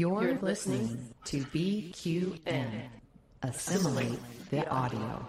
You're 0.00 0.38
listening 0.40 1.12
to 1.26 1.44
BQN. 1.44 2.88
Assimilate 3.42 4.18
the 4.48 4.66
audio. 4.70 5.26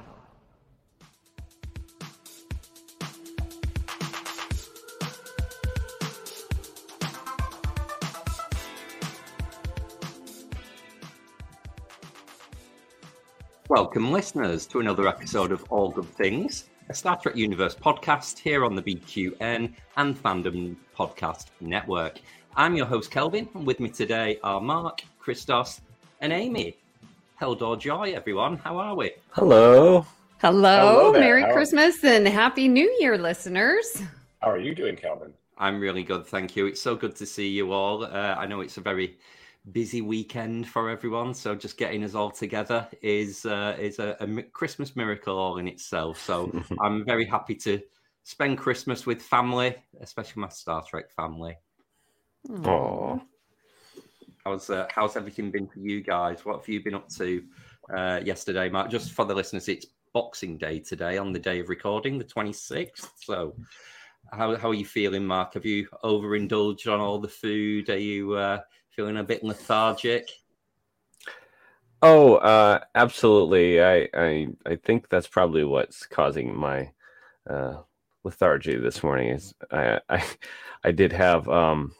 Welcome, 13.67 14.13
listeners, 14.13 14.65
to 14.67 14.79
another 14.79 15.05
episode 15.09 15.51
of 15.51 15.65
All 15.69 15.89
Good 15.89 16.05
Things, 16.15 16.69
a 16.87 16.93
Star 16.93 17.19
Trek 17.19 17.35
Universe 17.35 17.75
podcast 17.75 18.39
here 18.39 18.63
on 18.63 18.75
the 18.75 18.81
BQN 18.81 19.73
and 19.97 20.23
Fandom 20.23 20.77
Podcast 20.97 21.47
Network. 21.59 22.21
I'm 22.55 22.75
your 22.75 22.85
host, 22.85 23.11
Kelvin, 23.11 23.47
and 23.53 23.65
with 23.65 23.79
me 23.79 23.89
today 23.89 24.37
are 24.43 24.59
Mark, 24.59 25.01
Christos, 25.19 25.81
and 26.19 26.33
Amy. 26.33 26.77
Heldor 27.39 27.79
Joy, 27.79 28.11
everyone. 28.13 28.57
How 28.57 28.77
are 28.77 28.95
we? 28.95 29.11
Hello. 29.31 30.05
Hello, 30.39 31.09
Hello. 31.09 31.11
Merry 31.13 31.43
How- 31.43 31.53
Christmas 31.53 32.03
and 32.03 32.27
Happy 32.27 32.67
New 32.67 32.95
Year, 32.99 33.17
listeners. 33.17 34.01
How 34.41 34.49
are 34.51 34.59
you 34.59 34.75
doing, 34.75 34.95
Kelvin? 34.95 35.33
I'm 35.57 35.79
really 35.79 36.03
good, 36.03 36.25
thank 36.25 36.55
you. 36.55 36.65
It's 36.65 36.81
so 36.81 36.95
good 36.95 37.15
to 37.17 37.25
see 37.25 37.47
you 37.47 37.71
all. 37.71 38.03
Uh, 38.03 38.35
I 38.37 38.47
know 38.47 38.61
it's 38.61 38.77
a 38.77 38.81
very 38.81 39.17
busy 39.71 40.01
weekend 40.01 40.67
for 40.67 40.89
everyone, 40.89 41.33
so 41.33 41.55
just 41.55 41.77
getting 41.77 42.03
us 42.03 42.15
all 42.15 42.31
together 42.31 42.87
is 43.01 43.45
uh, 43.45 43.77
is 43.79 43.99
a, 43.99 44.17
a 44.19 44.41
Christmas 44.43 44.95
miracle 44.95 45.37
all 45.37 45.57
in 45.59 45.67
itself. 45.67 46.19
So 46.19 46.51
I'm 46.81 47.05
very 47.05 47.25
happy 47.25 47.55
to 47.55 47.79
spend 48.23 48.57
Christmas 48.57 49.05
with 49.05 49.21
family, 49.21 49.75
especially 49.99 50.41
my 50.41 50.49
Star 50.49 50.83
Trek 50.83 51.11
family. 51.11 51.55
Oh, 52.49 53.21
How's 54.43 54.69
uh, 54.69 54.87
how's 54.89 55.15
everything 55.15 55.51
been 55.51 55.67
for 55.67 55.79
you 55.79 56.01
guys? 56.01 56.43
What 56.43 56.57
have 56.57 56.67
you 56.67 56.83
been 56.83 56.95
up 56.95 57.09
to 57.09 57.43
uh, 57.95 58.21
yesterday, 58.23 58.69
Mark? 58.69 58.89
Just 58.89 59.11
for 59.11 59.25
the 59.25 59.35
listeners, 59.35 59.69
it's 59.69 59.85
Boxing 60.13 60.57
Day 60.57 60.79
today, 60.79 61.17
on 61.17 61.31
the 61.31 61.39
day 61.39 61.59
of 61.59 61.69
recording, 61.69 62.17
the 62.17 62.23
twenty 62.23 62.53
sixth. 62.53 63.11
So, 63.23 63.55
how 64.31 64.55
how 64.55 64.69
are 64.69 64.73
you 64.73 64.85
feeling, 64.85 65.25
Mark? 65.25 65.53
Have 65.53 65.65
you 65.65 65.87
overindulged 66.03 66.87
on 66.87 66.99
all 66.99 67.19
the 67.19 67.27
food? 67.27 67.89
Are 67.89 67.97
you 67.97 68.33
uh, 68.33 68.61
feeling 68.95 69.17
a 69.17 69.23
bit 69.23 69.43
lethargic? 69.43 70.27
oh, 72.01 72.35
uh, 72.35 72.79
absolutely. 72.95 73.81
I, 73.81 74.09
I, 74.13 74.47
I 74.65 74.75
think 74.75 75.09
that's 75.09 75.27
probably 75.27 75.63
what's 75.63 76.05
causing 76.07 76.55
my 76.55 76.91
uh, 77.49 77.77
lethargy 78.23 78.77
this 78.77 79.03
morning. 79.03 79.29
Is 79.29 79.53
I, 79.71 79.99
I, 80.09 80.23
I 80.83 80.91
did 80.91 81.11
have, 81.13 81.47
um, 81.47 81.93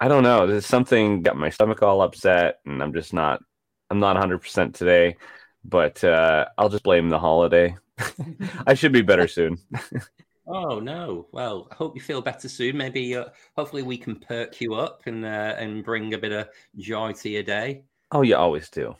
I 0.00 0.08
don't 0.08 0.22
know. 0.22 0.46
There's 0.46 0.66
something 0.66 1.22
got 1.22 1.36
my 1.36 1.50
stomach 1.50 1.82
all 1.82 2.02
upset, 2.02 2.60
and 2.66 2.82
I'm 2.82 2.92
just 2.92 3.12
not, 3.12 3.42
I'm 3.90 4.00
not 4.00 4.14
100 4.16 4.38
percent 4.40 4.74
today. 4.74 5.16
But 5.64 6.04
uh, 6.04 6.46
I'll 6.58 6.68
just 6.68 6.82
blame 6.84 7.08
the 7.08 7.18
holiday. 7.18 7.76
I 8.66 8.74
should 8.74 8.92
be 8.92 9.02
better 9.02 9.28
soon. 9.28 9.58
Oh 10.46 10.78
no! 10.78 11.28
Well, 11.32 11.68
I 11.70 11.74
hope 11.74 11.94
you 11.96 12.02
feel 12.02 12.20
better 12.22 12.48
soon. 12.48 12.76
Maybe, 12.76 13.14
uh, 13.16 13.26
hopefully, 13.56 13.82
we 13.82 13.96
can 13.98 14.16
perk 14.20 14.60
you 14.60 14.74
up 14.74 15.02
and 15.06 15.24
uh, 15.24 15.54
and 15.58 15.84
bring 15.84 16.12
a 16.14 16.18
bit 16.18 16.32
of 16.32 16.48
joy 16.76 17.12
to 17.12 17.28
your 17.30 17.42
day. 17.42 17.84
Oh, 18.10 18.22
you 18.22 18.36
always 18.36 18.70
do. 18.70 18.96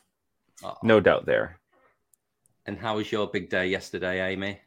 Oh, 0.62 0.77
No 0.83 1.00
doubt 1.00 1.27
there. 1.27 1.61
And 2.67 2.78
how 2.78 2.97
was 2.97 3.11
your 3.11 3.27
big 3.27 3.48
day 3.48 3.69
yesterday, 3.69 4.20
Amy? 4.31 4.61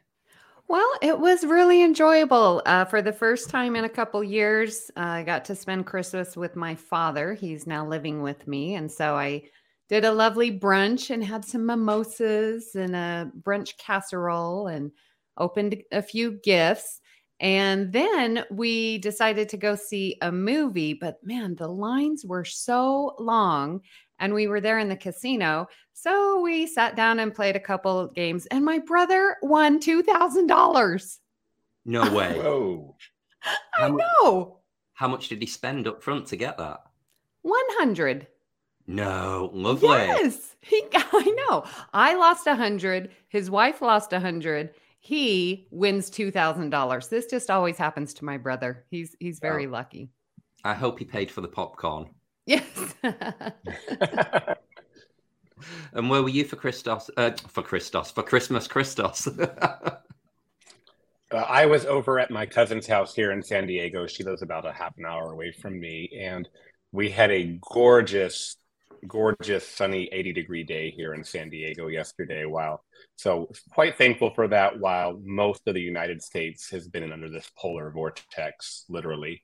Well, 0.68 0.90
it 1.00 1.18
was 1.18 1.44
really 1.44 1.82
enjoyable. 1.82 2.62
Uh, 2.66 2.84
for 2.84 3.00
the 3.00 3.12
first 3.12 3.48
time 3.48 3.74
in 3.74 3.84
a 3.84 3.88
couple 3.88 4.22
years, 4.22 4.90
uh, 4.96 5.00
I 5.00 5.22
got 5.22 5.44
to 5.46 5.54
spend 5.54 5.86
Christmas 5.86 6.36
with 6.36 6.56
my 6.56 6.74
father. 6.74 7.32
He's 7.32 7.66
now 7.66 7.86
living 7.86 8.20
with 8.22 8.46
me. 8.46 8.74
And 8.74 8.92
so 8.92 9.16
I 9.16 9.44
did 9.88 10.04
a 10.04 10.12
lovely 10.12 10.56
brunch 10.58 11.08
and 11.08 11.24
had 11.24 11.44
some 11.44 11.64
mimosas 11.64 12.74
and 12.74 12.94
a 12.94 13.30
brunch 13.40 13.78
casserole 13.78 14.66
and 14.66 14.90
opened 15.38 15.82
a 15.90 16.02
few 16.02 16.32
gifts. 16.42 17.00
And 17.40 17.90
then 17.92 18.44
we 18.50 18.98
decided 18.98 19.48
to 19.50 19.56
go 19.56 19.74
see 19.74 20.16
a 20.20 20.30
movie. 20.30 20.92
But 20.92 21.16
man, 21.22 21.54
the 21.54 21.68
lines 21.68 22.26
were 22.26 22.44
so 22.44 23.14
long. 23.18 23.80
And 24.18 24.34
we 24.34 24.46
were 24.48 24.60
there 24.60 24.78
in 24.78 24.88
the 24.88 24.96
casino. 24.96 25.68
So 25.92 26.40
we 26.40 26.66
sat 26.66 26.96
down 26.96 27.18
and 27.18 27.34
played 27.34 27.56
a 27.56 27.60
couple 27.60 28.08
games, 28.08 28.46
and 28.46 28.64
my 28.64 28.78
brother 28.78 29.36
won 29.42 29.80
two 29.80 30.02
thousand 30.02 30.46
dollars. 30.46 31.18
No 31.84 32.02
way! 32.14 32.34
Whoa. 32.38 32.96
I 33.44 33.56
How 33.82 33.88
mu- 33.88 33.98
know, 33.98 34.58
How 34.94 35.08
much 35.08 35.28
did 35.28 35.40
he 35.40 35.46
spend 35.46 35.86
up 35.86 36.02
front 36.02 36.26
to 36.28 36.36
get 36.36 36.58
that? 36.58 36.80
one 37.42 37.64
hundred. 37.78 38.26
No, 38.86 39.50
lovely. 39.52 39.88
Yes, 39.88 40.56
he. 40.60 40.82
I 40.94 41.36
know. 41.48 41.64
I 41.92 42.14
lost 42.14 42.46
a 42.46 42.54
hundred. 42.54 43.10
His 43.28 43.50
wife 43.50 43.82
lost 43.82 44.12
a 44.12 44.20
hundred. 44.20 44.70
He 45.00 45.68
wins 45.70 46.10
two 46.10 46.30
thousand 46.30 46.70
dollars. 46.70 47.08
This 47.08 47.26
just 47.26 47.50
always 47.50 47.76
happens 47.76 48.14
to 48.14 48.24
my 48.24 48.36
brother. 48.38 48.84
He's 48.90 49.14
he's 49.20 49.38
very 49.40 49.66
lucky. 49.66 50.10
I 50.64 50.74
hope 50.74 50.98
he 50.98 51.04
paid 51.04 51.30
for 51.30 51.40
the 51.40 51.48
popcorn. 51.48 52.10
Yes. 52.48 52.94
And 55.92 56.08
where 56.08 56.22
were 56.22 56.28
you 56.28 56.44
for 56.44 56.56
Christos? 56.56 57.10
Uh, 57.16 57.32
for 57.48 57.62
Christos, 57.62 58.10
for 58.10 58.22
Christmas, 58.22 58.66
Christos. 58.68 59.28
Uh, 61.30 61.44
I 61.46 61.66
was 61.66 61.84
over 61.84 62.18
at 62.18 62.30
my 62.30 62.46
cousin's 62.46 62.86
house 62.86 63.14
here 63.14 63.32
in 63.32 63.42
San 63.42 63.66
Diego. 63.66 64.06
She 64.06 64.24
lives 64.24 64.40
about 64.40 64.64
a 64.64 64.72
half 64.72 64.96
an 64.96 65.04
hour 65.04 65.30
away 65.30 65.52
from 65.52 65.78
me, 65.78 66.08
and 66.18 66.48
we 66.90 67.10
had 67.10 67.30
a 67.30 67.58
gorgeous, 67.70 68.56
gorgeous 69.06 69.68
sunny 69.68 70.08
80 70.10 70.32
degree 70.32 70.64
day 70.64 70.90
here 70.90 71.12
in 71.12 71.22
San 71.22 71.50
Diego 71.50 71.88
yesterday. 71.88 72.46
While 72.46 72.82
so 73.16 73.50
quite 73.74 73.98
thankful 73.98 74.32
for 74.34 74.48
that. 74.48 74.80
While 74.80 75.20
most 75.22 75.60
of 75.66 75.74
the 75.74 75.82
United 75.82 76.22
States 76.22 76.70
has 76.70 76.88
been 76.88 77.12
under 77.12 77.28
this 77.28 77.52
polar 77.58 77.90
vortex, 77.90 78.86
literally. 78.88 79.42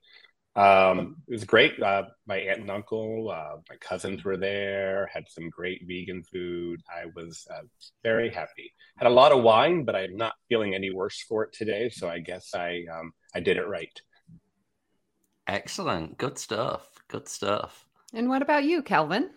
Um, 0.56 1.16
it 1.26 1.32
was 1.32 1.44
great. 1.44 1.82
Uh, 1.82 2.04
my 2.26 2.37
aunt 2.37 2.60
and 2.60 2.70
uncle, 2.70 3.28
uh, 3.31 3.56
my 3.69 3.76
cousins 3.81 4.22
were 4.25 4.37
there. 4.37 5.10
Had 5.12 5.25
some 5.28 5.50
great 5.50 5.82
vegan 5.87 6.22
food. 6.22 6.81
I 6.88 7.06
was 7.16 7.47
uh, 7.53 7.62
very 8.04 8.31
happy. 8.31 8.72
Had 8.97 9.09
a 9.09 9.10
lot 9.14 9.32
of 9.32 9.43
wine, 9.43 9.84
but 9.84 9.97
I'm 9.97 10.16
not 10.16 10.34
feeling 10.48 10.75
any 10.75 10.91
worse 10.93 11.20
for 11.28 11.43
it 11.43 11.53
today. 11.53 11.88
So 11.91 12.09
I 12.09 12.20
guess 12.20 12.54
I 12.54 12.84
um, 12.93 13.12
I 13.34 13.41
did 13.41 13.56
it 13.56 13.66
right. 13.66 14.00
Excellent. 15.47 16.16
Good 16.19 16.38
stuff. 16.38 16.88
Good 17.09 17.28
stuff. 17.28 17.87
and 18.12 18.28
what 18.28 18.43
about 18.43 18.64
you, 18.64 18.82
Kelvin? 18.82 19.31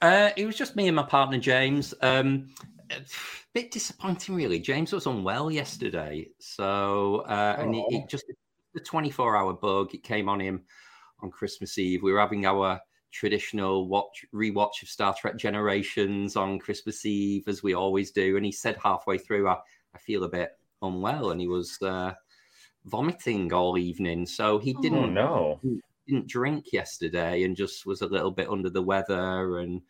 Uh, 0.00 0.30
it 0.36 0.46
was 0.46 0.56
just 0.56 0.76
me 0.76 0.86
and 0.86 0.94
my 0.96 1.02
partner, 1.02 1.38
James. 1.38 1.92
Um, 2.02 2.50
a 2.90 3.00
bit 3.52 3.70
disappointing, 3.72 4.34
really. 4.34 4.60
James 4.60 4.92
was 4.92 5.06
unwell 5.06 5.50
yesterday. 5.50 6.28
So, 6.38 7.24
uh, 7.28 7.56
and 7.58 7.74
it, 7.74 7.78
Oh. 7.78 7.96
it 7.96 8.08
just 8.08 8.24
the 8.78 8.84
24 8.84 9.36
hour 9.36 9.52
bug, 9.54 9.94
it 9.94 10.02
came 10.04 10.28
on 10.28 10.40
him 10.40 10.64
on 11.20 11.30
Christmas 11.30 11.78
Eve. 11.78 12.02
We 12.02 12.12
were 12.12 12.20
having 12.20 12.46
our 12.46 12.80
traditional 13.10 13.88
watch 13.88 14.24
rewatch 14.32 14.82
of 14.82 14.88
Star 14.88 15.14
Trek 15.18 15.36
Generations 15.36 16.36
on 16.36 16.58
Christmas 16.58 17.04
Eve, 17.04 17.48
as 17.48 17.62
we 17.62 17.74
always 17.74 18.12
do. 18.12 18.36
And 18.36 18.44
he 18.46 18.52
said 18.52 18.76
halfway 18.82 19.18
through, 19.18 19.48
I, 19.48 19.58
I 19.94 19.98
feel 19.98 20.24
a 20.24 20.28
bit 20.28 20.52
unwell, 20.82 21.30
and 21.30 21.40
he 21.40 21.48
was 21.48 21.80
uh, 21.82 22.14
vomiting 22.84 23.52
all 23.52 23.78
evening. 23.78 24.26
So 24.26 24.58
he 24.58 24.74
Oh 24.74 24.80
didn't 24.82 25.06
no. 25.06 25.60
didn't 26.06 26.28
drink 26.28 26.72
yesterday 26.72 27.42
and 27.44 27.56
just 27.56 27.86
was 27.86 28.02
a 28.02 28.06
little 28.06 28.30
bit 28.30 28.48
under 28.48 28.70
the 28.70 28.82
weather 28.82 29.58
and 29.58 29.82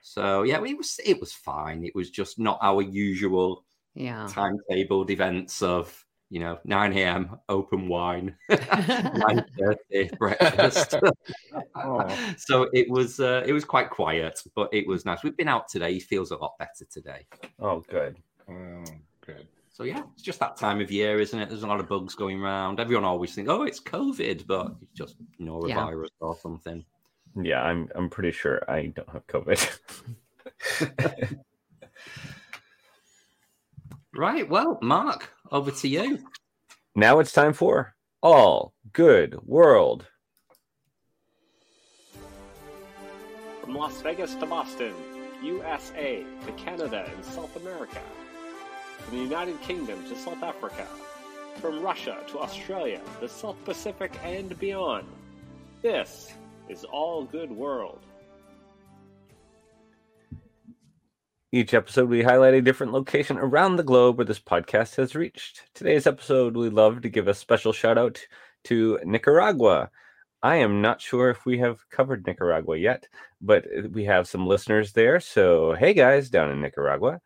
so 0.00 0.42
yeah 0.42 0.62
it 0.64 0.76
was 0.78 0.98
it 1.04 1.20
was 1.20 1.32
fine 1.32 1.84
it 1.84 1.94
was 1.94 2.10
just 2.10 2.38
not 2.38 2.58
our 2.62 2.80
usual 2.82 3.64
Yeah. 3.94 4.34
timetabled 4.34 5.10
events 5.10 5.62
of 5.62 6.05
you 6.30 6.40
know 6.40 6.58
9 6.64 6.92
a.m 6.94 7.38
open 7.48 7.88
wine 7.88 8.34
9.30 8.50 10.18
breakfast 10.18 10.94
Oh. 11.76 12.34
so 12.36 12.68
it 12.72 12.90
was 12.90 13.20
uh, 13.20 13.42
it 13.46 13.52
was 13.52 13.64
quite 13.64 13.90
quiet 13.90 14.42
but 14.54 14.68
it 14.72 14.86
was 14.86 15.04
nice 15.04 15.22
we've 15.22 15.36
been 15.36 15.48
out 15.48 15.68
today 15.68 15.92
he 15.94 16.00
feels 16.00 16.30
a 16.32 16.36
lot 16.36 16.58
better 16.58 16.84
today 16.90 17.26
Oh, 17.60 17.80
good. 17.88 18.16
Oh, 18.50 18.82
good. 19.24 19.46
so 19.70 19.84
yeah 19.84 20.02
it's 20.14 20.22
just 20.22 20.40
that 20.40 20.56
time 20.56 20.80
of 20.80 20.90
year 20.90 21.20
isn't 21.20 21.38
it 21.38 21.48
there's 21.48 21.62
a 21.62 21.66
lot 21.66 21.78
of 21.80 21.88
bugs 21.88 22.14
going 22.14 22.40
around 22.42 22.80
everyone 22.80 23.04
always 23.04 23.34
thinks 23.34 23.50
oh 23.50 23.62
it's 23.62 23.80
covid 23.80 24.46
but 24.46 24.74
it's 24.82 24.92
just 24.94 25.16
norovirus 25.40 26.08
or 26.20 26.36
something 26.36 26.84
Yeah, 27.40 27.60
I'm. 27.62 27.88
I'm 27.94 28.08
pretty 28.08 28.32
sure 28.32 28.62
I 28.66 28.86
don't 28.96 29.10
have 29.10 29.26
COVID. 29.26 29.60
Right. 34.14 34.48
Well, 34.48 34.78
Mark, 34.80 35.30
over 35.50 35.70
to 35.70 35.88
you. 35.88 36.18
now 36.94 37.18
it's 37.18 37.32
time 37.32 37.52
for 37.52 37.94
all 38.22 38.72
good 38.92 39.38
world. 39.42 40.06
From 43.60 43.74
Las 43.74 44.00
Vegas 44.02 44.34
to 44.36 44.46
Boston, 44.46 44.94
USA 45.42 46.24
to 46.46 46.52
Canada 46.52 47.10
and 47.14 47.24
South 47.24 47.54
America. 47.56 48.00
From 48.98 49.18
the 49.18 49.22
United 49.22 49.60
Kingdom 49.60 50.02
to 50.08 50.16
South 50.16 50.42
Africa. 50.42 50.86
From 51.56 51.82
Russia 51.82 52.18
to 52.28 52.38
Australia, 52.38 53.00
the 53.20 53.28
South 53.28 53.62
Pacific, 53.64 54.12
and 54.22 54.58
beyond. 54.58 55.06
This 55.82 56.32
is 56.68 56.84
All 56.84 57.24
Good 57.24 57.50
World. 57.50 58.00
Each 61.52 61.74
episode, 61.74 62.08
we 62.08 62.24
highlight 62.24 62.54
a 62.54 62.60
different 62.60 62.92
location 62.92 63.38
around 63.38 63.76
the 63.76 63.84
globe 63.84 64.18
where 64.18 64.24
this 64.24 64.40
podcast 64.40 64.96
has 64.96 65.14
reached. 65.14 65.62
Today's 65.74 66.04
episode, 66.04 66.56
we 66.56 66.68
love 66.70 67.02
to 67.02 67.08
give 67.08 67.28
a 67.28 67.34
special 67.34 67.72
shout 67.72 67.96
out 67.96 68.20
to 68.64 68.98
Nicaragua. 69.04 69.88
I 70.42 70.56
am 70.56 70.82
not 70.82 71.00
sure 71.00 71.30
if 71.30 71.46
we 71.46 71.58
have 71.58 71.88
covered 71.88 72.26
Nicaragua 72.26 72.76
yet, 72.78 73.06
but 73.40 73.64
we 73.92 74.04
have 74.06 74.26
some 74.26 74.44
listeners 74.44 74.92
there. 74.92 75.20
So, 75.20 75.74
hey 75.74 75.94
guys, 75.94 76.30
down 76.30 76.50
in 76.50 76.60
Nicaragua. 76.60 77.20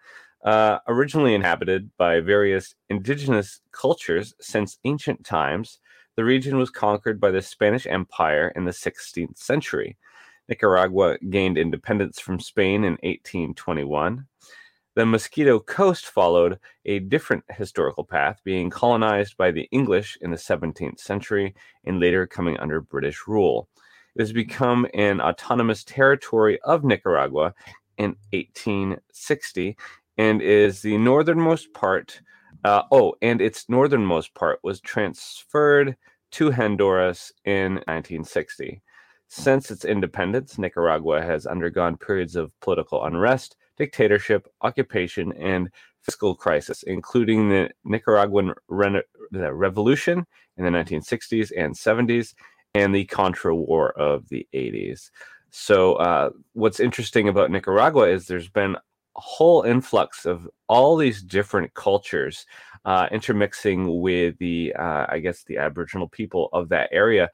Uh, 0.44 0.80
originally 0.86 1.34
inhabited 1.34 1.90
by 1.96 2.20
various 2.20 2.74
indigenous 2.90 3.62
cultures 3.72 4.34
since 4.38 4.78
ancient 4.84 5.24
times, 5.24 5.78
the 6.16 6.24
region 6.24 6.58
was 6.58 6.68
conquered 6.68 7.20
by 7.20 7.30
the 7.30 7.40
Spanish 7.40 7.86
Empire 7.86 8.52
in 8.54 8.66
the 8.66 8.70
16th 8.70 9.38
century. 9.38 9.96
Nicaragua 10.50 11.16
gained 11.30 11.56
independence 11.56 12.18
from 12.18 12.40
Spain 12.40 12.82
in 12.82 12.94
1821. 13.04 14.26
The 14.96 15.06
Mosquito 15.06 15.60
Coast 15.60 16.06
followed 16.06 16.58
a 16.84 16.98
different 16.98 17.44
historical 17.48 18.04
path, 18.04 18.40
being 18.44 18.68
colonized 18.68 19.36
by 19.36 19.52
the 19.52 19.68
English 19.70 20.18
in 20.20 20.32
the 20.32 20.36
17th 20.36 20.98
century 20.98 21.54
and 21.84 22.00
later 22.00 22.26
coming 22.26 22.58
under 22.58 22.80
British 22.80 23.28
rule. 23.28 23.68
It 24.16 24.22
has 24.22 24.32
become 24.32 24.88
an 24.92 25.20
autonomous 25.20 25.84
territory 25.84 26.58
of 26.62 26.82
Nicaragua 26.82 27.54
in 27.96 28.16
1860 28.32 29.76
and 30.18 30.42
is 30.42 30.82
the 30.82 30.98
northernmost 30.98 31.72
part. 31.72 32.20
Uh, 32.64 32.82
oh, 32.90 33.14
and 33.22 33.40
its 33.40 33.68
northernmost 33.68 34.34
part 34.34 34.58
was 34.64 34.80
transferred 34.80 35.96
to 36.32 36.50
Honduras 36.50 37.32
in 37.44 37.74
1960. 37.86 38.82
Since 39.32 39.70
its 39.70 39.84
independence, 39.84 40.58
Nicaragua 40.58 41.22
has 41.22 41.46
undergone 41.46 41.96
periods 41.96 42.34
of 42.34 42.52
political 42.58 43.04
unrest, 43.04 43.54
dictatorship, 43.76 44.48
occupation, 44.62 45.32
and 45.34 45.70
fiscal 46.02 46.34
crisis, 46.34 46.82
including 46.82 47.48
the 47.48 47.70
Nicaraguan 47.84 48.52
the 48.68 49.54
Revolution 49.54 50.26
in 50.56 50.64
the 50.64 50.70
1960s 50.70 51.52
and 51.56 51.72
70s 51.72 52.34
and 52.74 52.92
the 52.92 53.04
Contra 53.04 53.54
War 53.54 53.92
of 53.92 54.28
the 54.30 54.48
80s. 54.52 55.10
So, 55.50 55.94
uh, 55.94 56.30
what's 56.54 56.80
interesting 56.80 57.28
about 57.28 57.52
Nicaragua 57.52 58.08
is 58.08 58.26
there's 58.26 58.48
been 58.48 58.74
a 58.74 59.20
whole 59.20 59.62
influx 59.62 60.26
of 60.26 60.48
all 60.66 60.96
these 60.96 61.22
different 61.22 61.72
cultures 61.74 62.46
uh, 62.84 63.06
intermixing 63.12 64.00
with 64.00 64.36
the, 64.38 64.74
uh, 64.74 65.06
I 65.08 65.20
guess, 65.20 65.44
the 65.44 65.58
Aboriginal 65.58 66.08
people 66.08 66.48
of 66.52 66.68
that 66.70 66.88
area 66.90 67.30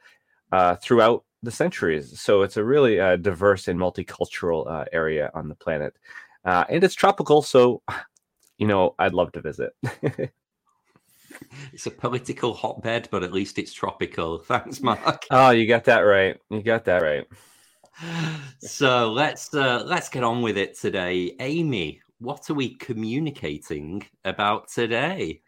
uh, 0.52 0.76
throughout 0.76 1.24
the 1.42 1.50
centuries. 1.50 2.20
So 2.20 2.42
it's 2.42 2.56
a 2.56 2.64
really 2.64 3.00
uh, 3.00 3.16
diverse 3.16 3.68
and 3.68 3.78
multicultural 3.78 4.70
uh, 4.70 4.84
area 4.92 5.30
on 5.34 5.48
the 5.48 5.54
planet, 5.54 5.94
uh, 6.44 6.64
and 6.68 6.82
it's 6.82 6.94
tropical. 6.94 7.42
So, 7.42 7.82
you 8.58 8.66
know, 8.66 8.94
I'd 8.98 9.14
love 9.14 9.32
to 9.32 9.40
visit. 9.40 9.74
it's 11.72 11.86
a 11.86 11.90
political 11.90 12.54
hotbed, 12.54 13.08
but 13.10 13.22
at 13.22 13.32
least 13.32 13.58
it's 13.58 13.72
tropical. 13.72 14.38
Thanks, 14.46 14.80
Mark. 14.80 15.26
Oh, 15.30 15.50
you 15.50 15.66
got 15.66 15.84
that 15.84 16.00
right. 16.00 16.38
You 16.50 16.62
got 16.62 16.84
that 16.86 17.02
right. 17.02 17.26
So 18.58 19.12
let's 19.12 19.54
uh, 19.54 19.82
let's 19.86 20.08
get 20.08 20.22
on 20.24 20.42
with 20.42 20.56
it 20.58 20.78
today, 20.78 21.34
Amy. 21.40 22.00
What 22.18 22.48
are 22.50 22.54
we 22.54 22.74
communicating 22.74 24.06
about 24.24 24.68
today? 24.68 25.42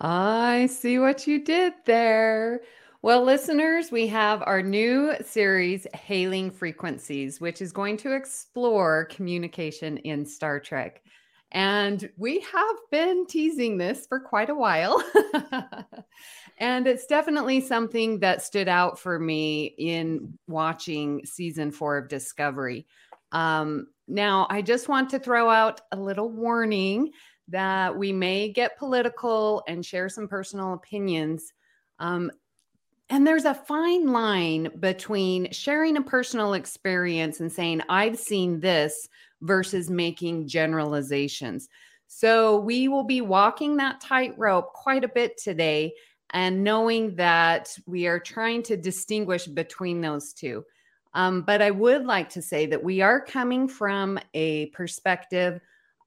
I 0.00 0.66
see 0.66 0.98
what 0.98 1.26
you 1.26 1.44
did 1.44 1.74
there. 1.84 2.62
Well, 3.04 3.24
listeners, 3.24 3.90
we 3.90 4.06
have 4.06 4.44
our 4.46 4.62
new 4.62 5.16
series, 5.24 5.88
Hailing 5.92 6.52
Frequencies, 6.52 7.40
which 7.40 7.60
is 7.60 7.72
going 7.72 7.96
to 7.96 8.12
explore 8.12 9.06
communication 9.06 9.96
in 9.98 10.24
Star 10.24 10.60
Trek. 10.60 11.02
And 11.50 12.08
we 12.16 12.38
have 12.38 12.76
been 12.92 13.26
teasing 13.26 13.76
this 13.76 14.06
for 14.06 14.20
quite 14.20 14.50
a 14.50 14.54
while. 14.54 15.02
and 16.58 16.86
it's 16.86 17.06
definitely 17.06 17.60
something 17.60 18.20
that 18.20 18.40
stood 18.40 18.68
out 18.68 19.00
for 19.00 19.18
me 19.18 19.64
in 19.64 20.38
watching 20.46 21.26
season 21.26 21.72
four 21.72 21.98
of 21.98 22.08
Discovery. 22.08 22.86
Um, 23.32 23.88
now, 24.06 24.46
I 24.48 24.62
just 24.62 24.88
want 24.88 25.10
to 25.10 25.18
throw 25.18 25.50
out 25.50 25.80
a 25.90 25.96
little 25.96 26.30
warning 26.30 27.10
that 27.48 27.98
we 27.98 28.12
may 28.12 28.52
get 28.52 28.78
political 28.78 29.64
and 29.66 29.84
share 29.84 30.08
some 30.08 30.28
personal 30.28 30.74
opinions. 30.74 31.52
Um, 31.98 32.30
and 33.10 33.26
there's 33.26 33.44
a 33.44 33.54
fine 33.54 34.06
line 34.12 34.70
between 34.80 35.50
sharing 35.52 35.96
a 35.96 36.02
personal 36.02 36.54
experience 36.54 37.40
and 37.40 37.52
saying, 37.52 37.82
I've 37.88 38.18
seen 38.18 38.60
this 38.60 39.08
versus 39.42 39.90
making 39.90 40.48
generalizations. 40.48 41.68
So 42.06 42.58
we 42.60 42.88
will 42.88 43.04
be 43.04 43.20
walking 43.20 43.76
that 43.76 44.00
tightrope 44.00 44.72
quite 44.72 45.04
a 45.04 45.08
bit 45.08 45.36
today 45.36 45.94
and 46.30 46.64
knowing 46.64 47.14
that 47.16 47.76
we 47.86 48.06
are 48.06 48.18
trying 48.18 48.62
to 48.64 48.76
distinguish 48.76 49.46
between 49.46 50.00
those 50.00 50.32
two. 50.32 50.64
Um, 51.14 51.42
but 51.42 51.60
I 51.60 51.70
would 51.70 52.06
like 52.06 52.30
to 52.30 52.42
say 52.42 52.66
that 52.66 52.82
we 52.82 53.02
are 53.02 53.20
coming 53.20 53.68
from 53.68 54.18
a 54.34 54.66
perspective 54.66 55.60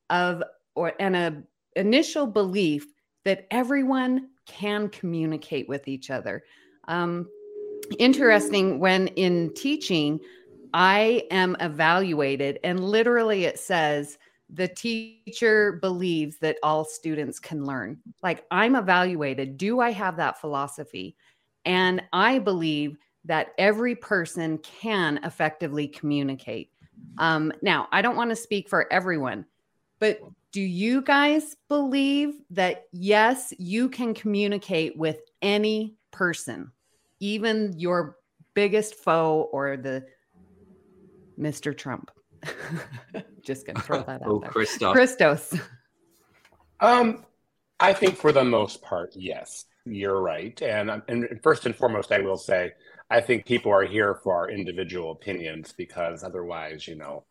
of 0.10 0.44
or 0.76 0.94
and 1.00 1.16
a 1.16 1.44
initial 1.76 2.26
belief 2.26 2.88
that 3.24 3.48
everyone 3.52 4.30
can 4.46 4.90
communicate 4.90 5.68
with 5.68 5.88
each 5.88 6.10
other. 6.10 6.44
Um, 6.88 7.28
interesting 8.00 8.80
when 8.80 9.08
in 9.10 9.54
teaching, 9.54 10.20
I 10.74 11.24
am 11.32 11.56
evaluated, 11.60 12.60
and 12.64 12.84
literally 12.84 13.46
it 13.46 13.60
says 13.60 14.18
the 14.50 14.68
teacher 14.68 15.80
believes 15.82 16.38
that 16.38 16.58
all 16.62 16.86
students 16.86 17.40
can 17.40 17.66
learn. 17.66 17.98
Like 18.22 18.46
I'm 18.52 18.76
evaluated. 18.76 19.58
Do 19.58 19.80
I 19.80 19.92
have 19.92 20.18
that 20.18 20.40
philosophy? 20.40 21.16
And 21.66 22.04
I 22.14 22.40
believe 22.40 22.98
that 23.26 23.54
every 23.58 23.96
person 23.96 24.60
can 24.60 25.20
effectively 25.24 25.88
communicate. 25.88 26.72
Um, 27.18 27.52
now, 27.62 27.88
I 27.92 28.02
don't 28.02 28.16
want 28.16 28.30
to 28.30 28.36
speak 28.36 28.70
for 28.70 28.92
everyone, 28.94 29.46
but 30.00 30.20
do 30.52 30.62
you 30.62 31.02
guys 31.02 31.56
believe 31.68 32.36
that 32.52 32.84
yes, 32.92 33.54
you 33.58 33.90
can 33.90 34.14
communicate 34.14 34.96
with 34.96 35.20
any 35.42 35.96
person? 36.16 36.72
even 37.20 37.74
your 37.78 38.18
biggest 38.54 38.96
foe 38.96 39.50
or 39.52 39.78
the 39.78 40.06
Mr. 41.40 41.76
Trump. 41.78 42.12
Just 43.44 43.66
gonna 43.66 43.82
throw 43.82 44.04
that 44.04 44.22
out 44.22 44.28
oh, 44.28 44.40
there. 44.40 44.50
Christos. 44.50 44.94
Christos. 44.94 45.60
Um, 46.80 47.26
I 47.80 47.94
think 47.94 48.18
for 48.18 48.32
the 48.32 48.44
most 48.44 48.82
part, 48.82 49.14
yes, 49.16 49.66
you're 49.86 50.22
right. 50.22 50.60
And, 50.62 50.92
um, 50.92 51.04
and 51.08 51.40
first 51.42 51.66
and 51.66 51.76
foremost, 51.76 52.12
I 52.12 52.20
will 52.20 52.38
say, 52.38 52.74
I 53.10 53.22
think 53.22 53.46
people 53.46 53.72
are 53.72 53.86
here 53.86 54.16
for 54.24 54.36
our 54.36 54.50
individual 54.50 55.12
opinions 55.12 55.74
because 55.76 56.24
otherwise, 56.24 56.88
you 56.88 56.96
know, 56.96 57.24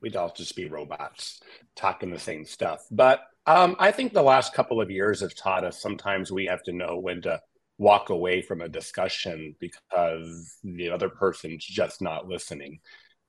we'd 0.00 0.16
all 0.16 0.32
just 0.34 0.56
be 0.56 0.68
robots 0.68 1.40
talking 1.76 2.10
the 2.10 2.18
same 2.18 2.44
stuff. 2.44 2.86
But 2.90 3.20
um, 3.46 3.76
I 3.78 3.92
think 3.92 4.12
the 4.12 4.22
last 4.22 4.54
couple 4.54 4.80
of 4.80 4.90
years 4.90 5.20
have 5.20 5.34
taught 5.34 5.64
us 5.64 5.80
sometimes 5.80 6.30
we 6.30 6.46
have 6.46 6.62
to 6.64 6.72
know 6.72 6.98
when 6.98 7.22
to 7.22 7.40
walk 7.78 8.10
away 8.10 8.42
from 8.42 8.60
a 8.60 8.68
discussion 8.68 9.54
because 9.60 10.58
the 10.64 10.90
other 10.90 11.08
person's 11.08 11.64
just 11.64 12.02
not 12.02 12.28
listening. 12.28 12.80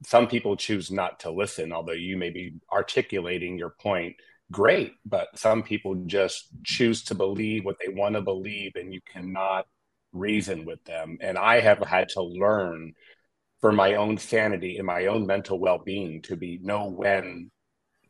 Some 0.04 0.28
people 0.28 0.56
choose 0.56 0.92
not 0.92 1.20
to 1.22 1.32
listen, 1.32 1.72
although 1.72 1.92
you 1.94 2.18
may 2.18 2.32
be 2.32 2.56
articulating 2.72 3.58
your 3.58 3.76
point 3.82 4.16
great, 4.52 4.94
but 5.06 5.28
some 5.38 5.62
people 5.62 5.96
just 6.08 6.48
choose 6.64 7.04
to 7.04 7.16
believe 7.16 7.66
what 7.66 7.78
they 7.80 7.94
want 7.94 8.16
to 8.16 8.22
believe 8.22 8.72
and 8.76 8.94
you 8.94 9.02
cannot 9.12 9.68
reason 10.12 10.66
with 10.66 10.84
them. 10.86 11.18
And 11.22 11.38
I 11.38 11.60
have 11.60 11.80
had 11.80 12.10
to 12.10 12.24
learn 12.24 12.94
for 13.62 13.72
my 13.72 13.96
own 13.96 14.18
sanity 14.18 14.78
and 14.78 14.88
my 14.88 15.06
own 15.08 15.28
mental 15.28 15.60
well-being 15.60 16.22
to 16.24 16.36
be 16.36 16.60
know 16.64 16.90
when 16.90 17.52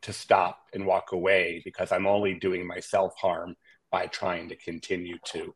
to 0.02 0.12
stop 0.12 0.58
and 0.72 0.86
walk 0.86 1.12
away 1.12 1.60
because 1.64 1.92
I'm 1.92 2.06
only 2.06 2.34
doing 2.34 2.66
myself 2.66 3.12
harm 3.18 3.56
by 3.90 4.06
trying 4.06 4.48
to 4.48 4.56
continue 4.56 5.18
to 5.26 5.54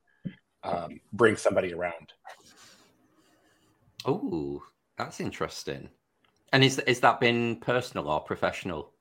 um, 0.65 1.01
bring 1.13 1.37
somebody 1.37 1.73
around. 1.73 2.13
Oh, 4.05 4.63
that's 4.97 5.21
interesting. 5.21 5.89
And 6.53 6.63
is 6.63 6.79
is 6.81 7.01
that 7.01 7.21
been 7.21 7.57
personal 7.57 8.09
or 8.09 8.21
professional? 8.21 8.93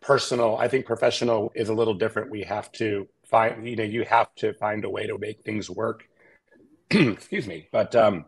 Personal. 0.00 0.56
I 0.56 0.68
think 0.68 0.86
professional 0.86 1.52
is 1.54 1.68
a 1.68 1.74
little 1.74 1.94
different. 1.94 2.30
We 2.30 2.42
have 2.42 2.70
to 2.72 3.08
find, 3.24 3.68
you 3.68 3.76
know, 3.76 3.84
you 3.84 4.04
have 4.04 4.34
to 4.36 4.54
find 4.54 4.84
a 4.84 4.90
way 4.90 5.06
to 5.06 5.18
make 5.18 5.42
things 5.42 5.68
work. 5.68 6.08
Excuse 6.90 7.46
me. 7.46 7.68
But 7.72 7.94
um, 7.96 8.24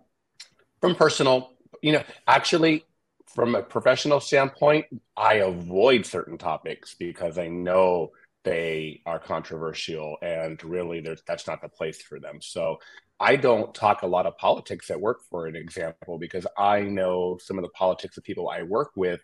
from 0.80 0.94
personal, 0.94 1.52
you 1.80 1.92
know, 1.92 2.02
actually, 2.26 2.85
from 3.26 3.54
a 3.54 3.62
professional 3.62 4.20
standpoint, 4.20 4.87
I 5.16 5.35
avoid 5.35 6.04
certain 6.04 6.38
topics 6.38 6.94
because 6.94 7.38
I 7.38 7.49
know 7.49 8.11
they 8.48 9.02
are 9.06 9.18
controversial 9.18 10.16
and 10.22 10.62
really 10.64 11.04
that's 11.26 11.46
not 11.46 11.60
the 11.60 11.68
place 11.68 12.00
for 12.02 12.18
them. 12.18 12.40
So 12.40 12.78
i 13.20 13.34
don't 13.34 13.74
talk 13.74 14.02
a 14.02 14.06
lot 14.06 14.26
of 14.26 14.36
politics 14.38 14.90
at 14.90 15.00
work 15.00 15.20
for 15.28 15.46
an 15.46 15.56
example 15.56 16.18
because 16.18 16.46
i 16.56 16.80
know 16.80 17.36
some 17.40 17.58
of 17.58 17.62
the 17.62 17.70
politics 17.70 18.16
of 18.16 18.24
people 18.24 18.48
i 18.48 18.62
work 18.62 18.90
with 18.94 19.20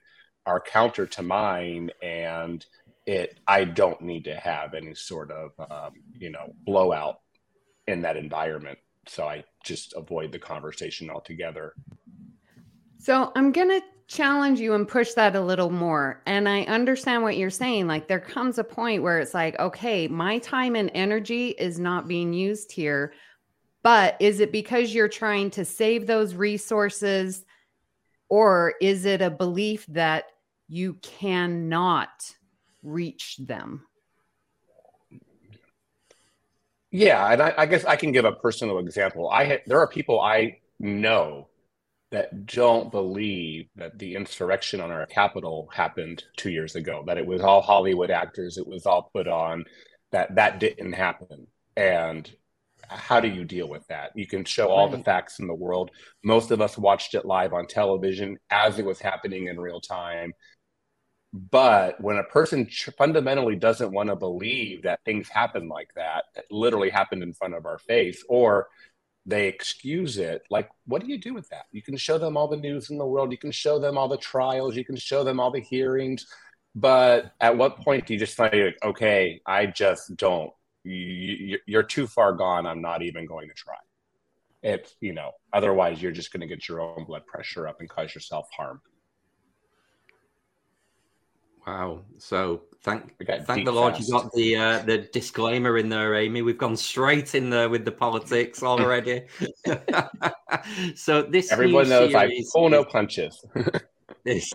are 0.47 0.61
counter 0.61 1.07
to 1.07 1.23
mine 1.23 1.91
and 2.03 2.67
it 3.07 3.39
i 3.47 3.65
don't 3.65 4.01
need 4.01 4.25
to 4.25 4.35
have 4.35 4.75
any 4.75 4.95
sort 4.95 5.31
of 5.31 5.53
um, 5.71 5.93
you 6.19 6.31
know 6.31 6.53
blowout 6.65 7.21
in 7.87 8.03
that 8.03 8.17
environment. 8.17 8.79
So 9.07 9.29
i 9.29 9.45
just 9.63 9.95
avoid 9.95 10.33
the 10.33 10.39
conversation 10.39 11.11
altogether. 11.11 11.75
So 12.99 13.31
i'm 13.37 13.53
going 13.53 13.69
to 13.69 13.83
challenge 14.07 14.61
you 14.61 14.75
and 14.75 14.87
push 14.87 15.13
that 15.15 15.35
a 15.35 15.41
little 15.41 15.71
more 15.71 16.23
and 16.27 16.49
i 16.49 16.63
understand 16.63 17.23
what 17.23 17.37
you're 17.37 17.49
saying 17.49 17.87
like 17.87 18.07
there 18.07 18.21
comes 18.21 18.59
a 18.59 18.65
point 18.65 19.03
where 19.03 19.19
it's 19.19 19.35
like 19.35 19.59
okay 19.59 20.07
my 20.07 20.39
time 20.39 20.77
and 20.77 20.91
energy 20.95 21.49
is 21.51 21.79
not 21.79 22.07
being 22.07 22.33
used 22.33 22.71
here 22.71 23.13
but 23.83 24.17
is 24.19 24.41
it 24.41 24.51
because 24.51 24.95
you're 24.95 25.09
trying 25.09 25.51
to 25.51 25.65
save 25.65 26.07
those 26.07 26.35
resources 26.35 27.45
or 28.29 28.75
is 28.81 29.05
it 29.05 29.21
a 29.21 29.31
belief 29.31 29.87
that 29.89 30.25
you 30.69 30.95
cannot 30.95 32.09
reach 32.83 33.37
them? 33.39 33.87
Yeah, 36.91 37.33
and 37.33 37.43
I, 37.43 37.55
I, 37.59 37.67
guess 37.67 37.85
I 37.85 37.97
can 37.97 38.13
give 38.13 38.25
a 38.25 38.33
personal 38.33 38.79
example. 38.79 39.29
I 39.29 39.45
ha- 39.45 39.63
there 39.67 39.79
are 39.81 39.89
people 39.89 40.21
I 40.21 40.59
know 40.79 41.49
that 42.15 42.47
don't 42.47 42.91
believe 42.91 43.67
that 43.77 43.99
the 43.99 44.15
insurrection 44.15 44.81
on 44.81 44.91
our 44.91 45.07
capital 45.07 45.69
happened 45.73 46.25
two 46.37 46.51
years 46.51 46.77
ago. 46.77 47.03
That 47.07 47.19
it 47.19 47.27
was 47.27 47.43
all 47.43 47.61
Hollywood 47.61 48.11
actors. 48.11 48.57
It 48.59 48.67
was 48.67 48.87
all 48.87 49.11
put 49.13 49.29
on. 49.29 49.65
That 50.13 50.35
that 50.37 50.61
didn't 50.61 50.93
happen. 50.93 51.47
And 51.77 52.31
how 52.89 53.21
do 53.21 53.29
you 53.29 53.45
deal 53.45 53.69
with 53.69 53.87
that? 53.89 54.13
You 54.15 54.27
can 54.27 54.45
show 54.45 54.69
all 54.69 54.89
right. 54.89 54.99
the 54.99 55.05
facts 55.05 55.39
in 55.39 55.47
the 55.47 55.55
world. 55.55 55.91
Most 56.23 56.51
of 56.51 56.61
us 56.61 56.79
watched 56.79 57.15
it 57.15 57.25
live 57.25 57.53
on 57.53 57.67
television 57.67 58.39
as 58.51 58.79
it 58.79 58.85
was 58.85 59.01
happening 59.01 59.49
in 59.49 59.59
real 59.59 59.81
time. 59.81 60.33
But 61.33 62.01
when 62.01 62.19
a 62.19 62.25
person 62.25 62.69
fundamentally 62.97 63.57
doesn't 63.57 63.93
want 63.93 64.09
to 64.09 64.15
believe 64.17 64.83
that 64.83 65.01
things 65.05 65.29
happen 65.29 65.69
like 65.69 65.91
that, 65.97 66.27
that 66.37 66.45
literally 66.51 66.91
happened 66.91 67.25
in 67.25 67.35
front 67.35 67.55
of 67.55 67.67
our 67.67 67.79
face, 67.79 68.23
or 68.29 68.69
they 69.27 69.49
excuse 69.49 70.19
it, 70.19 70.43
like, 70.51 70.69
what 70.87 71.03
do 71.03 71.09
you 71.09 71.19
do 71.19 71.33
with 71.33 71.49
that? 71.49 71.65
You 71.73 71.83
can 71.83 71.97
show 71.97 72.19
them 72.19 72.37
all 72.37 72.49
the 72.49 72.57
news 72.57 72.91
in 72.91 72.99
the 72.99 73.07
world, 73.07 73.33
you 73.33 73.39
can 73.39 73.53
show 73.53 73.79
them 73.79 73.97
all 73.97 74.09
the 74.09 74.19
trials, 74.19 74.77
you 74.77 74.85
can 74.85 74.97
show 74.97 75.25
them 75.25 75.41
all 75.41 75.51
the 75.51 75.61
hearings. 75.61 76.27
But 76.75 77.33
at 77.41 77.57
what 77.57 77.79
point 77.79 78.07
do 78.07 78.15
you 78.15 78.19
just 78.19 78.37
say, 78.37 78.75
okay, 78.85 79.41
I 79.47 79.67
just 79.67 80.17
don't, 80.17 80.51
you, 80.83 81.59
you're 81.67 81.83
too 81.83 82.07
far 82.07 82.33
gone. 82.33 82.67
I'm 82.67 82.83
not 82.83 83.03
even 83.03 83.27
going 83.27 83.49
to 83.49 83.55
try. 83.55 83.77
It's, 84.63 84.97
you 85.01 85.13
know, 85.13 85.31
otherwise 85.53 86.03
you're 86.03 86.13
just 86.13 86.33
going 86.33 86.41
to 86.41 86.47
get 86.47 86.69
your 86.69 86.81
own 86.81 87.05
blood 87.05 87.27
pressure 87.27 87.69
up 87.69 87.81
and 87.81 87.89
cause 87.89 88.15
yourself 88.15 88.49
harm. 88.55 88.81
Wow. 91.67 92.03
So 92.19 92.63
thank 92.85 93.17
thank 93.47 93.65
the 93.65 93.73
Lord 93.73 93.99
you 93.99 94.09
got 94.11 94.31
the 94.33 94.57
uh, 94.57 94.79
the 94.81 94.99
disclaimer 95.13 95.79
in 95.79 95.89
there, 95.89 96.15
Amy. 96.15 96.43
We've 96.43 96.59
gone 96.59 96.77
straight 96.77 97.35
in 97.35 97.51
there 97.51 97.69
with 97.69 97.85
the 97.85 97.93
politics 97.93 98.63
already. 98.63 99.27
so 100.95 101.23
this 101.23 101.51
everyone 101.51 101.89
knows 101.89 102.15
I 102.15 102.31
pull 102.53 102.69
no 102.69 102.85
punches. 102.85 103.45
this 104.25 104.53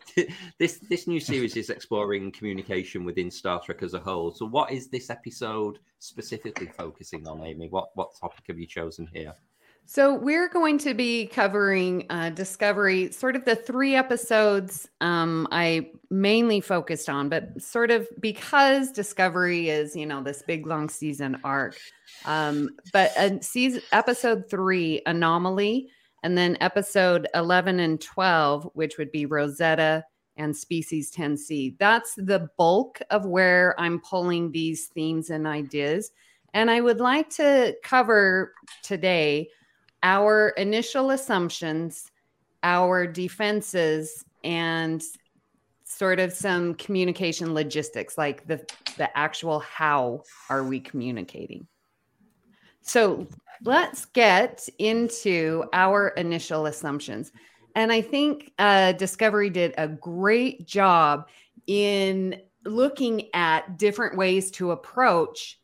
this 0.59 0.79
this 0.89 1.07
new 1.07 1.19
series 1.19 1.57
is 1.57 1.69
exploring 1.69 2.31
communication 2.31 3.03
within 3.03 3.31
Star 3.31 3.59
Trek 3.61 3.83
as 3.83 3.95
a 3.95 3.99
whole. 3.99 4.31
So 4.31 4.45
what 4.45 4.71
is 4.71 4.87
this 4.87 5.09
episode 5.09 5.79
specifically 5.97 6.67
focusing 6.77 7.27
on, 7.27 7.43
Amy? 7.43 7.67
What 7.67 7.89
what 7.95 8.11
topic 8.19 8.45
have 8.47 8.59
you 8.59 8.67
chosen 8.67 9.09
here? 9.11 9.33
So, 9.91 10.13
we're 10.13 10.49
going 10.49 10.77
to 10.79 10.93
be 10.93 11.25
covering 11.25 12.05
uh, 12.11 12.29
Discovery, 12.29 13.11
sort 13.11 13.35
of 13.35 13.45
the 13.45 13.55
three 13.55 13.95
episodes 13.95 14.87
um, 15.01 15.47
I 15.51 15.89
mainly 16.11 16.61
focused 16.61 17.09
on, 17.09 17.27
but 17.27 17.59
sort 17.59 17.89
of 17.89 18.07
because 18.19 18.91
Discovery 18.91 19.69
is, 19.69 19.95
you 19.95 20.05
know, 20.05 20.21
this 20.21 20.43
big 20.43 20.67
long 20.67 20.89
season 20.89 21.41
arc. 21.43 21.75
Um, 22.25 22.69
but 22.93 23.17
uh, 23.17 23.39
season, 23.41 23.81
episode 23.91 24.47
three, 24.47 25.01
Anomaly, 25.07 25.89
and 26.21 26.37
then 26.37 26.55
episode 26.61 27.27
11 27.33 27.79
and 27.79 27.99
12, 27.99 28.69
which 28.75 28.99
would 28.99 29.11
be 29.11 29.25
Rosetta 29.25 30.03
and 30.37 30.55
Species 30.55 31.11
10C. 31.11 31.79
That's 31.79 32.13
the 32.13 32.47
bulk 32.59 33.01
of 33.09 33.25
where 33.25 33.73
I'm 33.79 34.01
pulling 34.01 34.51
these 34.51 34.85
themes 34.93 35.31
and 35.31 35.47
ideas. 35.47 36.11
And 36.53 36.69
I 36.69 36.79
would 36.79 36.99
like 36.99 37.31
to 37.31 37.75
cover 37.83 38.53
today 38.83 39.49
our 40.03 40.49
initial 40.49 41.11
assumptions, 41.11 42.11
our 42.63 43.07
defenses, 43.07 44.23
and 44.43 45.03
sort 45.83 46.19
of 46.19 46.31
some 46.31 46.75
communication 46.75 47.53
logistics, 47.53 48.17
like 48.17 48.45
the, 48.47 48.63
the 48.97 49.17
actual 49.17 49.59
how 49.59 50.23
are 50.49 50.63
we 50.63 50.79
communicating. 50.79 51.67
So 52.81 53.27
let's 53.63 54.05
get 54.05 54.67
into 54.77 55.65
our 55.73 56.09
initial 56.09 56.67
assumptions. 56.67 57.31
And 57.75 57.91
I 57.91 58.01
think 58.01 58.51
uh, 58.59 58.93
Discovery 58.93 59.49
did 59.49 59.73
a 59.77 59.87
great 59.87 60.65
job 60.65 61.27
in 61.67 62.41
looking 62.65 63.33
at 63.33 63.77
different 63.77 64.17
ways 64.17 64.51
to 64.51 64.71
approach 64.71 65.59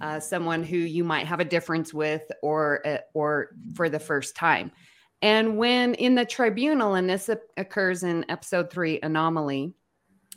uh, 0.00 0.20
someone 0.20 0.62
who 0.62 0.76
you 0.76 1.04
might 1.04 1.26
have 1.26 1.40
a 1.40 1.44
difference 1.44 1.92
with 1.92 2.22
or 2.42 2.86
uh, 2.86 2.98
or 3.14 3.50
for 3.74 3.88
the 3.88 3.98
first 3.98 4.36
time. 4.36 4.70
And 5.22 5.58
when 5.58 5.94
in 5.94 6.14
the 6.14 6.24
tribunal, 6.24 6.94
and 6.94 7.08
this 7.08 7.28
occurs 7.56 8.02
in 8.02 8.24
episode 8.30 8.70
three, 8.70 9.00
Anomaly, 9.02 9.74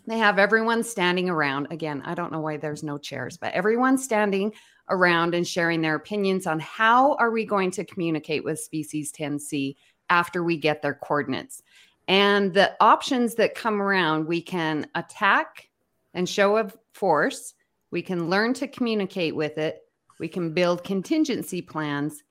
they 0.06 0.18
have 0.18 0.40
everyone 0.40 0.84
standing 0.84 1.30
around. 1.30 1.68
Again, 1.72 2.02
I 2.06 2.14
don't 2.16 2.32
know 2.32 2.42
why 2.42 2.58
there's 2.58 2.84
no 2.84 2.98
chairs, 2.98 3.38
but 3.38 3.54
everyone 3.54 3.98
standing 3.98 4.54
around 4.90 5.34
and 5.34 5.48
sharing 5.48 5.82
their 5.82 5.96
opinions 5.96 6.46
on 6.46 6.60
how 6.60 7.16
are 7.16 7.32
we 7.32 7.46
going 7.46 7.72
to 7.72 7.86
communicate 7.86 8.44
with 8.44 8.60
species 8.60 9.14
10C 9.14 9.76
after 10.10 10.44
we 10.44 10.58
get 10.58 10.82
their 10.82 10.94
coordinates. 10.94 11.64
And 12.10 12.54
the 12.54 12.76
options 12.82 13.36
that 13.36 13.56
come 13.56 13.82
around, 13.82 14.28
we 14.28 14.42
can 14.42 14.88
attack 14.94 15.70
and 16.14 16.28
show 16.28 16.58
of 16.58 16.78
force, 16.94 17.54
we 17.94 18.02
can 18.02 18.28
learn 18.28 18.56
to 18.56 18.68
communicate 18.68 19.36
with 19.36 19.60
it. 19.60 19.84
We 20.20 20.28
can 20.28 20.52
build 20.52 20.84
contingency 20.84 21.62
plans, 21.62 22.24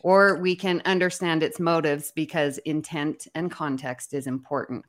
or 0.00 0.36
we 0.38 0.54
can 0.54 0.80
understand 0.84 1.42
its 1.42 1.58
motives 1.58 2.12
because 2.14 2.58
intent 2.58 3.26
and 3.34 3.50
context 3.50 4.14
is 4.14 4.28
important. 4.28 4.84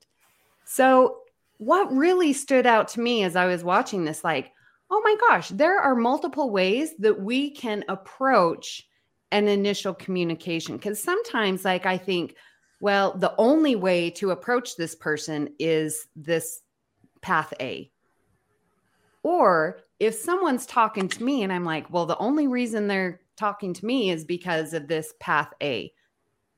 So, 0.66 1.18
what 1.58 1.92
really 1.92 2.32
stood 2.32 2.68
out 2.68 2.90
to 2.90 3.02
me 3.02 3.24
as 3.24 3.36
I 3.36 3.48
was 3.48 3.64
watching 3.64 4.06
this, 4.06 4.24
like, 4.24 4.52
oh 4.92 5.02
my 5.04 5.16
gosh, 5.30 5.50
there 5.50 5.80
are 5.80 5.96
multiple 5.96 6.52
ways 6.52 6.96
that 7.00 7.20
we 7.20 7.50
can 7.50 7.84
approach 7.90 8.88
an 9.32 9.48
initial 9.48 9.96
communication. 9.96 10.78
Because 10.78 11.02
sometimes, 11.02 11.66
like, 11.66 11.88
I 11.88 11.98
think, 11.98 12.36
well, 12.80 13.18
the 13.18 13.34
only 13.40 13.76
way 13.76 14.12
to 14.12 14.30
approach 14.30 14.76
this 14.76 14.94
person 14.94 15.50
is 15.58 16.06
this 16.16 16.62
path 17.22 17.52
A. 17.60 17.90
Or 19.24 19.80
if 20.06 20.16
someone's 20.16 20.66
talking 20.66 21.08
to 21.08 21.24
me 21.24 21.44
and 21.44 21.52
I'm 21.52 21.66
like, 21.66 21.92
well, 21.92 22.06
the 22.06 22.18
only 22.18 22.48
reason 22.48 22.88
they're 22.88 23.22
talking 23.38 23.74
to 23.74 23.86
me 23.86 24.10
is 24.10 24.26
because 24.26 24.74
of 24.74 24.88
this 24.88 25.14
path 25.20 25.54
A. 25.62 25.94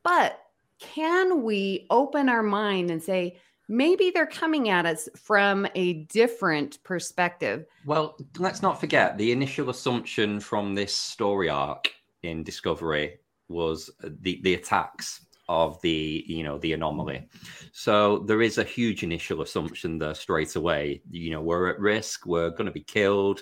But 0.04 0.40
can 0.80 1.44
we 1.44 1.88
open 1.90 2.30
our 2.30 2.44
mind 2.44 2.92
and 2.92 3.02
say, 3.02 3.38
maybe 3.68 4.12
they're 4.12 4.26
coming 4.26 4.70
at 4.70 4.86
us 4.86 5.10
from 5.16 5.68
a 5.76 5.94
different 6.06 6.84
perspective? 6.84 7.66
Well, 7.86 8.18
let's 8.38 8.62
not 8.62 8.80
forget 8.80 9.18
the 9.18 9.32
initial 9.32 9.70
assumption 9.70 10.40
from 10.40 10.76
this 10.76 10.94
story 10.94 11.50
arc 11.50 11.92
in 12.24 12.44
Discovery 12.44 13.20
was 13.48 13.90
the, 14.04 14.40
the 14.44 14.56
attacks 14.56 15.25
of 15.48 15.80
the 15.82 16.24
you 16.28 16.44
know 16.44 16.58
the 16.58 16.74
anomaly. 16.74 17.28
So 17.72 18.20
there 18.20 18.42
is 18.42 18.58
a 18.58 18.64
huge 18.64 19.04
initial 19.04 19.42
assumption 19.42 19.98
there 19.98 20.16
straight 20.16 20.56
away. 20.56 21.02
You 21.10 21.32
know 21.32 21.42
we're 21.42 21.70
at 21.70 21.80
risk. 21.80 22.26
We're 22.26 22.50
going 22.50 22.66
to 22.66 22.72
be 22.72 22.82
killed. 22.82 23.42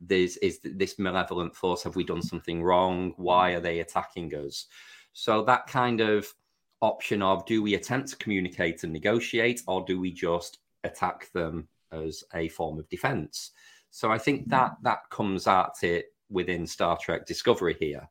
This 0.00 0.36
is 0.38 0.60
this 0.62 0.98
malevolent 0.98 1.54
force 1.54 1.82
have 1.84 1.96
we 1.96 2.04
done 2.04 2.22
something 2.22 2.62
wrong? 2.62 3.14
Why 3.16 3.52
are 3.52 3.60
they 3.60 3.80
attacking 3.80 4.34
us? 4.34 4.66
So 5.12 5.42
that 5.44 5.66
kind 5.66 6.00
of 6.00 6.26
option 6.80 7.22
of 7.22 7.46
do 7.46 7.62
we 7.62 7.74
attempt 7.74 8.08
to 8.08 8.16
communicate 8.16 8.82
and 8.82 8.92
negotiate 8.92 9.62
or 9.68 9.84
do 9.84 10.00
we 10.00 10.10
just 10.10 10.58
attack 10.84 11.30
them 11.32 11.68
as 11.92 12.24
a 12.34 12.48
form 12.48 12.78
of 12.78 12.88
defense? 12.88 13.52
So 13.90 14.10
i 14.10 14.18
think 14.18 14.48
that 14.48 14.72
that 14.82 15.08
comes 15.10 15.46
at 15.46 15.82
it 15.82 16.06
within 16.30 16.66
star 16.66 16.96
trek 16.96 17.26
discovery 17.26 17.76
here 17.78 18.08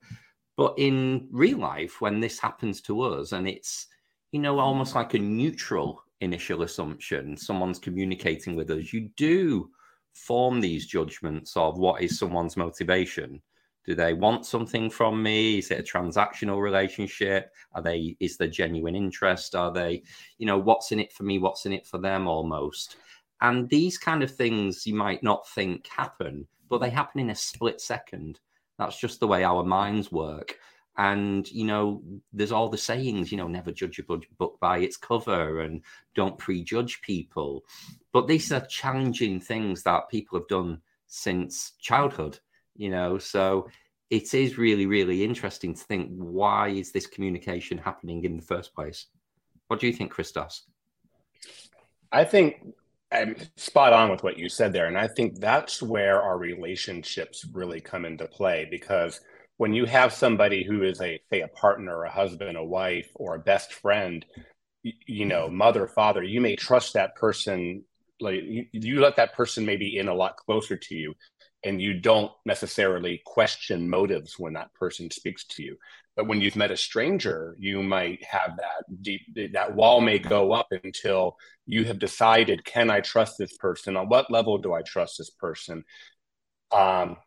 but 0.61 0.77
in 0.77 1.27
real 1.31 1.57
life, 1.57 2.01
when 2.01 2.19
this 2.19 2.37
happens 2.37 2.81
to 2.81 3.01
us 3.01 3.31
and 3.31 3.47
it's, 3.47 3.87
you 4.31 4.39
know, 4.39 4.59
almost 4.59 4.93
like 4.93 5.15
a 5.15 5.17
neutral 5.17 6.03
initial 6.19 6.61
assumption, 6.61 7.35
someone's 7.35 7.79
communicating 7.79 8.55
with 8.55 8.69
us, 8.69 8.93
you 8.93 9.09
do 9.17 9.71
form 10.13 10.61
these 10.61 10.85
judgments 10.85 11.57
of 11.57 11.79
what 11.79 12.03
is 12.03 12.19
someone's 12.19 12.57
motivation. 12.57 13.41
Do 13.87 13.95
they 13.95 14.13
want 14.13 14.45
something 14.45 14.91
from 14.91 15.23
me? 15.23 15.57
Is 15.57 15.71
it 15.71 15.79
a 15.79 15.97
transactional 15.97 16.61
relationship? 16.61 17.51
Are 17.73 17.81
they 17.81 18.15
is 18.19 18.37
there 18.37 18.47
genuine 18.47 18.95
interest? 18.95 19.55
Are 19.55 19.73
they, 19.73 20.03
you 20.37 20.45
know, 20.45 20.59
what's 20.59 20.91
in 20.91 20.99
it 20.99 21.11
for 21.11 21.23
me? 21.23 21.39
What's 21.39 21.65
in 21.65 21.73
it 21.73 21.87
for 21.87 21.97
them 21.97 22.27
almost? 22.27 22.97
And 23.41 23.67
these 23.67 23.97
kind 23.97 24.21
of 24.21 24.29
things 24.29 24.85
you 24.85 24.93
might 24.93 25.23
not 25.23 25.49
think 25.49 25.87
happen, 25.87 26.45
but 26.69 26.81
they 26.81 26.91
happen 26.91 27.19
in 27.19 27.31
a 27.31 27.35
split 27.35 27.81
second. 27.81 28.39
That's 28.81 28.99
just 28.99 29.19
the 29.19 29.27
way 29.27 29.43
our 29.43 29.63
minds 29.63 30.11
work. 30.11 30.57
And, 30.97 31.49
you 31.51 31.65
know, 31.65 32.01
there's 32.33 32.51
all 32.51 32.67
the 32.67 32.79
sayings, 32.79 33.31
you 33.31 33.37
know, 33.37 33.47
never 33.47 33.71
judge 33.71 33.99
a 33.99 34.03
book 34.03 34.59
by 34.59 34.79
its 34.79 34.97
cover 34.97 35.61
and 35.61 35.83
don't 36.15 36.35
prejudge 36.39 36.99
people. 37.03 37.63
But 38.11 38.27
these 38.27 38.51
are 38.51 38.65
challenging 38.65 39.39
things 39.39 39.83
that 39.83 40.09
people 40.09 40.39
have 40.39 40.47
done 40.47 40.81
since 41.05 41.73
childhood, 41.79 42.39
you 42.75 42.89
know. 42.89 43.19
So 43.19 43.69
it 44.09 44.33
is 44.33 44.57
really, 44.57 44.87
really 44.87 45.23
interesting 45.23 45.75
to 45.75 45.83
think 45.83 46.09
why 46.15 46.69
is 46.69 46.91
this 46.91 47.05
communication 47.05 47.77
happening 47.77 48.25
in 48.25 48.35
the 48.35 48.41
first 48.41 48.73
place? 48.73 49.05
What 49.67 49.79
do 49.79 49.85
you 49.85 49.93
think, 49.93 50.09
Christos? 50.09 50.63
I 52.11 52.23
think 52.23 52.73
I'm 53.11 53.35
spot 53.57 53.93
on 53.93 54.09
with 54.09 54.23
what 54.23 54.37
you 54.37 54.47
said 54.47 54.73
there. 54.73 54.87
And 54.87 54.97
I 54.97 55.07
think 55.07 55.39
that's 55.39 55.81
where 55.81 56.21
our 56.21 56.37
relationships 56.37 57.45
really 57.51 57.81
come 57.81 58.05
into 58.05 58.27
play 58.27 58.67
because 58.69 59.19
when 59.61 59.73
you 59.75 59.85
have 59.85 60.11
somebody 60.11 60.63
who 60.63 60.81
is 60.81 60.99
a 61.01 61.21
say 61.31 61.41
a 61.41 61.47
partner 61.49 62.03
a 62.03 62.09
husband 62.09 62.57
a 62.57 62.63
wife 62.63 63.11
or 63.13 63.35
a 63.35 63.39
best 63.39 63.73
friend 63.73 64.25
you, 64.81 64.93
you 65.05 65.25
know 65.25 65.47
mother 65.49 65.85
father 65.85 66.23
you 66.23 66.41
may 66.41 66.55
trust 66.55 66.93
that 66.93 67.13
person 67.15 67.83
like 68.19 68.41
you, 68.43 68.65
you 68.71 68.99
let 68.99 69.15
that 69.17 69.33
person 69.33 69.63
maybe 69.63 69.99
in 69.99 70.07
a 70.07 70.13
lot 70.15 70.35
closer 70.35 70.75
to 70.75 70.95
you 70.95 71.13
and 71.63 71.79
you 71.79 71.93
don't 71.93 72.31
necessarily 72.43 73.21
question 73.23 73.87
motives 73.87 74.39
when 74.39 74.53
that 74.53 74.73
person 74.73 75.11
speaks 75.11 75.43
to 75.45 75.61
you 75.61 75.77
but 76.15 76.27
when 76.27 76.41
you've 76.41 76.55
met 76.55 76.71
a 76.71 76.77
stranger 76.77 77.55
you 77.59 77.81
might 77.81 78.23
have 78.23 78.57
that 78.57 79.01
deep 79.01 79.21
that 79.53 79.75
wall 79.75 80.01
may 80.01 80.19
go 80.19 80.51
up 80.51 80.67
until 80.83 81.35
you 81.65 81.83
have 81.85 81.99
decided 81.99 82.65
can 82.65 82.89
i 82.89 82.99
trust 82.99 83.37
this 83.37 83.55
person 83.57 83.95
on 83.95 84.07
what 84.09 84.31
level 84.31 84.57
do 84.57 84.73
i 84.73 84.81
trust 84.81 85.17
this 85.17 85.29
person 85.29 85.83
um, 86.71 87.17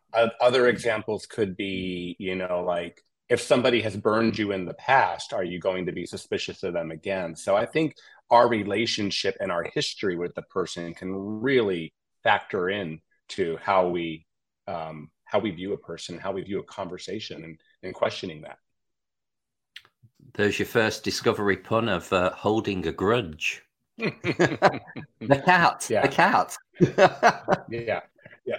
other 0.41 0.67
examples 0.67 1.25
could 1.25 1.55
be, 1.55 2.15
you 2.19 2.35
know, 2.35 2.63
like 2.65 3.01
if 3.29 3.41
somebody 3.41 3.81
has 3.81 3.95
burned 3.95 4.37
you 4.37 4.51
in 4.51 4.65
the 4.65 4.73
past, 4.75 5.33
are 5.33 5.43
you 5.43 5.59
going 5.59 5.85
to 5.85 5.91
be 5.91 6.05
suspicious 6.05 6.63
of 6.63 6.73
them 6.73 6.91
again? 6.91 7.35
So 7.35 7.55
I 7.55 7.65
think 7.65 7.95
our 8.29 8.47
relationship 8.47 9.37
and 9.39 9.51
our 9.51 9.63
history 9.63 10.15
with 10.15 10.33
the 10.35 10.41
person 10.43 10.93
can 10.93 11.13
really 11.13 11.93
factor 12.23 12.69
in 12.69 13.01
to 13.29 13.57
how 13.61 13.87
we 13.87 14.25
um, 14.67 15.11
how 15.25 15.39
we 15.39 15.51
view 15.51 15.73
a 15.73 15.77
person, 15.77 16.17
how 16.17 16.31
we 16.31 16.41
view 16.41 16.59
a 16.59 16.63
conversation, 16.63 17.43
and, 17.43 17.59
and 17.83 17.93
questioning 17.93 18.41
that. 18.41 18.57
There's 20.35 20.59
your 20.59 20.65
first 20.65 21.03
discovery 21.03 21.57
pun 21.57 21.87
of 21.87 22.11
uh, 22.11 22.31
holding 22.31 22.85
a 22.87 22.91
grudge. 22.91 23.63
the 23.97 25.41
cat. 25.45 25.87
Yeah. 25.89 26.01
The 26.01 26.07
cat. 26.09 26.57
yeah. 27.69 28.01
Yeah. 28.45 28.57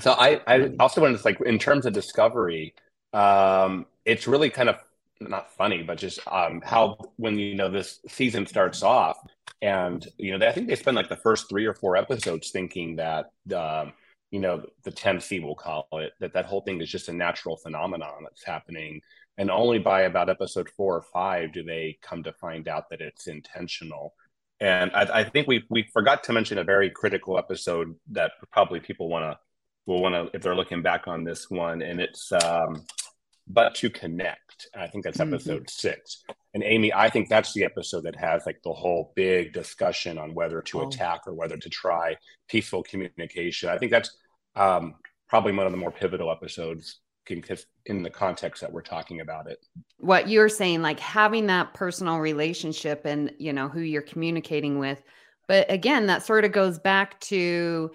So 0.00 0.12
I, 0.12 0.40
I 0.46 0.72
also 0.80 1.02
wanted 1.02 1.18
to 1.18 1.24
like 1.24 1.40
in 1.42 1.58
terms 1.58 1.84
of 1.86 1.92
discovery, 1.92 2.74
um, 3.12 3.86
it's 4.04 4.26
really 4.26 4.50
kind 4.50 4.68
of 4.68 4.76
not 5.20 5.52
funny, 5.52 5.82
but 5.82 5.98
just 5.98 6.20
um, 6.28 6.62
how 6.64 6.98
when 7.16 7.38
you 7.38 7.54
know 7.54 7.70
this 7.70 8.00
season 8.08 8.46
starts 8.46 8.82
off, 8.82 9.18
and 9.62 10.06
you 10.18 10.32
know 10.32 10.38
they, 10.38 10.48
I 10.48 10.52
think 10.52 10.68
they 10.68 10.76
spend 10.76 10.96
like 10.96 11.08
the 11.08 11.16
first 11.16 11.48
three 11.48 11.66
or 11.66 11.74
four 11.74 11.96
episodes 11.96 12.50
thinking 12.50 12.96
that 12.96 13.30
um, 13.54 13.92
you 14.30 14.40
know 14.40 14.62
the 14.84 14.92
10C 14.92 15.42
we'll 15.42 15.54
call 15.54 15.88
it 15.92 16.12
that 16.20 16.32
that 16.34 16.46
whole 16.46 16.60
thing 16.62 16.80
is 16.80 16.90
just 16.90 17.08
a 17.08 17.12
natural 17.12 17.56
phenomenon 17.56 18.24
that's 18.24 18.44
happening, 18.44 19.00
and 19.38 19.50
only 19.50 19.78
by 19.78 20.02
about 20.02 20.30
episode 20.30 20.68
four 20.76 20.96
or 20.96 21.02
five 21.02 21.52
do 21.52 21.62
they 21.62 21.98
come 22.02 22.22
to 22.22 22.32
find 22.32 22.68
out 22.68 22.88
that 22.90 23.00
it's 23.00 23.26
intentional. 23.26 24.14
And 24.60 24.90
I, 24.94 25.20
I 25.20 25.24
think 25.24 25.46
we 25.46 25.64
we 25.68 25.88
forgot 25.92 26.24
to 26.24 26.32
mention 26.32 26.58
a 26.58 26.64
very 26.64 26.90
critical 26.90 27.38
episode 27.38 27.94
that 28.12 28.32
probably 28.50 28.80
people 28.80 29.08
want 29.08 29.24
to 29.24 29.38
will 29.86 30.00
want 30.00 30.14
to 30.14 30.34
if 30.34 30.42
they're 30.42 30.56
looking 30.56 30.82
back 30.82 31.06
on 31.06 31.24
this 31.24 31.50
one, 31.50 31.82
and 31.82 32.00
it's 32.00 32.32
um, 32.32 32.84
but 33.46 33.74
to 33.76 33.90
connect. 33.90 34.68
I 34.74 34.86
think 34.86 35.04
that's 35.04 35.18
mm-hmm. 35.18 35.34
episode 35.34 35.66
mm-hmm. 35.66 35.88
six. 35.88 36.24
And 36.54 36.62
Amy, 36.62 36.92
I 36.92 37.10
think 37.10 37.28
that's 37.28 37.52
the 37.52 37.64
episode 37.64 38.04
that 38.04 38.16
has 38.16 38.46
like 38.46 38.62
the 38.64 38.72
whole 38.72 39.12
big 39.14 39.52
discussion 39.52 40.16
on 40.16 40.34
whether 40.34 40.62
to 40.62 40.80
oh. 40.80 40.88
attack 40.88 41.20
or 41.26 41.34
whether 41.34 41.58
to 41.58 41.68
try 41.68 42.16
peaceful 42.48 42.82
communication. 42.82 43.68
I 43.68 43.76
think 43.76 43.92
that's 43.92 44.16
um, 44.54 44.94
probably 45.28 45.52
one 45.52 45.66
of 45.66 45.72
the 45.72 45.78
more 45.78 45.92
pivotal 45.92 46.32
episodes 46.32 47.00
in 47.30 48.02
the 48.02 48.10
context 48.10 48.60
that 48.60 48.72
we're 48.72 48.82
talking 48.82 49.20
about 49.20 49.48
it. 49.48 49.58
What 49.98 50.28
you're 50.28 50.48
saying, 50.48 50.82
like 50.82 51.00
having 51.00 51.46
that 51.46 51.74
personal 51.74 52.18
relationship 52.18 53.02
and 53.04 53.32
you 53.38 53.52
know 53.52 53.68
who 53.68 53.80
you're 53.80 54.02
communicating 54.02 54.78
with. 54.78 55.02
But 55.48 55.70
again, 55.70 56.06
that 56.06 56.24
sort 56.24 56.44
of 56.44 56.52
goes 56.52 56.78
back 56.78 57.20
to 57.20 57.90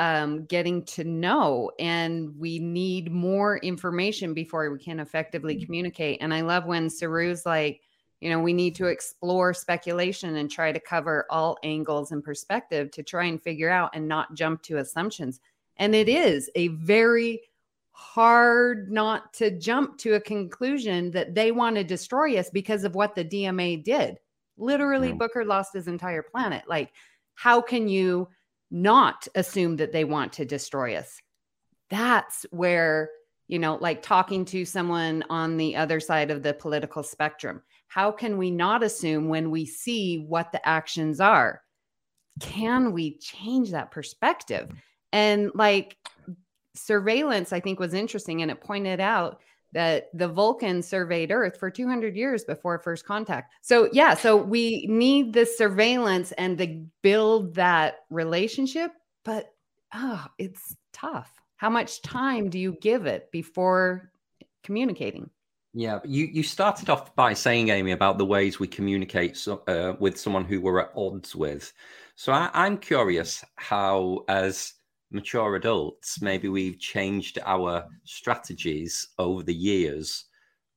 um, 0.00 0.44
getting 0.46 0.82
to 0.86 1.04
know 1.04 1.70
and 1.78 2.34
we 2.38 2.58
need 2.58 3.12
more 3.12 3.58
information 3.58 4.32
before 4.32 4.70
we 4.70 4.78
can 4.78 4.98
effectively 4.98 5.56
mm. 5.56 5.64
communicate 5.66 6.18
and 6.22 6.32
i 6.32 6.40
love 6.40 6.64
when 6.64 6.88
saru's 6.88 7.44
like 7.44 7.82
you 8.20 8.30
know 8.30 8.40
we 8.40 8.54
need 8.54 8.74
to 8.76 8.86
explore 8.86 9.52
speculation 9.52 10.36
and 10.36 10.50
try 10.50 10.72
to 10.72 10.80
cover 10.80 11.26
all 11.28 11.58
angles 11.64 12.12
and 12.12 12.24
perspective 12.24 12.90
to 12.92 13.02
try 13.02 13.24
and 13.24 13.42
figure 13.42 13.68
out 13.68 13.90
and 13.92 14.08
not 14.08 14.32
jump 14.32 14.62
to 14.62 14.78
assumptions 14.78 15.40
and 15.76 15.94
it 15.94 16.08
is 16.08 16.50
a 16.54 16.68
very 16.68 17.42
hard 18.00 18.90
not 18.90 19.32
to 19.34 19.50
jump 19.58 19.98
to 19.98 20.14
a 20.14 20.20
conclusion 20.20 21.10
that 21.10 21.34
they 21.34 21.52
want 21.52 21.76
to 21.76 21.84
destroy 21.84 22.38
us 22.38 22.48
because 22.50 22.84
of 22.84 22.94
what 22.94 23.14
the 23.14 23.24
dma 23.24 23.82
did 23.82 24.18
literally 24.56 25.12
booker 25.12 25.44
lost 25.44 25.74
his 25.74 25.86
entire 25.86 26.22
planet 26.22 26.64
like 26.66 26.92
how 27.34 27.60
can 27.60 27.88
you 27.88 28.28
not 28.70 29.26
assume 29.34 29.76
that 29.76 29.92
they 29.92 30.04
want 30.04 30.32
to 30.34 30.44
destroy 30.44 30.96
us. 30.96 31.20
That's 31.88 32.46
where, 32.50 33.10
you 33.48 33.58
know, 33.58 33.76
like 33.80 34.02
talking 34.02 34.44
to 34.46 34.64
someone 34.64 35.24
on 35.28 35.56
the 35.56 35.76
other 35.76 35.98
side 35.98 36.30
of 36.30 36.42
the 36.42 36.54
political 36.54 37.02
spectrum. 37.02 37.62
How 37.88 38.12
can 38.12 38.38
we 38.38 38.50
not 38.50 38.84
assume 38.84 39.28
when 39.28 39.50
we 39.50 39.66
see 39.66 40.18
what 40.18 40.52
the 40.52 40.66
actions 40.66 41.20
are? 41.20 41.62
Can 42.38 42.92
we 42.92 43.18
change 43.18 43.72
that 43.72 43.90
perspective? 43.90 44.70
And 45.12 45.50
like 45.54 45.96
surveillance, 46.74 47.52
I 47.52 47.60
think 47.60 47.80
was 47.80 47.94
interesting. 47.94 48.42
And 48.42 48.50
it 48.50 48.60
pointed 48.60 49.00
out 49.00 49.40
that 49.72 50.08
the 50.14 50.28
Vulcan 50.28 50.82
surveyed 50.82 51.30
Earth 51.30 51.56
for 51.58 51.70
200 51.70 52.16
years 52.16 52.44
before 52.44 52.78
first 52.78 53.04
contact. 53.04 53.52
So, 53.62 53.88
yeah, 53.92 54.14
so 54.14 54.36
we 54.36 54.86
need 54.88 55.32
the 55.32 55.46
surveillance 55.46 56.32
and 56.32 56.58
to 56.58 56.84
build 57.02 57.54
that 57.54 58.00
relationship, 58.10 58.92
but 59.24 59.52
oh, 59.94 60.26
it's 60.38 60.76
tough. 60.92 61.30
How 61.56 61.70
much 61.70 62.02
time 62.02 62.50
do 62.50 62.58
you 62.58 62.76
give 62.80 63.06
it 63.06 63.30
before 63.30 64.10
communicating? 64.64 65.30
Yeah, 65.72 66.00
you, 66.04 66.24
you 66.24 66.42
started 66.42 66.90
off 66.90 67.14
by 67.14 67.32
saying, 67.32 67.68
Amy, 67.68 67.92
about 67.92 68.18
the 68.18 68.24
ways 68.24 68.58
we 68.58 68.66
communicate 68.66 69.36
so, 69.36 69.62
uh, 69.68 69.94
with 70.00 70.18
someone 70.18 70.44
who 70.44 70.60
we're 70.60 70.80
at 70.80 70.90
odds 70.96 71.36
with. 71.36 71.72
So 72.16 72.32
I, 72.32 72.50
I'm 72.52 72.76
curious 72.76 73.44
how, 73.54 74.24
as 74.26 74.72
mature 75.10 75.56
adults, 75.56 76.22
maybe 76.22 76.48
we've 76.48 76.78
changed 76.78 77.38
our 77.44 77.86
strategies 78.04 79.08
over 79.18 79.42
the 79.42 79.54
years 79.54 80.26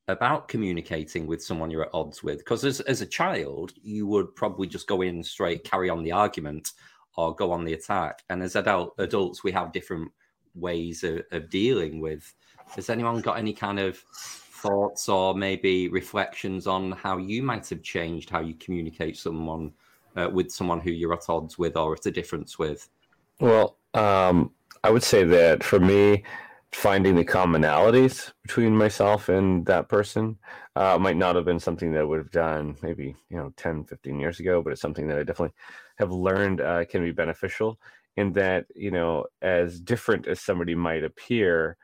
about 0.08 0.48
communicating 0.48 1.28
with 1.28 1.44
someone 1.44 1.72
you're 1.72 1.84
at 1.86 1.94
odds 1.94 2.24
with. 2.24 2.40
Because 2.40 2.66
as, 2.66 2.82
as 2.82 3.02
a 3.02 3.06
child, 3.06 3.74
you 3.82 4.06
would 4.08 4.36
probably 4.36 4.68
just 4.68 4.88
go 4.88 5.02
in 5.02 5.24
straight, 5.24 5.64
carry 5.64 5.90
on 5.90 6.04
the 6.04 6.12
argument, 6.12 6.72
or 7.16 7.36
go 7.36 7.52
on 7.52 7.64
the 7.64 7.74
attack. 7.74 8.24
And 8.30 8.42
as 8.44 8.56
adult 8.56 8.96
adults, 8.98 9.44
we 9.44 9.52
have 9.52 9.72
different 9.72 10.12
ways 10.56 11.04
of, 11.04 11.22
of 11.32 11.50
dealing 11.50 12.02
with. 12.02 12.34
Has 12.76 12.90
anyone 12.90 13.22
got 13.22 13.38
any 13.38 13.54
kind 13.54 13.80
of 13.80 13.98
thoughts 13.98 15.10
or 15.10 15.36
maybe 15.36 15.90
reflections 15.90 16.68
on 16.68 16.92
how 16.94 17.18
you 17.18 17.44
might 17.44 17.68
have 17.70 17.84
changed 17.84 18.30
how 18.30 18.40
you 18.40 18.56
communicate 18.56 19.18
someone 19.18 19.74
uh, 20.16 20.30
with 20.32 20.52
someone 20.52 20.80
who 20.80 20.92
you're 20.92 21.14
at 21.14 21.30
odds 21.30 21.58
with 21.58 21.78
or 21.78 21.94
at 21.94 22.06
a 22.06 22.12
difference 22.12 22.58
with? 22.58 22.90
Well, 23.40 23.78
um, 23.94 24.52
I 24.84 24.90
would 24.90 25.04
say 25.04 25.24
that 25.24 25.64
for 25.64 25.80
me, 25.80 26.24
finding 26.72 27.16
the 27.16 27.26
commonalities 27.26 28.32
between 28.42 28.76
myself 28.76 29.30
and 29.30 29.66
that 29.68 29.90
person 29.90 30.38
uh, 30.76 30.98
might 30.98 31.18
not 31.18 31.36
have 31.36 31.46
been 31.46 31.60
something 31.60 31.94
that 31.94 32.00
I 32.02 32.04
would 32.04 32.18
have 32.18 32.32
done 32.32 32.76
maybe, 32.82 33.16
you 33.30 33.38
know, 33.38 33.54
10, 33.58 33.84
15 33.86 34.20
years 34.20 34.40
ago, 34.40 34.62
but 34.62 34.74
it's 34.74 34.82
something 34.82 35.08
that 35.08 35.20
I 35.20 35.24
definitely 35.24 35.54
have 35.98 36.12
learned 36.12 36.62
uh, 36.62 36.86
can 36.86 37.04
be 37.04 37.12
beneficial 37.12 37.80
in 38.18 38.34
that, 38.34 38.66
you 38.76 38.92
know, 38.92 39.26
as 39.42 39.80
different 39.80 40.28
as 40.28 40.40
somebody 40.42 40.74
might 40.76 41.04
appear, 41.04 41.78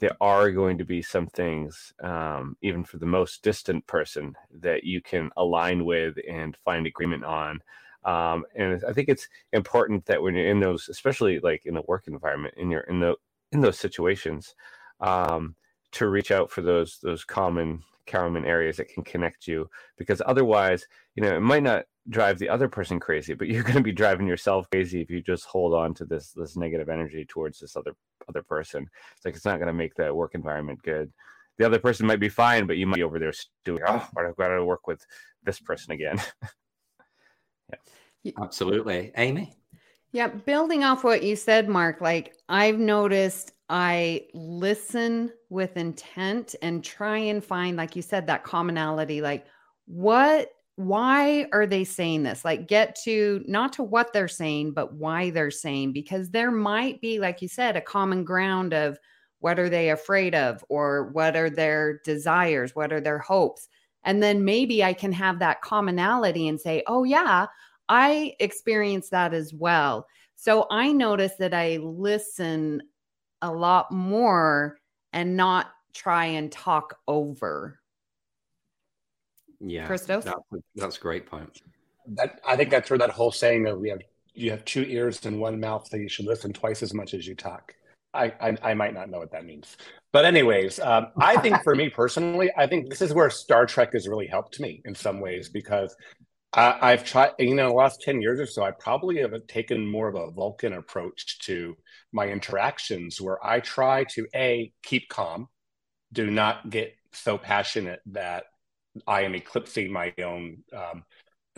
there 0.00 0.16
are 0.20 0.50
going 0.50 0.78
to 0.78 0.84
be 0.84 1.02
some 1.02 1.26
things, 1.28 1.94
um, 2.02 2.56
even 2.62 2.84
for 2.84 2.98
the 2.98 3.06
most 3.06 3.42
distant 3.42 3.86
person, 3.86 4.34
that 4.60 4.84
you 4.84 5.00
can 5.02 5.30
align 5.36 5.84
with 5.84 6.16
and 6.30 6.56
find 6.64 6.86
agreement 6.86 7.24
on. 7.24 7.60
Um, 8.06 8.44
and 8.54 8.82
I 8.88 8.92
think 8.92 9.08
it's 9.08 9.28
important 9.52 10.06
that 10.06 10.22
when 10.22 10.36
you're 10.36 10.48
in 10.48 10.60
those, 10.60 10.88
especially 10.88 11.40
like 11.40 11.66
in 11.66 11.74
the 11.74 11.82
work 11.82 12.04
environment, 12.06 12.54
in 12.56 12.70
your 12.70 12.82
in 12.82 13.00
the 13.00 13.16
in 13.52 13.60
those 13.60 13.78
situations, 13.78 14.54
um, 15.00 15.56
to 15.92 16.08
reach 16.08 16.30
out 16.30 16.50
for 16.50 16.62
those 16.62 16.98
those 17.02 17.24
common 17.24 17.82
common 18.06 18.44
areas 18.44 18.76
that 18.76 18.88
can 18.88 19.02
connect 19.02 19.48
you. 19.48 19.68
Because 19.98 20.22
otherwise 20.24 20.86
you 21.16 21.22
know 21.22 21.36
it 21.36 21.40
might 21.40 21.64
not 21.64 21.86
drive 22.08 22.38
the 22.38 22.48
other 22.48 22.68
person 22.68 23.00
crazy 23.00 23.34
but 23.34 23.48
you're 23.48 23.64
going 23.64 23.74
to 23.74 23.82
be 23.82 23.90
driving 23.90 24.28
yourself 24.28 24.70
crazy 24.70 25.00
if 25.00 25.10
you 25.10 25.20
just 25.20 25.44
hold 25.46 25.74
on 25.74 25.92
to 25.94 26.04
this 26.04 26.30
this 26.30 26.56
negative 26.56 26.88
energy 26.88 27.24
towards 27.24 27.58
this 27.58 27.76
other 27.76 27.92
other 28.28 28.42
person. 28.42 28.86
It's 29.16 29.24
like 29.24 29.34
it's 29.34 29.44
not 29.44 29.58
going 29.58 29.66
to 29.66 29.72
make 29.72 29.96
the 29.96 30.14
work 30.14 30.36
environment 30.36 30.80
good. 30.82 31.12
The 31.58 31.66
other 31.66 31.80
person 31.80 32.06
might 32.06 32.20
be 32.20 32.28
fine 32.28 32.68
but 32.68 32.76
you 32.76 32.86
might 32.86 32.96
be 32.96 33.02
over 33.02 33.18
there 33.18 33.32
doing 33.64 33.80
oh 33.88 34.06
i've 34.18 34.36
got 34.36 34.48
to 34.48 34.64
work 34.64 34.86
with 34.86 35.04
this 35.42 35.58
person 35.58 35.92
again 35.92 36.20
yeah 38.22 38.32
absolutely 38.40 39.12
amy 39.16 39.52
yeah 40.12 40.28
building 40.28 40.84
off 40.84 41.04
what 41.04 41.22
you 41.22 41.36
said 41.36 41.68
mark 41.68 42.00
like 42.00 42.34
i've 42.48 42.78
noticed 42.78 43.52
I 43.68 44.26
listen 44.32 45.32
with 45.48 45.76
intent 45.76 46.54
and 46.62 46.84
try 46.84 47.18
and 47.18 47.44
find, 47.44 47.76
like 47.76 47.96
you 47.96 48.02
said, 48.02 48.26
that 48.26 48.44
commonality. 48.44 49.20
Like, 49.20 49.46
what, 49.86 50.50
why 50.76 51.46
are 51.52 51.66
they 51.66 51.82
saying 51.82 52.22
this? 52.22 52.44
Like, 52.44 52.68
get 52.68 52.96
to 53.04 53.42
not 53.46 53.72
to 53.74 53.82
what 53.82 54.12
they're 54.12 54.28
saying, 54.28 54.72
but 54.72 54.94
why 54.94 55.30
they're 55.30 55.50
saying, 55.50 55.92
because 55.92 56.30
there 56.30 56.52
might 56.52 57.00
be, 57.00 57.18
like 57.18 57.42
you 57.42 57.48
said, 57.48 57.76
a 57.76 57.80
common 57.80 58.24
ground 58.24 58.72
of 58.72 58.98
what 59.40 59.58
are 59.58 59.68
they 59.68 59.90
afraid 59.90 60.34
of 60.34 60.64
or 60.68 61.10
what 61.12 61.36
are 61.36 61.50
their 61.50 62.00
desires? 62.04 62.74
What 62.74 62.92
are 62.92 63.00
their 63.00 63.18
hopes? 63.18 63.68
And 64.06 64.22
then 64.22 64.44
maybe 64.44 64.82
I 64.82 64.92
can 64.94 65.12
have 65.12 65.40
that 65.40 65.60
commonality 65.60 66.48
and 66.48 66.60
say, 66.60 66.84
oh, 66.86 67.02
yeah, 67.04 67.46
I 67.88 68.34
experienced 68.38 69.10
that 69.10 69.34
as 69.34 69.52
well. 69.52 70.06
So 70.36 70.66
I 70.70 70.92
notice 70.92 71.32
that 71.40 71.52
I 71.52 71.78
listen 71.78 72.82
a 73.42 73.52
lot 73.52 73.90
more 73.90 74.78
and 75.12 75.36
not 75.36 75.66
try 75.92 76.26
and 76.26 76.50
talk 76.50 76.96
over. 77.08 77.80
Yeah, 79.60 79.86
Christos, 79.86 80.24
that, 80.24 80.36
that's 80.74 80.98
a 80.98 81.00
great 81.00 81.26
point. 81.26 81.62
That 82.08 82.40
I 82.46 82.56
think 82.56 82.70
that's 82.70 82.90
where 82.90 82.98
that 82.98 83.10
whole 83.10 83.32
saying 83.32 83.64
that 83.64 83.78
we 83.78 83.88
have 83.88 84.02
you 84.34 84.50
have 84.50 84.64
two 84.66 84.82
ears 84.82 85.24
and 85.24 85.40
one 85.40 85.58
mouth, 85.58 85.88
so 85.88 85.96
you 85.96 86.10
should 86.10 86.26
listen 86.26 86.52
twice 86.52 86.82
as 86.82 86.92
much 86.92 87.14
as 87.14 87.26
you 87.26 87.34
talk. 87.34 87.74
I, 88.16 88.32
I, 88.40 88.56
I 88.70 88.74
might 88.74 88.94
not 88.94 89.10
know 89.10 89.18
what 89.18 89.32
that 89.32 89.44
means, 89.44 89.76
but 90.12 90.24
anyways, 90.24 90.80
um, 90.80 91.08
I 91.18 91.36
think 91.38 91.62
for 91.62 91.74
me 91.74 91.88
personally, 91.94 92.50
I 92.56 92.66
think 92.66 92.88
this 92.90 93.02
is 93.02 93.12
where 93.12 93.30
Star 93.30 93.66
Trek 93.66 93.92
has 93.92 94.08
really 94.08 94.26
helped 94.26 94.60
me 94.60 94.82
in 94.84 94.94
some 94.94 95.20
ways 95.20 95.48
because 95.48 95.94
I, 96.52 96.90
have 96.90 97.04
tried, 97.04 97.32
you 97.38 97.54
know, 97.54 97.68
the 97.68 97.74
last 97.74 98.00
10 98.00 98.22
years 98.22 98.40
or 98.40 98.46
so, 98.46 98.62
I 98.62 98.70
probably 98.70 99.18
have 99.18 99.34
taken 99.46 99.86
more 99.86 100.08
of 100.08 100.14
a 100.14 100.30
Vulcan 100.30 100.72
approach 100.72 101.38
to 101.40 101.76
my 102.12 102.28
interactions 102.28 103.20
where 103.20 103.44
I 103.44 103.60
try 103.60 104.04
to 104.14 104.26
A, 104.34 104.72
keep 104.82 105.08
calm, 105.10 105.48
do 106.12 106.30
not 106.30 106.70
get 106.70 106.94
so 107.12 107.36
passionate 107.36 108.00
that 108.06 108.44
I 109.06 109.22
am 109.22 109.34
eclipsing 109.34 109.92
my 109.92 110.14
own, 110.22 110.58
um, 110.74 111.04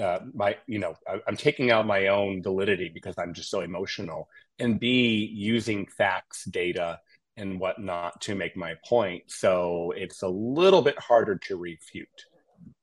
uh, 0.00 0.18
my, 0.34 0.56
you 0.66 0.80
know, 0.80 0.94
I, 1.06 1.20
I'm 1.28 1.36
taking 1.36 1.70
out 1.70 1.86
my 1.86 2.08
own 2.08 2.42
validity 2.42 2.90
because 2.92 3.14
I'm 3.18 3.34
just 3.34 3.50
so 3.50 3.60
emotional, 3.60 4.28
and 4.58 4.78
B, 4.80 5.30
using 5.32 5.86
facts, 5.86 6.44
data, 6.44 6.98
and 7.36 7.60
whatnot 7.60 8.20
to 8.22 8.34
make 8.34 8.56
my 8.56 8.74
point. 8.86 9.22
So 9.28 9.92
it's 9.96 10.22
a 10.22 10.28
little 10.28 10.82
bit 10.82 10.98
harder 10.98 11.36
to 11.46 11.56
refute. 11.56 12.08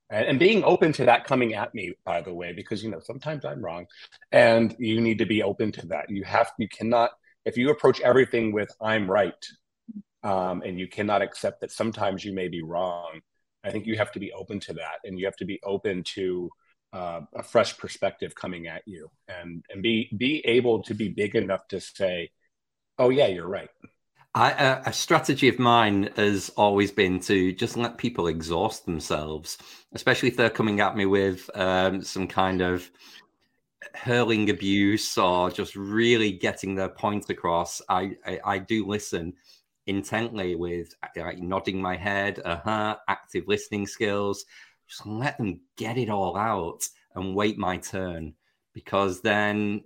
And, 0.09 0.39
being 0.39 0.63
open 0.63 0.93
to 0.93 1.05
that 1.05 1.25
coming 1.25 1.55
at 1.55 1.73
me 1.73 1.93
by 2.05 2.21
the 2.21 2.33
way 2.33 2.53
because 2.53 2.83
you 2.83 2.91
know 2.91 2.99
sometimes 2.99 3.43
i'm 3.43 3.63
wrong. 3.63 3.85
And 4.31 4.75
you 4.79 5.01
need 5.01 5.17
to 5.17 5.25
be 5.25 5.43
open 5.43 5.71
to 5.73 5.85
that. 5.87 6.09
You 6.09 6.23
have 6.23 6.51
you 6.57 6.69
cannot 6.69 7.11
if 7.43 7.57
you 7.57 7.69
approach 7.69 8.01
everything 8.01 8.53
with 8.53 8.69
i'm 8.81 9.09
right 9.09 9.45
um, 10.23 10.61
and 10.63 10.79
you 10.79 10.87
cannot 10.87 11.21
accept 11.21 11.61
that 11.61 11.71
sometimes 11.71 12.23
you 12.23 12.33
may 12.33 12.47
be 12.47 12.61
wrong 12.61 13.19
i 13.63 13.71
think 13.71 13.85
you 13.87 13.97
have 13.97 14.11
to 14.11 14.19
be 14.19 14.31
open 14.31 14.59
to 14.61 14.73
that. 14.73 14.99
And 15.03 15.19
you 15.19 15.25
have 15.25 15.37
to 15.37 15.45
be 15.45 15.59
open 15.63 16.03
to 16.15 16.49
uh, 16.95 17.21
a 17.35 17.43
fresh 17.43 17.77
perspective 17.77 18.33
coming 18.33 18.67
at 18.67 18.81
you 18.85 19.09
and 19.27 19.63
and 19.69 19.83
be 19.83 20.09
be 20.17 20.41
able 20.45 20.81
to 20.81 20.93
be 20.93 21.09
big 21.09 21.35
enough 21.35 21.67
to 21.67 21.79
say 21.81 22.29
oh 22.97 23.09
yeah 23.09 23.27
you're 23.27 23.47
right 23.47 23.69
I, 24.33 24.51
uh, 24.51 24.83
a 24.85 24.93
strategy 24.93 25.47
of 25.47 25.59
mine 25.59 26.09
has 26.17 26.51
always 26.57 26.91
been 26.91 27.21
to 27.21 27.53
just 27.53 27.77
let 27.77 27.97
people 27.97 28.27
exhaust 28.27 28.85
themselves, 28.85 29.57
especially 29.93 30.27
if 30.27 30.35
they're 30.35 30.49
coming 30.49 30.81
at 30.81 30.97
me 30.97 31.05
with 31.05 31.49
um, 31.55 32.01
some 32.01 32.27
kind 32.27 32.61
of 32.61 32.91
hurling 33.93 34.49
abuse 34.49 35.17
or 35.17 35.49
just 35.51 35.77
really 35.77 36.33
getting 36.33 36.75
their 36.75 36.89
point 36.89 37.29
across. 37.29 37.81
I, 37.87 38.17
I, 38.25 38.39
I 38.43 38.57
do 38.57 38.85
listen 38.85 39.35
intently 39.87 40.55
with 40.55 40.93
uh, 41.17 41.31
nodding 41.37 41.81
my 41.81 41.95
head, 41.95 42.41
uh 42.43 42.59
huh, 42.63 42.97
active 43.07 43.45
listening 43.47 43.87
skills. 43.87 44.45
Just 44.87 45.05
let 45.05 45.37
them 45.37 45.61
get 45.77 45.97
it 45.97 46.09
all 46.09 46.37
out 46.37 46.87
and 47.15 47.35
wait 47.35 47.57
my 47.57 47.77
turn 47.77 48.33
because 48.73 49.21
then 49.21 49.83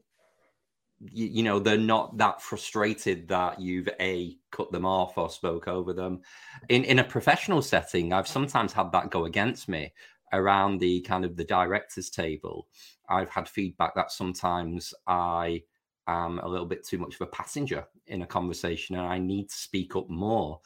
you, 0.99 1.27
you, 1.27 1.43
know 1.43 1.59
they're 1.59 1.77
not 1.77 2.17
that 2.17 2.41
frustrated 2.41 3.27
that 3.29 3.59
you've 3.61 3.87
a 3.99 4.35
cut 4.51 4.71
them 4.71 4.85
off 4.85 5.17
or 5.17 5.29
spoke 5.29 5.67
over 5.67 5.93
them. 5.93 6.21
In 6.67 6.83
in 6.83 6.99
a 6.99 7.03
professional 7.03 7.61
setting 7.61 8.11
i've 8.11 8.27
sometimes 8.27 8.73
had 8.73 8.91
that 8.91 9.09
go 9.09 9.25
against 9.25 9.69
me 9.69 9.93
around 10.33 10.79
the 10.79 11.01
kind 11.01 11.23
of 11.23 11.37
the 11.37 11.45
directors 11.45 12.09
table. 12.09 12.67
I've 13.09 13.29
had 13.29 13.47
feedback 13.47 13.95
that 13.95 14.11
sometimes 14.11 14.93
i 15.07 15.63
am 16.07 16.39
a 16.39 16.47
little 16.47 16.65
bit 16.65 16.85
too 16.85 16.97
much 16.97 17.15
of 17.15 17.21
a 17.21 17.27
passenger 17.27 17.85
in 18.07 18.23
a 18.23 18.27
conversation 18.27 18.95
and 18.95 19.05
i 19.05 19.19
need 19.19 19.49
to 19.49 19.55
speak 19.55 19.95
up 19.95 20.09
more. 20.09 20.59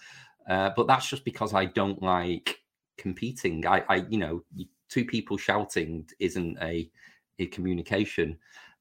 Uh, 0.50 0.72
but 0.76 0.88
that's 0.88 1.08
just 1.08 1.24
because 1.24 1.54
i 1.54 1.65
don't 1.65 2.02
like 2.02 2.62
competing 2.97 3.65
i 3.65 3.84
i 3.89 3.95
you 4.10 4.17
know 4.17 4.43
two 4.89 5.06
people 5.06 5.38
shouting 5.38 6.08
isn't 6.19 6.58
a 6.62 6.89
a 7.39 7.47
communication 7.47 8.38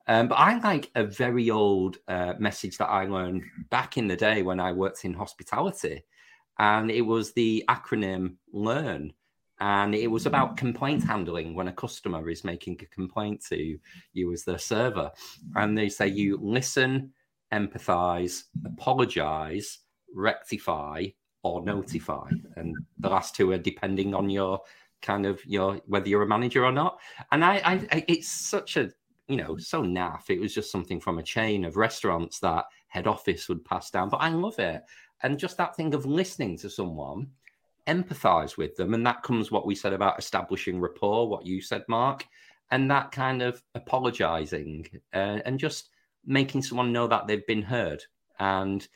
um, 0.08 0.28
but 0.28 0.36
I 0.36 0.58
like 0.58 0.90
a 0.94 1.04
very 1.04 1.50
old 1.50 1.98
uh, 2.08 2.34
message 2.38 2.78
that 2.78 2.88
I 2.88 3.06
learned 3.06 3.42
back 3.70 3.96
in 3.96 4.08
the 4.08 4.16
day 4.16 4.42
when 4.42 4.58
I 4.58 4.72
worked 4.72 5.04
in 5.04 5.14
hospitality. 5.14 6.02
And 6.58 6.90
it 6.90 7.02
was 7.02 7.32
the 7.32 7.64
acronym 7.68 8.34
LEARN. 8.52 9.12
And 9.60 9.94
it 9.94 10.08
was 10.08 10.26
about 10.26 10.56
complaint 10.56 11.04
handling 11.04 11.54
when 11.54 11.68
a 11.68 11.72
customer 11.72 12.28
is 12.28 12.42
making 12.42 12.80
a 12.82 12.94
complaint 12.94 13.44
to 13.48 13.78
you 14.12 14.32
as 14.32 14.42
their 14.42 14.58
server. 14.58 15.12
And 15.54 15.78
they 15.78 15.88
say 15.88 16.08
you 16.08 16.36
listen, 16.42 17.12
empathize, 17.52 18.44
apologize, 18.66 19.78
rectify, 20.12 21.06
or 21.42 21.62
notify. 21.62 22.28
And 22.56 22.76
the 22.98 23.08
last 23.08 23.34
two 23.34 23.50
are 23.52 23.58
depending 23.58 24.14
on 24.14 24.30
your 24.30 24.60
kind 25.00 25.26
of 25.26 25.44
your 25.44 25.80
whether 25.86 26.08
you're 26.08 26.22
a 26.22 26.28
manager 26.28 26.64
or 26.64 26.72
not. 26.72 26.98
And 27.32 27.44
I, 27.44 27.86
I 27.90 28.04
it's 28.08 28.28
such 28.28 28.76
a 28.76 28.90
you 29.28 29.36
know, 29.36 29.56
so 29.56 29.82
naff. 29.82 30.28
It 30.28 30.40
was 30.40 30.54
just 30.54 30.70
something 30.70 31.00
from 31.00 31.18
a 31.18 31.22
chain 31.22 31.64
of 31.64 31.76
restaurants 31.76 32.38
that 32.40 32.66
head 32.88 33.06
office 33.06 33.48
would 33.48 33.64
pass 33.64 33.90
down. 33.90 34.08
But 34.08 34.18
I 34.18 34.28
love 34.28 34.58
it. 34.58 34.82
And 35.22 35.38
just 35.38 35.56
that 35.56 35.76
thing 35.76 35.94
of 35.94 36.04
listening 36.04 36.58
to 36.58 36.68
someone, 36.68 37.28
empathize 37.86 38.56
with 38.56 38.76
them. 38.76 38.94
And 38.94 39.06
that 39.06 39.22
comes 39.22 39.50
what 39.50 39.66
we 39.66 39.74
said 39.74 39.92
about 39.92 40.18
establishing 40.18 40.80
rapport, 40.80 41.28
what 41.28 41.46
you 41.46 41.60
said, 41.62 41.84
Mark, 41.88 42.26
and 42.70 42.90
that 42.90 43.12
kind 43.12 43.42
of 43.42 43.62
apologizing 43.74 44.88
uh, 45.14 45.38
and 45.44 45.58
just 45.58 45.90
making 46.24 46.62
someone 46.62 46.92
know 46.92 47.06
that 47.06 47.26
they've 47.26 47.46
been 47.46 47.62
heard. 47.62 48.02
And 48.38 48.86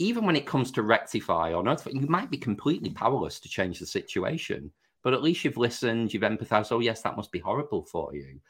even 0.00 0.24
when 0.24 0.34
it 0.34 0.46
comes 0.46 0.72
to 0.72 0.82
rectify 0.82 1.52
or 1.52 1.62
not, 1.62 1.86
you 1.92 2.06
might 2.08 2.30
be 2.30 2.38
completely 2.38 2.90
powerless 2.90 3.38
to 3.38 3.48
change 3.48 3.78
the 3.78 3.86
situation, 3.86 4.72
but 5.02 5.12
at 5.12 5.22
least 5.22 5.44
you've 5.44 5.58
listened, 5.58 6.12
you've 6.12 6.22
empathized. 6.22 6.72
Oh, 6.72 6.80
yes, 6.80 7.02
that 7.02 7.16
must 7.16 7.30
be 7.30 7.38
horrible 7.38 7.84
for 7.84 8.14
you. 8.14 8.40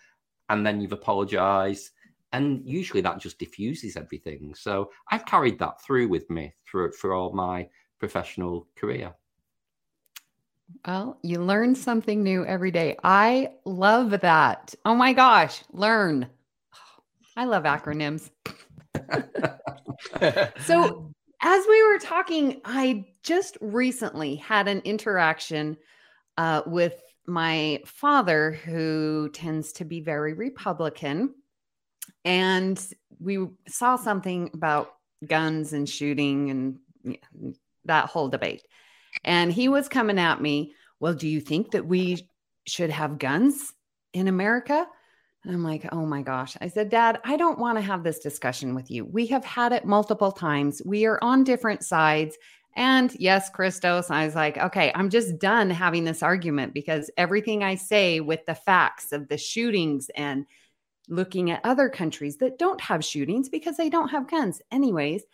And 0.49 0.65
then 0.65 0.81
you've 0.81 0.93
apologized 0.93 1.91
and 2.33 2.63
usually 2.65 3.01
that 3.01 3.19
just 3.19 3.39
diffuses 3.39 3.97
everything. 3.97 4.55
So 4.55 4.91
i've 5.11 5.27
carried 5.27 5.59
that 5.59 5.83
through 5.83 6.09
with 6.09 6.31
me 6.31 6.55
through 6.65 6.93
for 6.93 7.13
all 7.13 7.33
my 7.33 7.69
professional 7.99 8.69
career. 8.77 9.13
Well 10.87 11.19
you 11.23 11.41
learn 11.41 11.75
something 11.75 12.23
new 12.23 12.45
every 12.47 12.71
day. 12.71 12.97
I 13.03 13.53
love 13.65 14.21
that. 14.21 14.75
Oh 14.85 14.95
my 14.95 15.13
gosh 15.13 15.65
learn. 15.73 16.29
I 17.37 17.45
love 17.45 17.65
acronyms. 17.65 18.31
So 20.65 21.13
as 21.43 21.65
we 21.69 21.83
were 21.87 21.99
talking 21.99 22.61
i 22.65 23.05
just 23.23 23.57
recently 23.61 24.37
had 24.37 24.69
an 24.69 24.81
interaction 24.85 25.77
uh, 26.39 26.63
with 26.67 26.95
my 27.27 27.81
father, 27.87 28.53
who 28.53 29.31
tends 29.33 29.73
to 29.73 29.85
be 29.85 30.01
very 30.01 30.35
Republican, 30.35 31.35
and 32.25 32.85
we 33.19 33.47
saw 33.69 33.97
something 33.97 34.51
about 34.53 34.95
guns 35.27 35.73
and 35.73 35.89
shooting 35.89 36.51
and 36.51 37.19
that 37.85 38.07
whole 38.07 38.29
debate. 38.29 38.63
And 39.25 39.53
he 39.53 39.69
was 39.69 39.89
coming 39.89 40.19
at 40.19 40.41
me, 40.41 40.75
Well, 40.99 41.15
do 41.15 41.29
you 41.29 41.41
think 41.41 41.73
that 41.73 41.87
we 41.87 42.29
should 42.67 42.91
have 42.91 43.19
guns 43.19 43.73
in 44.13 44.29
America? 44.29 44.87
I'm 45.47 45.65
like, 45.65 45.89
oh 45.91 46.05
my 46.05 46.23
gosh. 46.23 46.57
I 46.61 46.69
said, 46.69 46.91
Dad, 46.91 47.19
I 47.25 47.37
don't 47.37 47.59
want 47.59 47.79
to 47.79 47.83
have 47.83 48.05
this 48.05 48.19
discussion 48.19 48.75
with 48.75 48.91
you. 48.91 49.07
We 49.07 49.27
have 49.29 49.45
had 49.45 49.73
it 49.73 49.87
multiple 49.87 50.33
times. 50.33 50.83
We 50.85 51.07
are 51.07 51.19
on 51.23 51.45
different 51.45 51.83
sides. 51.83 52.37
And 52.77 53.15
yes, 53.19 53.49
Christos, 53.51 54.11
I 54.11 54.27
was 54.27 54.35
like, 54.35 54.59
okay, 54.59 54.93
I'm 54.95 55.09
just 55.09 55.39
done 55.39 55.71
having 55.71 56.05
this 56.05 56.23
argument 56.23 56.75
because 56.75 57.11
everything 57.17 57.65
I 57.65 57.75
say 57.75 58.21
with 58.21 58.45
the 58.47 58.55
facts 58.55 59.13
of 59.13 59.29
the 59.29 59.39
shootings 59.39 60.11
and 60.15 60.47
looking 61.09 61.51
at 61.51 61.65
other 61.65 61.89
countries 61.89 62.37
that 62.37 62.59
don't 62.59 62.81
have 62.81 63.05
shootings 63.05 63.49
because 63.49 63.77
they 63.77 63.89
don't 63.89 64.11
have 64.11 64.31
guns. 64.31 64.61
Anyways, 64.71 65.25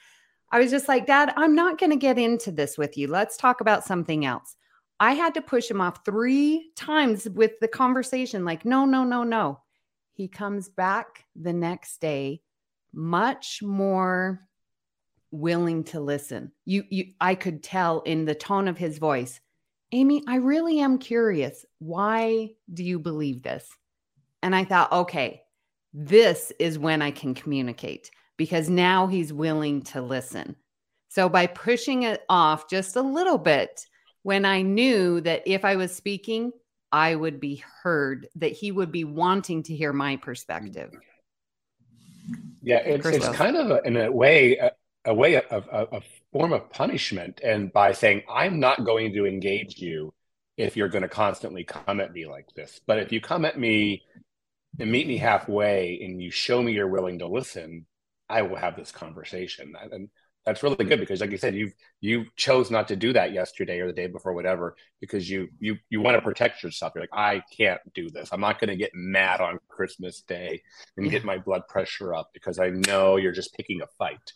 I 0.51 0.61
was 0.61 0.71
just 0.71 0.89
like, 0.89 1.07
Dad, 1.07 1.33
I'm 1.37 1.55
not 1.55 1.79
going 1.79 1.91
to 1.91 1.97
get 1.97 2.19
into 2.19 2.53
this 2.53 2.79
with 2.79 2.97
you. 2.97 3.09
Let's 3.09 3.37
talk 3.37 3.61
about 3.61 3.85
something 3.85 4.25
else. 4.25 4.57
I 4.99 5.13
had 5.13 5.35
to 5.35 5.43
push 5.43 5.71
him 5.71 5.81
off 5.81 6.05
three 6.05 6.71
times 6.77 7.29
with 7.29 7.59
the 7.61 7.69
conversation, 7.69 8.45
like, 8.45 8.65
no, 8.65 8.87
no, 8.87 9.05
no, 9.05 9.25
no. 9.25 9.61
He 10.17 10.29
comes 10.29 10.71
back 10.71 11.27
the 11.37 11.53
next 11.53 12.01
day, 12.01 12.41
much 12.91 13.63
more 13.63 14.49
willing 15.31 15.85
to 15.85 16.01
listen. 16.01 16.53
You 16.65 16.85
you 16.89 17.13
I 17.21 17.35
could 17.35 17.63
tell 17.63 18.01
in 18.01 18.25
the 18.25 18.35
tone 18.35 18.67
of 18.67 18.79
his 18.79 18.97
voice. 18.97 19.39
Amy, 19.93 20.23
I 20.27 20.37
really 20.37 20.81
am 20.81 20.97
curious. 20.97 21.67
Why 21.81 22.53
do 22.73 22.83
you 22.83 22.99
believe 22.99 23.43
this? 23.43 23.69
And 24.43 24.57
I 24.57 24.65
thought, 24.65 24.91
okay, 24.91 25.43
this 25.93 26.51
is 26.59 26.79
when 26.79 27.03
I 27.03 27.11
can 27.11 27.35
communicate 27.35 28.11
because 28.39 28.71
now 28.71 29.09
he's 29.09 29.35
willing 29.35 29.83
to 29.83 30.01
listen. 30.01 30.57
So 31.09 31.29
by 31.29 31.47
pushing 31.47 32.05
it 32.05 32.25
off 32.31 32.71
just 32.71 32.97
a 32.97 33.03
little 33.03 33.39
bit, 33.39 33.85
when 34.23 34.47
I 34.47 34.63
knew 34.63 35.21
that 35.21 35.43
if 35.45 35.63
I 35.63 35.77
was 35.77 35.95
speaking, 35.95 36.53
I 36.93 37.15
would 37.15 37.41
be 37.41 37.63
heard, 37.83 38.29
that 38.37 38.53
he 38.53 38.73
would 38.73 38.93
be 38.93 39.05
wanting 39.05 39.63
to 39.65 39.75
hear 39.75 39.93
my 39.93 40.17
perspective. 40.17 40.91
Yeah, 42.63 42.79
it's, 42.79 43.07
it's 43.07 43.29
kind 43.29 43.57
of 43.57 43.71
a, 43.71 43.83
in 43.83 43.97
a 43.97 44.11
way 44.11 44.57
a, 44.57 44.73
a 45.05 45.15
way 45.15 45.37
of 45.37 45.69
a, 45.71 45.97
a 45.97 46.01
form 46.33 46.53
of 46.53 46.71
punishment, 46.71 47.41
and 47.45 47.73
by 47.73 47.93
saying 47.93 48.23
I'm 48.29 48.59
not 48.61 48.85
going 48.85 49.13
to 49.15 49.27
engage 49.27 49.79
you 49.79 50.13
if 50.57 50.77
you're 50.77 50.89
going 50.89 51.03
to 51.03 51.09
constantly 51.09 51.65
come 51.65 52.01
at 52.01 52.13
me 52.13 52.27
like 52.27 52.49
this, 52.55 52.81
but 52.87 52.99
if 52.99 53.13
you 53.13 53.21
come 53.21 53.45
at 53.45 53.59
me 53.59 54.03
and 54.79 54.91
meet 54.91 55.07
me 55.07 55.19
halfway 55.19 56.01
and 56.03 56.21
you 56.21 56.31
show 56.31 56.63
me 56.63 56.73
you're 56.73 56.89
willing 56.89 57.19
to 57.19 57.29
listen, 57.29 57.87
I 58.29 58.43
will 58.43 58.57
have 58.57 58.77
this 58.77 58.91
conversation. 58.91 59.75
And 59.93 60.09
that's 60.47 60.63
really 60.63 60.85
good 60.85 61.01
because 61.01 61.21
like 61.21 61.33
you 61.33 61.37
said 61.37 61.57
you 61.57 61.73
you 62.01 62.25
chose 62.37 62.71
not 62.71 62.87
to 62.89 62.95
do 62.95 63.13
that 63.13 63.33
yesterday 63.33 63.81
or 63.81 63.89
the 63.89 63.93
day 63.93 64.07
before 64.07 64.33
whatever 64.33 64.77
because 65.01 65.29
you 65.29 65.49
you 65.59 65.77
you 65.91 66.01
want 66.01 66.17
to 66.17 66.23
protect 66.23 66.63
yourself. 66.63 66.93
You're 66.95 67.03
like 67.03 67.11
i 67.13 67.43
can't 67.55 67.81
do 67.95 68.09
this. 68.09 68.29
I'm 68.33 68.41
not 68.41 68.61
going 68.61 68.71
to 68.71 68.77
get 68.77 68.93
mad 68.95 69.41
on 69.41 69.59
christmas 69.69 70.21
day 70.21 70.63
and 70.97 71.11
get 71.11 71.25
my 71.25 71.37
blood 71.37 71.67
pressure 71.69 72.15
up 72.15 72.31
because 72.33 72.61
i 72.61 72.71
know 72.71 73.17
you're 73.17 73.33
just 73.33 73.55
picking 73.55 73.83
a 73.83 73.87
fight. 73.99 74.33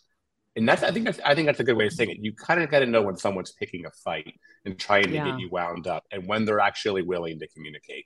And 0.57 0.67
that's 0.67 0.83
i 0.83 0.91
think 0.91 1.05
that's 1.05 1.21
i 1.25 1.33
think 1.33 1.45
that's 1.45 1.61
a 1.61 1.63
good 1.63 1.77
way 1.77 1.87
of 1.87 1.93
saying 1.93 2.09
it. 2.09 2.17
You 2.19 2.33
kind 2.33 2.61
of 2.61 2.69
got 2.69 2.79
to 2.79 2.85
know 2.85 3.01
when 3.01 3.15
someone's 3.15 3.53
picking 3.53 3.85
a 3.85 3.91
fight 3.91 4.33
and 4.65 4.77
trying 4.77 5.05
to 5.05 5.13
yeah. 5.13 5.31
get 5.31 5.39
you 5.39 5.49
wound 5.49 5.87
up 5.87 6.03
and 6.11 6.27
when 6.27 6.43
they're 6.43 6.59
actually 6.59 7.03
willing 7.03 7.39
to 7.39 7.47
communicate. 7.47 8.05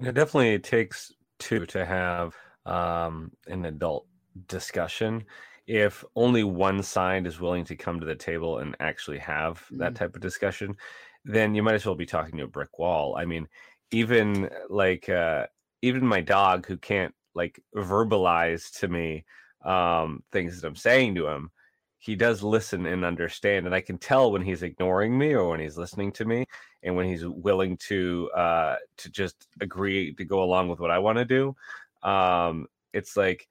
It 0.00 0.14
definitely 0.14 0.58
takes 0.60 1.12
two 1.38 1.66
to 1.66 1.84
have 1.84 2.34
um, 2.64 3.32
an 3.46 3.66
adult 3.66 4.06
discussion 4.46 5.26
if 5.70 6.04
only 6.16 6.42
one 6.42 6.82
side 6.82 7.28
is 7.28 7.38
willing 7.38 7.64
to 7.64 7.76
come 7.76 8.00
to 8.00 8.06
the 8.06 8.16
table 8.16 8.58
and 8.58 8.74
actually 8.80 9.18
have 9.18 9.64
that 9.70 9.92
mm. 9.92 9.94
type 9.94 10.16
of 10.16 10.20
discussion, 10.20 10.76
then 11.24 11.54
you 11.54 11.62
might 11.62 11.76
as 11.76 11.86
well 11.86 11.94
be 11.94 12.06
talking 12.06 12.38
to 12.38 12.44
a 12.44 12.48
brick 12.48 12.76
wall. 12.76 13.14
I 13.16 13.24
mean, 13.24 13.46
even 13.92 14.50
like 14.68 15.08
uh, 15.08 15.46
even 15.80 16.04
my 16.04 16.22
dog 16.22 16.66
who 16.66 16.76
can't 16.76 17.14
like 17.36 17.62
verbalize 17.76 18.80
to 18.80 18.88
me 18.88 19.24
um, 19.64 20.24
things 20.32 20.60
that 20.60 20.66
I'm 20.66 20.74
saying 20.74 21.14
to 21.14 21.28
him, 21.28 21.52
he 21.98 22.16
does 22.16 22.42
listen 22.42 22.86
and 22.86 23.04
understand, 23.04 23.66
and 23.66 23.74
I 23.74 23.80
can 23.80 23.96
tell 23.96 24.32
when 24.32 24.42
he's 24.42 24.64
ignoring 24.64 25.16
me 25.16 25.34
or 25.34 25.50
when 25.50 25.60
he's 25.60 25.78
listening 25.78 26.10
to 26.14 26.24
me, 26.24 26.46
and 26.82 26.96
when 26.96 27.06
he's 27.06 27.24
willing 27.24 27.76
to 27.88 28.28
uh, 28.36 28.74
to 28.96 29.08
just 29.08 29.46
agree 29.60 30.14
to 30.14 30.24
go 30.24 30.42
along 30.42 30.66
with 30.66 30.80
what 30.80 30.90
I 30.90 30.98
want 30.98 31.18
to 31.18 31.24
do. 31.24 31.54
Um, 32.02 32.66
it's 32.92 33.16
like 33.16 33.46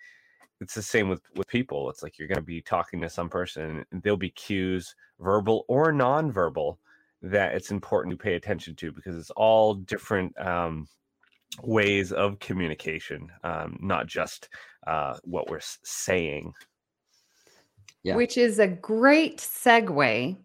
it's 0.62 0.74
the 0.74 0.82
same 0.82 1.10
with 1.10 1.22
with 1.36 1.48
people 1.48 1.90
it's 1.90 2.04
like 2.04 2.18
you're 2.18 2.28
going 2.28 2.38
to 2.38 2.42
be 2.42 2.62
talking 2.62 3.00
to 3.02 3.10
some 3.10 3.30
person 3.30 3.86
and 3.92 4.04
there'll 4.04 4.18
be 4.18 4.30
cues 4.32 4.96
verbal 5.20 5.66
or 5.68 5.92
nonverbal 5.92 6.78
that 7.22 7.54
it's 7.54 7.72
important 7.72 8.12
to 8.12 8.22
pay 8.22 8.36
attention 8.36 8.76
to 8.76 8.92
because 8.92 9.18
it's 9.18 9.32
all 9.32 9.76
different 9.76 10.38
um, 10.40 10.88
ways 11.62 12.12
of 12.12 12.40
communication 12.40 13.30
um, 13.44 13.78
not 13.82 14.08
just 14.08 14.50
uh, 14.88 15.16
what 15.24 15.50
we're 15.50 15.60
saying 15.84 16.54
yeah. 18.04 18.16
which 18.16 18.38
is 18.38 18.60
a 18.60 18.68
great 18.68 19.38
segue 19.38 20.38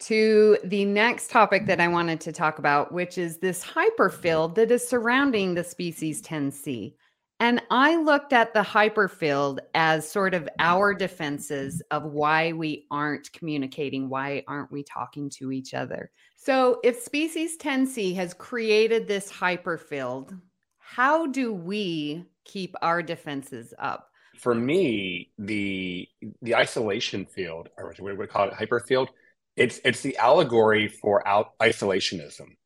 to 0.00 0.56
the 0.64 0.84
next 0.86 1.30
topic 1.30 1.66
that 1.66 1.78
I 1.78 1.86
wanted 1.88 2.20
to 2.22 2.32
talk 2.32 2.58
about, 2.58 2.90
which 2.90 3.18
is 3.18 3.38
this 3.38 3.62
hyperfield 3.62 4.54
that 4.54 4.70
is 4.70 4.86
surrounding 4.86 5.54
the 5.54 5.62
species 5.62 6.22
10C. 6.22 6.94
And 7.40 7.62
I 7.70 7.96
looked 7.96 8.34
at 8.34 8.52
the 8.52 8.60
hyperfield 8.60 9.60
as 9.74 10.08
sort 10.08 10.34
of 10.34 10.46
our 10.58 10.92
defenses 10.92 11.82
of 11.90 12.04
why 12.04 12.52
we 12.52 12.86
aren't 12.90 13.32
communicating, 13.32 14.10
why 14.10 14.44
aren't 14.46 14.70
we 14.70 14.82
talking 14.82 15.30
to 15.38 15.50
each 15.50 15.72
other. 15.72 16.10
So, 16.36 16.80
if 16.84 17.00
species 17.00 17.56
10C 17.56 18.14
has 18.16 18.34
created 18.34 19.08
this 19.08 19.32
hyperfield, 19.32 20.38
how 20.78 21.26
do 21.26 21.54
we 21.54 22.26
keep 22.44 22.74
our 22.82 23.02
defenses 23.02 23.72
up? 23.78 24.10
For 24.36 24.54
me, 24.54 25.32
the 25.38 26.06
the 26.42 26.54
isolation 26.54 27.24
field, 27.24 27.70
or 27.78 27.94
what 27.98 28.18
we 28.18 28.26
call 28.26 28.48
it, 28.48 28.54
hyperfield, 28.54 29.08
it's 29.56 29.80
it's 29.82 30.02
the 30.02 30.16
allegory 30.18 30.88
for 30.88 31.26
out 31.26 31.58
isolationism 31.58 32.56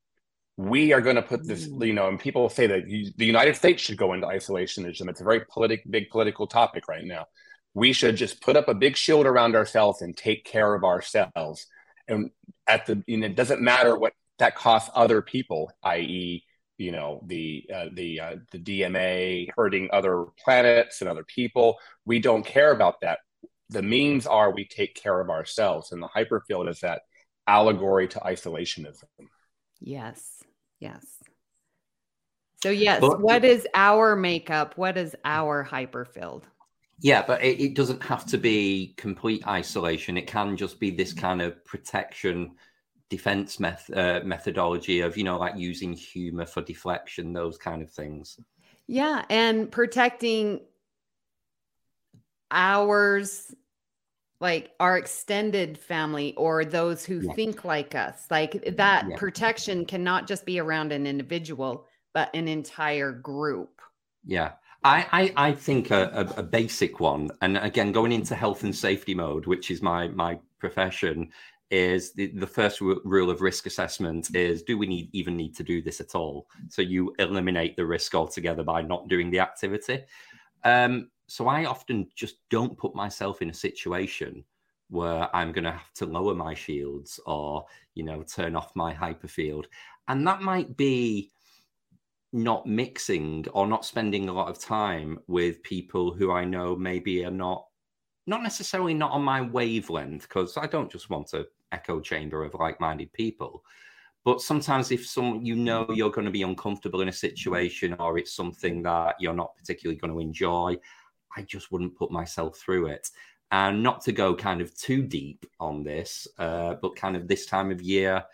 we 0.57 0.93
are 0.93 1.01
going 1.01 1.17
to 1.17 1.23
put 1.23 1.47
this, 1.47 1.67
mm. 1.67 1.87
you 1.87 1.93
know, 1.93 2.09
and 2.09 2.19
people 2.19 2.49
say 2.49 2.67
that 2.67 2.89
you, 2.89 3.11
the 3.17 3.27
United 3.27 3.57
States 3.57 3.83
should 3.83 3.99
go 3.99 4.13
into 4.13 4.27
isolationism. 4.27 5.09
It's 5.09 5.21
a 5.21 5.25
very 5.25 5.45
politic, 5.47 5.83
big 5.89 6.11
political 6.11 6.47
topic 6.47 6.89
right 6.89 7.05
now. 7.05 7.27
We 7.75 7.93
should 7.93 8.17
just 8.17 8.41
put 8.41 8.57
up 8.57 8.69
a 8.69 8.75
big 8.75 8.97
shield 8.97 9.27
around 9.27 9.57
ourselves 9.57 10.01
and 10.01 10.17
take 10.17 10.45
care 10.45 10.75
of 10.75 10.85
ourselves. 10.85 11.67
And 12.07 12.31
at 12.69 12.87
the, 12.87 13.03
you 13.07 13.17
know, 13.17 13.27
it 13.27 13.35
doesn't 13.35 13.61
matter 13.61 13.99
what 13.99 14.13
that 14.39 14.55
costs 14.55 14.91
other 14.95 15.23
people, 15.23 15.73
i.e., 15.83 16.45
you 16.77 16.91
know, 16.91 17.23
the 17.27 17.65
uh, 17.73 17.87
the 17.93 18.21
uh, 18.21 18.37
the 18.51 18.59
DMA 18.59 19.49
hurting 19.57 19.91
other 19.93 20.25
planets 20.43 21.01
and 21.01 21.09
other 21.09 21.23
people. 21.23 21.77
We 22.05 22.19
don't 22.19 22.45
care 22.45 22.73
about 22.73 23.01
that. 23.03 23.21
The 23.71 23.83
means 23.83 24.27
are 24.27 24.53
we 24.53 24.67
take 24.67 24.97
care 24.97 25.21
of 25.21 25.31
ourselves, 25.31 25.93
and 25.93 26.03
the 26.03 26.09
hyperfield 26.09 26.69
is 26.69 26.81
that 26.81 27.03
allegory 27.47 28.09
to 28.09 28.19
isolationism. 28.19 29.05
Yes. 29.85 30.43
Yes. 30.81 31.05
So 32.63 32.71
yes, 32.71 33.01
but, 33.03 33.21
what 33.21 33.45
is 33.45 33.69
our 33.75 34.17
makeup? 34.17 34.79
What 34.79 34.97
is 34.97 35.15
our 35.25 35.63
hyperfield? 35.63 36.45
Yeah, 37.01 37.23
but 37.27 37.45
it, 37.45 37.61
it, 37.61 37.75
doesn't 37.75 38.03
have 38.03 38.25
to 38.27 38.39
be 38.39 38.95
complete 38.97 39.47
isolation. 39.47 40.17
It 40.17 40.27
can 40.27 40.57
just 40.57 40.81
be 40.81 40.91
this 40.91 41.13
kind 41.13 41.43
of 41.43 41.63
protection 41.67 42.53
defense 43.11 43.61
meth- 43.61 43.95
uh, 43.95 44.21
methodology 44.25 45.01
of, 45.01 45.19
you 45.19 45.25
know, 45.25 45.37
like 45.37 45.57
using 45.57 45.93
humor 45.93 46.47
for 46.47 46.63
deflection, 46.63 47.35
those 47.35 47.59
kind 47.59 47.83
of 47.83 47.91
things. 47.91 48.41
Yeah. 48.87 49.27
And 49.29 49.71
protecting 49.71 50.61
ours 52.51 53.55
like 54.45 54.73
our 54.79 54.99
extended 54.99 55.79
family 55.79 56.35
or 56.37 56.67
those 56.67 57.03
who 57.03 57.21
yeah. 57.21 57.33
think 57.33 57.65
like 57.65 57.95
us. 57.95 58.27
Like 58.31 58.77
that 58.77 59.09
yeah. 59.09 59.17
protection 59.17 59.87
cannot 59.87 60.27
just 60.27 60.45
be 60.45 60.61
around 60.61 60.93
an 60.93 61.07
individual, 61.07 61.87
but 62.13 62.29
an 62.35 62.47
entire 62.47 63.11
group. 63.11 63.81
Yeah. 64.23 64.53
I, 64.85 65.33
I, 65.37 65.49
I 65.49 65.53
think 65.53 65.91
a, 65.91 66.11
a, 66.37 66.41
a, 66.41 66.43
basic 66.43 67.01
one, 67.01 67.31
and 67.41 67.57
again, 67.57 67.91
going 67.91 68.13
into 68.13 68.35
health 68.35 68.65
and 68.65 68.77
safety 68.77 69.15
mode, 69.15 69.47
which 69.47 69.71
is 69.71 69.81
my 69.81 70.09
my 70.09 70.39
profession, 70.59 71.31
is 71.71 72.13
the, 72.13 72.27
the 72.27 72.47
first 72.47 72.83
r- 72.83 72.97
rule 73.03 73.31
of 73.31 73.41
risk 73.41 73.65
assessment 73.65 74.37
is 74.37 74.63
do 74.63 74.77
we 74.77 74.87
need 74.87 75.09
even 75.15 75.39
need 75.39 75.57
to 75.57 75.63
do 75.63 75.81
this 75.81 76.03
at 76.03 76.15
all? 76.15 76.49
So 76.69 76.83
you 76.83 77.15
eliminate 77.19 77.77
the 77.77 77.87
risk 77.87 78.15
altogether 78.15 78.63
by 78.63 78.83
not 78.83 79.09
doing 79.09 79.31
the 79.31 79.41
activity. 79.41 80.05
Um, 80.65 81.09
so 81.27 81.49
I 81.49 81.65
often 81.65 82.09
just 82.15 82.37
don't 82.51 82.77
put 82.77 82.95
myself 82.95 83.43
in 83.43 83.51
a 83.51 83.55
situation 83.55 84.45
where 84.91 85.35
I'm 85.35 85.53
going 85.53 85.65
to 85.65 85.73
have 85.73 85.93
to 85.95 86.07
lower 86.07 86.35
my 86.35 86.55
shields 86.55 87.19
or, 87.27 87.65
you 87.95 88.05
know, 88.05 88.23
turn 88.23 88.55
off 88.55 88.77
my 88.77 88.93
hyperfield. 88.93 89.65
And 90.09 90.27
that 90.27 90.43
might 90.43 90.77
be 90.77 91.31
not 92.33 92.67
mixing 92.67 93.47
or 93.55 93.67
not 93.67 93.85
spending 93.85 94.29
a 94.29 94.33
lot 94.33 94.49
of 94.49 94.59
time 94.59 95.19
with 95.29 95.63
people 95.63 96.13
who 96.13 96.33
I 96.33 96.45
know 96.45 96.75
maybe 96.77 97.25
are 97.25 97.31
not 97.31 97.67
not 98.27 98.43
necessarily 98.43 98.95
not 98.95 99.13
on 99.13 99.23
my 99.23 99.43
wavelength 99.43 100.23
because 100.23 100.57
I 100.57 100.67
don't 100.67 100.91
just 100.91 101.11
want 101.11 101.29
to 101.29 101.47
echo 101.73 102.01
chamber 102.01 102.43
of 102.43 102.55
like-minded 102.55 103.13
people. 103.13 103.63
But 104.25 104.41
sometimes 104.41 104.91
if 104.91 105.07
some 105.07 105.43
you 105.43 105.55
know 105.55 105.87
you're 105.91 106.11
going 106.11 106.25
to 106.25 106.31
be 106.31 106.43
uncomfortable 106.43 107.03
in 107.03 107.09
a 107.09 107.13
situation 107.13 107.95
or 107.99 108.19
it's 108.19 108.33
something 108.33 108.83
that 108.83 109.17
you're 109.21 109.35
not 109.35 109.55
particularly 109.57 110.01
going 110.01 110.13
to 110.13 110.21
enjoy, 110.21 110.77
I 111.37 111.43
just 111.43 111.71
wouldn't 111.73 111.97
put 111.97 112.11
myself 112.11 112.57
through 112.59 112.87
it. 112.89 113.11
and 113.51 113.83
not 113.83 114.01
to 114.03 114.13
go 114.13 114.35
kind 114.35 114.61
of 114.61 114.77
too 114.77 115.03
deep 115.03 115.47
on 115.61 115.85
this, 115.85 116.27
uh, 116.39 116.75
but 116.83 116.97
kind 116.97 117.15
of 117.17 117.29
this 117.29 117.47
time 117.47 117.71
of 117.71 117.81
year, 117.83 118.25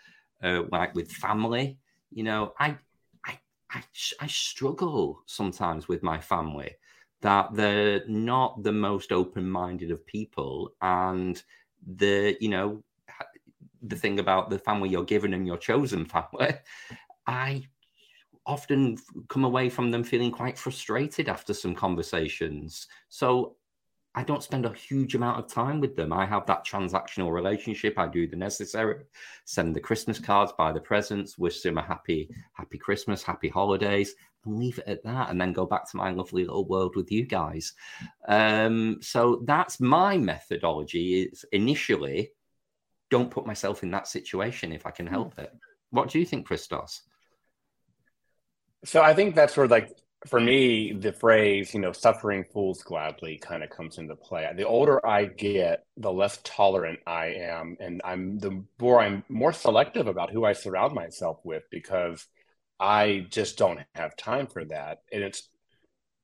uh, 0.43 0.63
like 0.71 0.95
with 0.95 1.11
family, 1.11 1.77
you 2.11 2.23
know, 2.23 2.53
I, 2.59 2.77
I, 3.25 3.39
I, 3.69 3.83
I 4.19 4.27
struggle 4.27 5.21
sometimes 5.27 5.87
with 5.87 6.01
my 6.01 6.19
family 6.19 6.71
that 7.21 7.53
they're 7.53 8.01
not 8.07 8.63
the 8.63 8.71
most 8.71 9.11
open-minded 9.11 9.91
of 9.91 10.05
people, 10.07 10.73
and 10.81 11.41
the, 11.85 12.35
you 12.39 12.49
know, 12.49 12.83
the 13.83 13.95
thing 13.95 14.19
about 14.19 14.49
the 14.49 14.59
family 14.59 14.89
you're 14.89 15.03
given 15.03 15.33
and 15.33 15.45
your 15.45 15.57
chosen 15.57 16.05
family, 16.05 16.53
I 17.27 17.67
often 18.45 18.97
come 19.29 19.43
away 19.43 19.69
from 19.69 19.91
them 19.91 20.03
feeling 20.03 20.31
quite 20.31 20.57
frustrated 20.57 21.29
after 21.29 21.53
some 21.53 21.75
conversations. 21.75 22.87
So 23.09 23.55
I 24.13 24.23
don't 24.23 24.43
spend 24.43 24.65
a 24.65 24.73
huge 24.73 25.15
amount 25.15 25.39
of 25.39 25.47
time 25.47 25.79
with 25.79 25.95
them. 25.95 26.11
I 26.11 26.25
have 26.25 26.45
that 26.47 26.65
transactional 26.65 27.31
relationship. 27.31 27.97
I 27.97 28.07
do 28.07 28.27
the 28.27 28.35
necessary, 28.35 29.03
send 29.45 29.73
the 29.73 29.79
Christmas 29.79 30.19
cards, 30.19 30.51
buy 30.57 30.73
the 30.73 30.81
presents, 30.81 31.37
wish 31.37 31.61
them 31.61 31.77
a 31.77 31.81
happy, 31.81 32.29
happy 32.53 32.77
Christmas, 32.77 33.23
happy 33.23 33.47
holidays, 33.47 34.15
and 34.43 34.59
leave 34.59 34.79
it 34.79 34.87
at 34.87 35.03
that, 35.03 35.29
and 35.29 35.39
then 35.39 35.53
go 35.53 35.65
back 35.65 35.89
to 35.89 35.97
my 35.97 36.11
lovely 36.11 36.43
little 36.43 36.65
world 36.65 36.95
with 36.97 37.09
you 37.09 37.25
guys. 37.25 37.73
Um, 38.27 38.97
so 39.01 39.43
that's 39.45 39.79
my 39.79 40.17
methodology. 40.17 41.23
Is 41.23 41.45
initially, 41.53 42.31
don't 43.09 43.31
put 43.31 43.45
myself 43.45 43.81
in 43.81 43.91
that 43.91 44.07
situation 44.07 44.73
if 44.73 44.85
I 44.85 44.91
can 44.91 45.07
help 45.07 45.39
it. 45.39 45.53
What 45.91 46.09
do 46.09 46.19
you 46.19 46.25
think, 46.25 46.47
Christos? 46.47 47.03
So 48.83 49.01
I 49.01 49.13
think 49.13 49.35
that's 49.35 49.57
of 49.57 49.69
like 49.71 49.91
for 50.27 50.39
me, 50.39 50.93
the 50.93 51.13
phrase, 51.13 51.73
you 51.73 51.79
know, 51.79 51.91
suffering 51.91 52.45
fools 52.53 52.83
gladly 52.83 53.37
kind 53.37 53.63
of 53.63 53.69
comes 53.71 53.97
into 53.97 54.15
play. 54.15 54.47
The 54.55 54.67
older 54.67 55.03
I 55.05 55.25
get, 55.25 55.85
the 55.97 56.11
less 56.11 56.39
tolerant 56.43 56.99
I 57.07 57.27
am. 57.27 57.75
And 57.79 58.01
I'm 58.03 58.37
the 58.37 58.63
more 58.79 59.01
I'm 59.01 59.23
more 59.29 59.53
selective 59.53 60.07
about 60.07 60.31
who 60.31 60.45
I 60.45 60.53
surround 60.53 60.93
myself 60.93 61.39
with 61.43 61.63
because 61.71 62.25
I 62.79 63.25
just 63.29 63.57
don't 63.57 63.79
have 63.95 64.15
time 64.15 64.47
for 64.47 64.63
that. 64.65 64.99
And 65.11 65.23
it's 65.23 65.49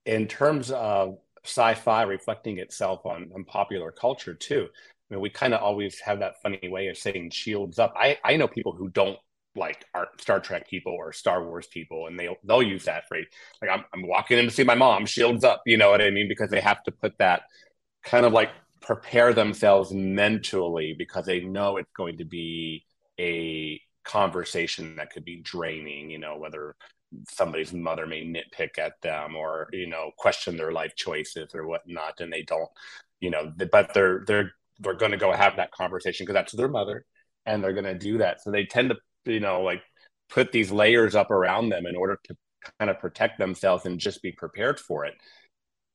in 0.06 0.28
terms 0.28 0.72
of 0.72 1.18
sci-fi 1.44 2.04
reflecting 2.04 2.60
itself 2.60 3.06
on, 3.06 3.32
on 3.34 3.46
popular 3.46 3.92
culture 3.92 4.34
too. 4.36 4.68
I 5.10 5.14
mean, 5.14 5.22
we 5.22 5.30
kind 5.30 5.54
of 5.54 5.62
always 5.62 6.00
have 6.02 6.20
that 6.20 6.42
funny 6.42 6.68
way 6.68 6.88
of 6.90 6.98
saying 6.98 7.32
shields 7.32 7.80
up. 7.80 7.94
I, 7.96 8.18
I 8.24 8.36
know 8.38 8.48
people 8.48 8.74
who 8.74 8.90
don't 8.90 9.18
like 9.58 9.86
Star 10.20 10.40
Trek 10.40 10.70
people 10.70 10.94
or 10.94 11.12
Star 11.12 11.44
Wars 11.44 11.68
people, 11.68 12.08
and 12.08 12.20
they'll 12.20 12.38
they'll 12.44 12.64
use 12.64 12.86
that 12.86 13.08
phrase. 13.08 13.26
Like 13.62 13.72
I'm 13.72 13.84
I'm 13.94 14.08
walking 14.08 14.38
in 14.38 14.46
to 14.46 14.52
see 14.52 14.64
my 14.64 14.76
mom, 14.76 15.06
shields 15.06 15.44
up. 15.44 15.62
You 15.66 15.78
know 15.78 15.90
what 15.90 16.02
I 16.02 16.10
mean? 16.12 16.28
Because 16.28 16.50
they 16.50 16.62
have 16.62 16.84
to 16.84 16.92
put 16.92 17.18
that 17.18 17.44
kind 18.04 18.26
of 18.26 18.34
like 18.34 18.52
prepare 18.82 19.34
themselves 19.34 19.92
mentally 19.92 20.96
because 20.98 21.26
they 21.26 21.42
know 21.42 21.78
it's 21.78 21.92
going 21.96 22.18
to 22.20 22.26
be 22.26 22.86
a 23.20 23.82
conversation 24.06 24.96
that 24.98 25.12
could 25.12 25.26
be 25.26 25.42
draining. 25.42 26.10
You 26.10 26.20
know 26.20 26.38
whether 26.38 26.76
somebody's 27.30 27.74
mother 27.74 28.06
may 28.06 28.26
nitpick 28.26 28.78
at 28.78 29.02
them 29.02 29.36
or 29.36 29.68
you 29.74 29.88
know 29.88 30.12
question 30.18 30.58
their 30.58 30.72
life 30.72 30.96
choices 30.96 31.54
or 31.56 31.68
whatnot, 31.68 32.20
and 32.20 32.32
they 32.32 32.44
don't. 32.44 32.70
You 33.20 33.32
know, 33.32 33.52
but 33.72 33.94
they're 33.94 34.24
they're 34.28 34.52
they're 34.80 34.94
going 34.94 35.12
to 35.12 35.18
go 35.18 35.32
have 35.34 35.56
that 35.58 35.72
conversation 35.72 36.26
because 36.26 36.36
that's 36.36 36.54
their 36.54 36.68
mother 36.68 37.06
and 37.48 37.64
they're 37.64 37.74
going 37.74 37.86
to 37.86 37.98
do 37.98 38.20
that. 38.20 38.44
So 38.44 38.52
they 38.52 38.66
tend 38.66 38.90
to 38.90 38.98
you 39.28 39.40
know 39.40 39.62
like 39.62 39.82
put 40.30 40.52
these 40.52 40.72
layers 40.72 41.16
up 41.16 41.32
around 41.32 41.70
them 41.70 41.86
in 41.86 41.96
order 41.96 42.20
to 42.26 42.36
kind 42.80 42.90
of 42.92 43.00
protect 43.00 43.38
themselves 43.40 43.86
and 43.86 44.00
just 44.00 44.22
be 44.22 44.32
prepared 44.32 44.80
for 44.80 45.06
it. 45.06 45.16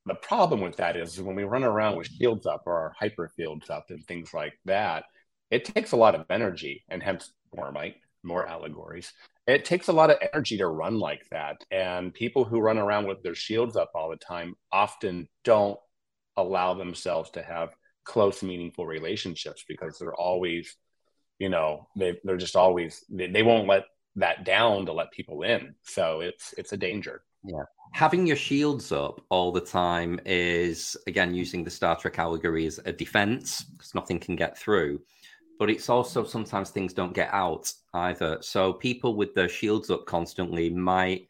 The 0.07 0.14
problem 0.14 0.61
with 0.61 0.77
that 0.79 0.97
is 0.97 1.21
when 1.21 1.37
we 1.37 1.45
run 1.45 1.64
around 1.64 1.97
with 1.97 2.09
shields 2.09 2.47
up 2.47 2.62
or 2.66 2.75
our 2.75 2.95
hyperfields 3.01 3.71
up 3.71 3.87
and 3.90 4.05
things 4.05 4.35
like 4.35 4.55
that 4.64 5.05
it 5.53 5.66
takes 5.66 5.92
a 5.92 5.97
lot 5.97 6.14
of 6.14 6.25
energy 6.31 6.83
and 6.88 7.03
hence 7.03 7.31
more 7.55 7.71
might 7.71 7.97
more 8.25 8.49
allegories. 8.49 9.12
It 9.47 9.64
takes 9.64 9.88
a 9.88 9.92
lot 9.92 10.11
of 10.11 10.16
energy 10.33 10.57
to 10.59 10.66
run 10.66 10.99
like 10.99 11.23
that. 11.31 11.62
And 11.71 12.14
people 12.14 12.45
who 12.45 12.61
run 12.61 12.79
around 12.79 13.07
with 13.07 13.23
their 13.23 13.35
shields 13.35 13.77
up 13.77 13.90
all 13.95 14.09
the 14.09 14.16
time 14.16 14.55
often 14.71 15.29
don't 15.45 15.79
allow 16.37 16.75
themselves 16.75 17.31
to 17.31 17.42
have 17.42 17.71
close 18.05 18.42
meaningful 18.42 18.87
relationships 18.87 19.64
because 19.68 19.99
they're 19.99 20.14
always 20.14 20.75
you 21.42 21.48
know 21.48 21.88
they 21.96 22.11
they're 22.22 22.44
just 22.46 22.55
always 22.55 23.05
they, 23.11 23.26
they 23.26 23.42
won't 23.42 23.66
let 23.66 23.87
that 24.14 24.44
down 24.44 24.87
to 24.87 24.92
let 24.92 25.11
people 25.11 25.42
in. 25.42 25.74
So 25.83 26.20
it's 26.20 26.55
it's 26.57 26.72
a 26.72 26.76
danger. 26.76 27.22
Yeah. 27.44 27.64
Having 27.92 28.28
your 28.28 28.37
shields 28.37 28.92
up 28.92 29.20
all 29.28 29.50
the 29.50 29.66
time 29.83 30.20
is 30.24 30.96
again 31.09 31.35
using 31.35 31.64
the 31.64 31.76
star 31.78 31.96
trek 31.96 32.20
allegory 32.20 32.64
as 32.66 32.78
a 32.85 32.92
defense 32.92 33.64
because 33.64 33.92
nothing 33.92 34.20
can 34.20 34.37
get 34.37 34.57
through. 34.57 35.00
But 35.59 35.68
it's 35.68 35.88
also 35.88 36.22
sometimes 36.22 36.70
things 36.70 36.92
don't 36.92 37.12
get 37.12 37.31
out 37.33 37.72
either. 37.94 38.38
So 38.40 38.72
people 38.72 39.16
with 39.16 39.35
their 39.35 39.48
shields 39.48 39.90
up 39.90 40.07
constantly 40.07 40.70
might 40.70 41.26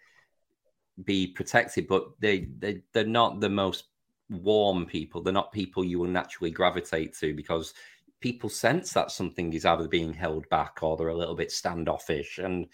be 1.04 1.26
protected 1.26 1.88
but 1.88 2.04
they, 2.20 2.48
they 2.58 2.82
they're 2.92 3.06
not 3.06 3.40
the 3.40 3.48
most 3.48 3.84
warm 4.28 4.86
people. 4.86 5.22
They're 5.22 5.32
not 5.32 5.52
people 5.52 5.84
you 5.84 5.98
will 5.98 6.08
naturally 6.20 6.50
gravitate 6.50 7.16
to 7.18 7.34
because 7.34 7.74
people 8.22 8.48
sense 8.48 8.92
that 8.94 9.10
something 9.10 9.52
is 9.52 9.66
either 9.66 9.88
being 9.88 10.14
held 10.14 10.48
back 10.48 10.78
or 10.82 10.96
they're 10.96 11.08
a 11.08 11.16
little 11.16 11.34
bit 11.34 11.50
standoffish. 11.50 12.38
And 12.38 12.66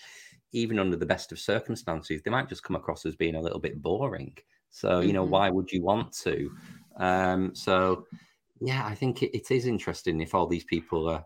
even 0.53 0.79
under 0.79 0.97
the 0.97 1.07
best 1.07 1.33
of 1.33 1.41
circumstances, 1.41 2.23
they 2.23 2.31
might 2.31 2.49
just 2.49 2.63
come 2.63 2.77
across 2.77 3.05
as 3.05 3.17
being 3.17 3.35
a 3.35 3.41
little 3.41 3.59
bit 3.59 3.83
boring. 3.83 4.37
So, 4.71 5.01
you 5.01 5.13
know, 5.13 5.23
mm-hmm. 5.23 5.33
why 5.33 5.51
would 5.51 5.73
you 5.73 5.83
want 5.83 6.13
to? 6.25 6.51
Um, 6.97 7.55
so, 7.55 8.07
yeah, 8.61 8.87
I 8.87 8.95
think 8.95 9.23
it, 9.23 9.37
it 9.37 9.51
is 9.51 9.67
interesting 9.67 10.21
if 10.21 10.35
all 10.35 10.47
these 10.47 10.65
people 10.65 11.09
are 11.09 11.25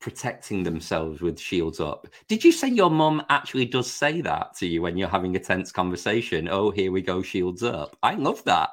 protecting 0.00 0.62
themselves 0.62 1.20
with 1.20 1.38
shields 1.38 1.80
up. 1.80 2.06
Did 2.28 2.44
you 2.44 2.52
say 2.52 2.68
your 2.68 2.90
mum 2.90 3.22
actually 3.28 3.66
does 3.66 3.90
say 3.90 4.20
that 4.20 4.54
to 4.58 4.66
you 4.66 4.82
when 4.82 4.96
you're 4.96 5.08
having 5.08 5.34
a 5.36 5.40
tense 5.40 5.72
conversation? 5.72 6.48
Oh, 6.48 6.70
here 6.70 6.92
we 6.92 7.02
go, 7.02 7.22
shields 7.22 7.62
up. 7.62 7.96
I 8.02 8.14
love 8.14 8.44
that. 8.44 8.70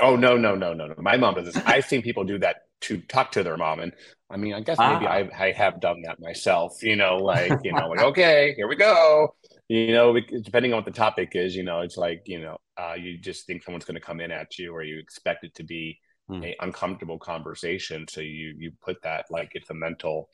Oh 0.00 0.16
no 0.16 0.36
no 0.36 0.54
no 0.54 0.72
no 0.72 0.86
no! 0.86 0.94
My 0.98 1.16
mom 1.16 1.34
does 1.34 1.52
this. 1.52 1.62
I've 1.66 1.84
seen 1.84 2.02
people 2.02 2.24
do 2.24 2.38
that 2.38 2.56
to 2.82 2.98
talk 2.98 3.32
to 3.32 3.42
their 3.42 3.56
mom, 3.56 3.80
and 3.80 3.92
I 4.30 4.36
mean, 4.36 4.54
I 4.54 4.60
guess 4.60 4.78
maybe 4.78 5.06
ah. 5.06 5.10
I 5.10 5.30
I 5.38 5.52
have 5.52 5.80
done 5.80 6.02
that 6.04 6.20
myself. 6.20 6.82
You 6.82 6.96
know, 6.96 7.16
like 7.22 7.52
you 7.64 7.72
know, 7.72 7.88
like 7.88 8.00
okay, 8.00 8.54
here 8.56 8.68
we 8.68 8.76
go. 8.76 9.34
You 9.68 9.92
know, 9.92 10.18
depending 10.42 10.72
on 10.72 10.78
what 10.78 10.84
the 10.84 10.92
topic 10.92 11.32
is, 11.34 11.54
you 11.54 11.62
know, 11.62 11.80
it's 11.80 11.96
like 11.96 12.22
you 12.26 12.40
know, 12.40 12.58
uh, 12.76 12.94
you 12.94 13.18
just 13.18 13.46
think 13.46 13.62
someone's 13.62 13.84
going 13.84 13.96
to 13.96 14.00
come 14.00 14.20
in 14.20 14.30
at 14.30 14.58
you, 14.58 14.72
or 14.72 14.82
you 14.82 14.98
expect 14.98 15.44
it 15.44 15.54
to 15.56 15.64
be 15.64 15.98
mm. 16.30 16.44
a 16.44 16.56
uncomfortable 16.60 17.18
conversation. 17.18 18.06
So 18.08 18.20
you 18.20 18.54
you 18.56 18.72
put 18.82 19.02
that 19.02 19.26
like 19.30 19.50
it's 19.54 19.70
a 19.70 19.74
mental. 19.74 20.30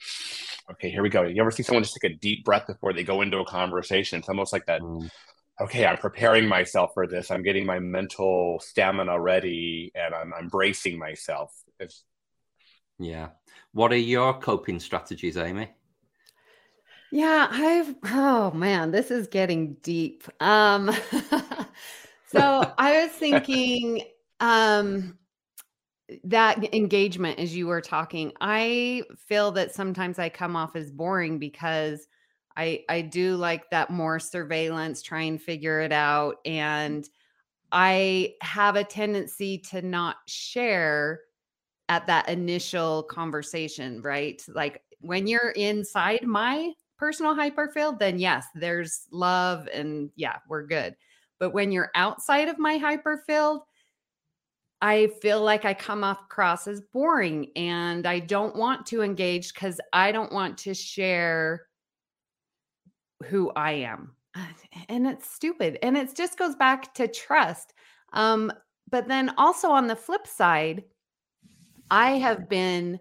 Okay, 0.72 0.90
here 0.90 1.02
we 1.02 1.08
go. 1.08 1.22
You 1.22 1.40
ever 1.40 1.50
see 1.50 1.62
someone 1.62 1.82
just 1.82 1.96
take 2.00 2.12
a 2.12 2.16
deep 2.16 2.44
breath 2.44 2.66
before 2.66 2.92
they 2.92 3.02
go 3.02 3.22
into 3.22 3.38
a 3.38 3.44
conversation? 3.46 4.18
It's 4.18 4.28
almost 4.28 4.52
like 4.52 4.66
that. 4.66 4.82
Mm 4.82 5.10
okay, 5.60 5.86
I'm 5.86 5.98
preparing 5.98 6.48
myself 6.48 6.90
for 6.94 7.06
this. 7.06 7.30
I'm 7.30 7.42
getting 7.42 7.66
my 7.66 7.78
mental 7.78 8.58
stamina 8.60 9.20
ready 9.20 9.92
and 9.94 10.14
I'm, 10.14 10.32
I'm 10.34 10.48
bracing 10.48 10.98
myself. 10.98 11.52
It's... 11.78 12.04
Yeah. 12.98 13.28
What 13.72 13.92
are 13.92 13.96
your 13.96 14.38
coping 14.38 14.80
strategies, 14.80 15.36
Amy? 15.36 15.70
Yeah, 17.12 17.46
I've, 17.50 17.94
oh 18.06 18.50
man, 18.52 18.90
this 18.90 19.10
is 19.10 19.28
getting 19.28 19.74
deep. 19.82 20.24
Um, 20.40 20.90
so 22.26 22.72
I 22.76 23.04
was 23.04 23.10
thinking, 23.12 24.02
um, 24.40 25.16
that 26.24 26.74
engagement 26.74 27.38
as 27.38 27.56
you 27.56 27.66
were 27.66 27.80
talking, 27.80 28.32
I 28.40 29.04
feel 29.26 29.52
that 29.52 29.74
sometimes 29.74 30.18
I 30.18 30.28
come 30.28 30.56
off 30.56 30.76
as 30.76 30.90
boring 30.90 31.38
because 31.38 32.06
I 32.56 32.84
I 32.88 33.00
do 33.02 33.36
like 33.36 33.70
that 33.70 33.90
more 33.90 34.18
surveillance, 34.18 35.02
try 35.02 35.22
and 35.22 35.40
figure 35.40 35.80
it 35.80 35.92
out 35.92 36.36
mm. 36.44 36.50
and 36.50 37.08
I 37.72 38.34
have 38.40 38.76
a 38.76 38.84
tendency 38.84 39.58
to 39.70 39.82
not 39.82 40.16
share 40.28 41.22
at 41.88 42.06
that 42.06 42.28
initial 42.28 43.02
conversation, 43.02 44.00
right? 44.00 44.40
Like 44.48 44.80
when 45.00 45.26
you're 45.26 45.50
inside 45.50 46.22
my 46.22 46.72
personal 46.98 47.34
hyperfield, 47.34 47.98
then 47.98 48.18
yes, 48.20 48.46
there's 48.54 49.08
love 49.10 49.68
and 49.74 50.10
yeah, 50.14 50.36
we're 50.48 50.66
good. 50.66 50.94
But 51.40 51.52
when 51.52 51.72
you're 51.72 51.90
outside 51.96 52.48
of 52.48 52.60
my 52.60 52.78
hyperfield, 52.78 53.62
I 54.80 55.08
feel 55.20 55.42
like 55.42 55.64
I 55.64 55.74
come 55.74 56.04
off 56.04 56.20
across 56.24 56.68
as 56.68 56.80
boring 56.92 57.50
and 57.56 58.06
I 58.06 58.20
don't 58.20 58.54
want 58.54 58.86
to 58.86 59.02
engage 59.02 59.52
because 59.52 59.80
I 59.92 60.12
don't 60.12 60.32
want 60.32 60.58
to 60.58 60.74
share 60.74 61.66
who 63.28 63.50
I 63.56 63.72
am. 63.72 64.12
And 64.88 65.06
it's 65.06 65.30
stupid. 65.30 65.78
And 65.82 65.96
it 65.96 66.14
just 66.14 66.38
goes 66.38 66.56
back 66.56 66.94
to 66.94 67.06
trust. 67.08 67.72
Um, 68.12 68.52
but 68.90 69.08
then 69.08 69.32
also 69.38 69.70
on 69.70 69.86
the 69.86 69.96
flip 69.96 70.26
side, 70.26 70.84
I 71.90 72.12
have 72.12 72.48
been 72.48 72.98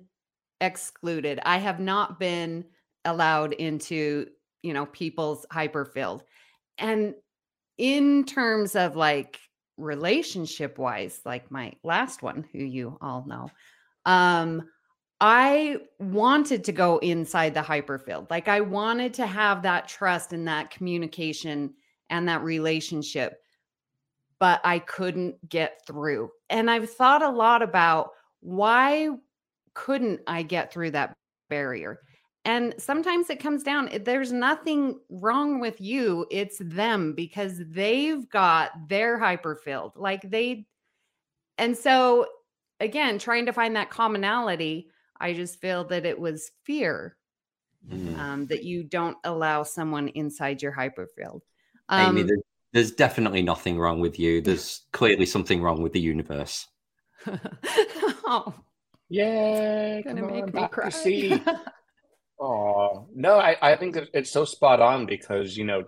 excluded. 0.62 1.40
I 1.46 1.58
have 1.58 1.80
not 1.80 2.20
been 2.20 2.66
allowed 3.06 3.54
into, 3.54 4.28
you 4.62 4.74
know, 4.74 4.86
people's 4.88 5.46
hyperfield. 5.52 6.22
And 6.78 7.16
in 7.78 8.24
terms 8.26 8.76
of 8.76 8.96
like 8.96 9.40
relationship 9.78 10.78
wise, 10.78 11.20
like 11.26 11.50
my 11.52 11.74
last 11.84 12.22
one, 12.22 12.46
who 12.52 12.60
you 12.60 12.98
all 13.02 13.26
know, 13.28 13.50
um, 14.06 14.70
I 15.26 15.78
wanted 16.00 16.66
to 16.66 16.74
go 16.74 16.98
inside 16.98 17.54
the 17.54 17.62
hyperfield. 17.62 18.30
Like 18.30 18.50
I 18.50 18.60
wanted 18.60 19.14
to 19.14 19.26
have 19.26 19.62
that 19.62 19.88
trust 19.88 20.34
and 20.34 20.46
that 20.50 20.70
communication 20.70 21.74
and 22.10 22.28
that 22.28 22.44
relationship, 22.44 23.40
but 24.38 24.60
I 24.66 24.80
couldn't 24.80 25.38
get 25.48 25.80
through. 25.88 26.30
And 26.50 26.70
I've 26.70 26.90
thought 26.90 27.24
a 27.24 27.30
lot 27.30 27.62
about 27.62 28.10
why 28.42 29.12
couldn't 29.76 30.20
I 30.28 30.44
get 30.44 30.74
through 30.74 30.92
that 30.92 31.14
barrier? 31.50 32.02
And 32.44 32.76
sometimes 32.78 33.30
it 33.30 33.40
comes 33.40 33.64
down, 33.64 33.88
eh, 33.94 34.00
there's 34.04 34.34
nothing 34.34 35.00
wrong 35.10 35.62
with 35.62 35.80
you. 35.80 36.26
It's 36.32 36.58
them 36.60 37.14
because 37.14 37.62
they've 37.70 38.30
got 38.30 38.72
their 38.90 39.18
hyperfield. 39.18 39.94
Like 39.96 40.30
they, 40.30 40.66
and 41.58 41.78
so 41.78 42.28
again, 42.82 43.20
trying 43.20 43.46
to 43.46 43.54
find 43.54 43.74
that 43.78 43.90
commonality, 43.90 44.90
I 45.24 45.32
just 45.32 45.62
feel 45.62 45.86
that 45.86 46.06
it 46.06 46.20
was 46.20 46.52
fear 46.66 47.16
mm. 47.90 48.20
um, 48.20 48.46
that 48.48 48.66
you 48.66 48.84
don't 48.84 49.16
allow 49.24 49.64
someone 49.64 50.10
inside 50.10 50.62
your 50.62 50.74
hyperfield. 50.74 51.40
Um, 51.88 52.18
Amy, 52.18 52.24
there's, 52.24 52.42
there's 52.74 52.92
definitely 52.92 53.42
nothing 53.42 53.80
wrong 53.80 54.02
with 54.02 54.20
you. 54.20 54.42
There's 54.42 54.82
clearly 54.92 55.26
something 55.26 55.62
wrong 55.62 55.82
with 55.82 55.94
the 55.94 56.02
universe. 56.02 56.68
oh. 58.26 58.54
Yeah, 59.08 60.02
gonna 60.02 60.28
make 60.28 60.54
me 60.54 60.68
cry. 60.68 60.90
See. 60.90 61.42
Oh 62.40 63.08
no, 63.16 63.36
I, 63.36 63.56
I 63.62 63.76
think 63.78 63.96
it's 64.14 64.32
so 64.32 64.44
spot 64.44 64.82
on 64.82 65.06
because 65.06 65.56
you 65.56 65.64
know, 65.64 65.86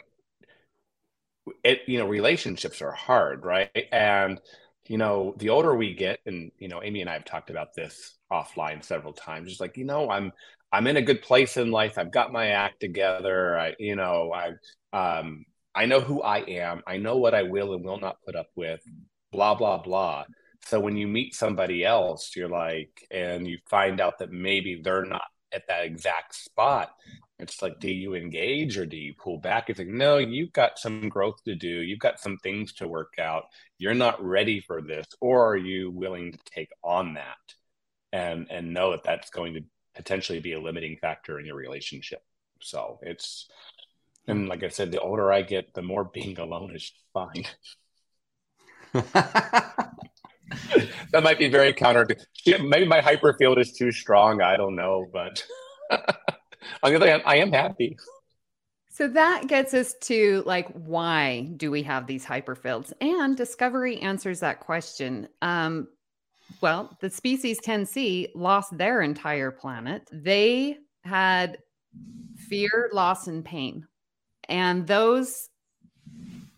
it 1.64 1.82
you 1.88 1.98
know 1.98 2.08
relationships 2.08 2.82
are 2.82 2.92
hard, 2.92 3.44
right? 3.44 3.72
And 3.92 4.40
you 4.88 4.98
know, 4.98 5.34
the 5.38 5.50
older 5.50 5.76
we 5.76 5.94
get, 5.94 6.20
and 6.26 6.52
you 6.60 6.68
know, 6.68 6.82
Amy 6.84 7.02
and 7.02 7.10
I 7.10 7.14
have 7.14 7.26
talked 7.26 7.50
about 7.50 7.74
this 7.76 8.18
offline 8.32 8.84
several 8.84 9.14
times. 9.14 9.50
Just 9.50 9.62
like 9.62 9.78
you 9.78 9.86
know, 9.86 10.10
I'm 10.10 10.32
I'm 10.72 10.88
in 10.88 10.98
a 10.98 11.02
good 11.02 11.22
place 11.22 11.58
in 11.58 11.72
life. 11.72 11.98
I've 11.98 12.12
got 12.12 12.32
my 12.32 12.48
act 12.50 12.80
together. 12.82 13.58
I 13.58 13.76
you 13.80 13.96
know, 13.96 14.34
I 14.34 14.52
um 14.94 15.46
I 15.74 15.86
know 15.86 16.00
who 16.00 16.22
I 16.22 16.40
am. 16.40 16.82
I 16.88 16.98
know 16.98 17.18
what 17.18 17.34
I 17.34 17.44
will 17.44 17.74
and 17.74 17.84
will 17.84 18.00
not 18.00 18.18
put 18.26 18.36
up 18.36 18.48
with. 18.56 18.82
Blah 19.32 19.56
blah 19.56 19.82
blah. 19.82 20.26
So 20.66 20.80
when 20.80 20.98
you 20.98 21.08
meet 21.08 21.36
somebody 21.36 21.86
else, 21.86 22.36
you're 22.36 22.50
like, 22.50 23.06
and 23.12 23.48
you 23.48 23.60
find 23.70 24.02
out 24.02 24.20
that 24.20 24.32
maybe 24.32 24.82
they're 24.84 25.06
not 25.06 25.22
at 25.54 25.68
that 25.68 25.86
exact 25.86 26.36
spot. 26.36 26.92
It's 27.38 27.62
like, 27.62 27.80
do 27.80 27.92
you 27.92 28.16
engage 28.16 28.78
or 28.78 28.86
do 28.86 28.96
you 28.96 29.14
pull 29.14 29.38
back? 29.38 29.70
It's 29.70 29.80
like, 29.80 29.90
no, 29.90 30.18
you've 30.18 30.54
got 30.54 30.80
some 30.80 31.10
growth 31.10 31.44
to 31.44 31.56
do. 31.56 31.68
You've 31.68 32.00
got 32.00 32.20
some 32.20 32.38
things 32.38 32.72
to 32.74 32.88
work 32.88 33.16
out. 33.20 33.46
You're 33.78 33.94
not 33.94 34.24
ready 34.24 34.62
for 34.62 34.82
this, 34.82 35.06
or 35.20 35.52
are 35.52 35.58
you 35.58 35.92
willing 35.92 36.32
to 36.32 36.40
take 36.46 36.72
on 36.84 37.16
that 37.16 37.36
and 38.14 38.48
and 38.50 38.74
know 38.74 38.92
that 38.92 39.04
that's 39.04 39.30
going 39.32 39.56
to 39.56 39.62
potentially 39.96 40.40
be 40.40 40.54
a 40.54 40.62
limiting 40.62 40.98
factor 40.98 41.38
in 41.38 41.46
your 41.46 41.58
relationship? 41.58 42.24
So 42.62 43.00
it's, 43.02 43.50
and 44.28 44.48
like 44.48 44.64
I 44.64 44.70
said, 44.70 44.92
the 44.92 45.02
older 45.02 45.32
I 45.32 45.42
get, 45.42 45.74
the 45.74 45.82
more 45.82 46.06
being 46.14 46.40
alone 46.40 46.74
is 46.74 46.90
fine. 47.14 47.46
that 49.12 49.94
might 51.22 51.38
be 51.38 51.50
very 51.50 51.74
counter. 51.74 52.08
Maybe 52.46 52.86
my 52.86 53.02
hyperfield 53.02 53.60
is 53.60 53.74
too 53.74 53.92
strong. 53.92 54.42
I 54.42 54.56
don't 54.56 54.78
know, 54.78 55.06
but 55.12 55.46
on 56.84 56.91
the 56.91 56.95
other 56.97 57.07
hand, 57.07 57.24
I 57.26 57.38
am 57.38 57.51
happy. 57.51 57.97
So 58.89 59.09
that 59.09 59.47
gets 59.47 59.74
us 59.74 59.93
to 60.03 60.41
like, 60.45 60.70
why 60.70 61.51
do 61.57 61.70
we 61.70 61.84
have 61.84 62.07
these 62.07 62.26
hyperfields? 62.26 62.93
And 63.01 63.36
Discovery 63.36 63.99
answers 63.99 64.39
that 64.39 64.61
question. 64.61 65.28
Um, 65.41 65.89
well, 66.61 66.97
the 67.01 67.09
species 67.09 67.59
10C 67.59 68.30
lost 68.36 68.78
their 68.78 69.01
entire 69.01 69.51
planet. 69.51 70.07
They 70.13 70.78
had 71.03 71.57
fear, 72.38 72.89
loss, 72.93 73.28
and 73.28 73.43
pain. 73.43 73.86
And 74.47 74.88
those 74.88 75.49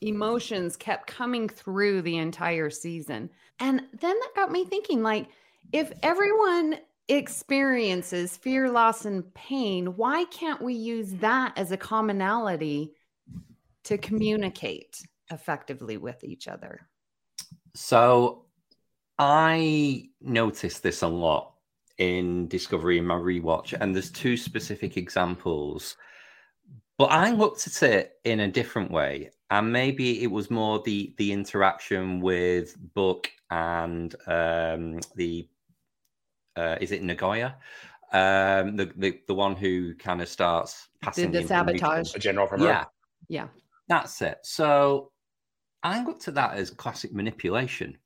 emotions 0.02 0.76
kept 0.76 1.08
coming 1.08 1.50
through 1.50 2.04
the 2.04 2.18
entire 2.18 2.70
season. 2.70 3.30
And 3.60 3.82
then 4.00 4.20
that 4.20 4.32
got 4.36 4.52
me 4.52 4.66
thinking 4.66 5.02
like, 5.02 5.28
if 5.72 5.92
everyone 6.04 6.78
experiences 7.10 8.38
fear, 8.38 8.70
loss, 8.70 9.06
and 9.06 9.34
pain, 9.34 9.96
why 9.96 10.26
can't 10.26 10.62
we 10.62 10.74
use 10.74 11.12
that 11.16 11.58
as 11.58 11.72
a 11.72 11.78
commonality 11.78 12.94
to 13.84 13.98
communicate 13.98 15.02
effectively 15.32 15.98
with 15.98 16.24
each 16.24 16.48
other? 16.48 16.88
So 17.74 18.46
I 19.20 20.10
noticed 20.22 20.84
this 20.84 21.02
a 21.02 21.08
lot 21.08 21.54
in 21.98 22.48
Discovery 22.48 22.98
in 22.98 23.06
my 23.06 23.16
rewatch, 23.16 23.74
and 23.80 23.96
there's 23.96 24.12
two 24.12 24.38
specific 24.38 24.98
examples. 24.98 25.98
But 26.98 27.12
I 27.12 27.32
looked 27.32 27.68
at 27.68 27.84
it 27.84 28.14
in 28.24 28.42
a 28.42 28.48
different 28.48 28.92
way 28.92 29.32
and 29.50 29.72
maybe 29.72 30.24
it 30.24 30.32
was 30.32 30.52
more 30.52 30.82
the 30.84 31.14
the 31.18 31.32
interaction 31.32 32.20
with 32.20 32.76
Book 32.94 33.30
and 33.50 34.14
um, 34.28 35.00
the 35.16 35.48
uh, 36.58 36.78
is 36.82 36.92
it 36.92 37.04
Ndoye, 37.04 37.54
um, 38.14 38.76
the, 38.76 38.92
the 38.98 39.20
the 39.28 39.34
one 39.34 39.56
who 39.56 39.96
kind 39.96 40.22
of 40.22 40.28
starts 40.28 40.90
passing 41.02 41.32
the, 41.32 41.42
the 41.42 41.48
sabotage, 41.48 42.16
a 42.16 42.20
general 42.20 42.48
from 42.48 42.62
yeah, 42.62 42.86
yeah, 43.30 43.48
that's 43.88 44.22
it. 44.22 44.40
So 44.44 45.12
I 45.84 46.04
looked 46.04 46.28
at 46.28 46.36
that 46.36 46.56
as 46.56 46.70
classic 46.70 47.14
manipulation. 47.14 47.98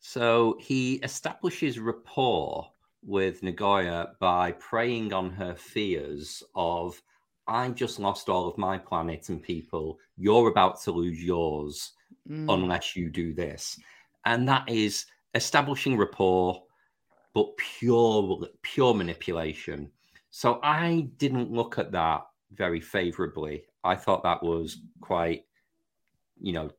So 0.00 0.58
he 0.60 0.96
establishes 0.96 1.78
rapport 1.78 2.66
with 3.02 3.40
Ndoye 3.42 4.06
by 4.18 4.52
preying 4.52 5.12
on 5.12 5.30
her 5.30 5.54
fears 5.54 6.42
of 6.54 7.00
I 7.46 7.68
just 7.70 7.98
lost 7.98 8.28
all 8.28 8.48
of 8.48 8.58
my 8.58 8.78
planet 8.78 9.28
and 9.28 9.42
people. 9.42 9.98
You're 10.16 10.48
about 10.48 10.80
to 10.82 10.92
lose 10.92 11.22
yours 11.22 11.92
mm. 12.28 12.52
unless 12.52 12.96
you 12.96 13.10
do 13.10 13.34
this. 13.34 13.78
And 14.24 14.48
that 14.48 14.68
is 14.68 15.06
establishing 15.34 15.96
rapport, 15.96 16.62
but 17.34 17.56
pure 17.56 18.46
pure 18.62 18.94
manipulation. 18.94 19.90
So 20.30 20.60
I 20.62 21.08
didn't 21.18 21.52
look 21.52 21.78
at 21.78 21.92
that 21.92 22.22
very 22.52 22.80
favorably. 22.80 23.64
I 23.82 23.96
thought 23.96 24.22
that 24.22 24.42
was 24.42 24.78
quite, 25.00 25.44
you 26.40 26.52
know, 26.52 26.70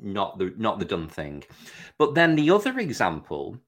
not 0.00 0.38
the 0.38 0.54
not 0.56 0.78
the 0.78 0.84
done 0.84 1.08
thing. 1.08 1.44
But 1.98 2.14
then 2.14 2.36
the 2.36 2.50
other 2.50 2.78
example 2.78 3.58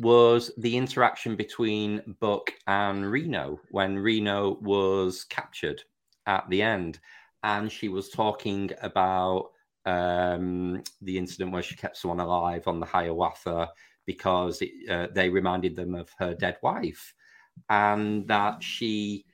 was 0.00 0.52
the 0.58 0.76
interaction 0.76 1.34
between 1.34 2.16
Book 2.20 2.52
and 2.66 3.10
Reno 3.10 3.60
when 3.70 3.98
Reno 3.98 4.58
was 4.60 5.24
captured 5.24 5.82
at 6.26 6.48
the 6.50 6.62
end. 6.62 7.00
And 7.42 7.70
she 7.70 7.88
was 7.88 8.10
talking 8.10 8.70
about 8.82 9.50
um, 9.86 10.82
the 11.00 11.16
incident 11.16 11.52
where 11.52 11.62
she 11.62 11.76
kept 11.76 11.96
someone 11.96 12.20
alive 12.20 12.68
on 12.68 12.80
the 12.80 12.86
Hiawatha 12.86 13.70
because 14.08 14.62
it, 14.62 14.70
uh, 14.88 15.06
they 15.12 15.28
reminded 15.28 15.76
them 15.76 15.94
of 15.94 16.08
her 16.18 16.32
dead 16.32 16.56
wife 16.62 17.12
and 17.68 18.26
that 18.26 18.62
she 18.62 19.26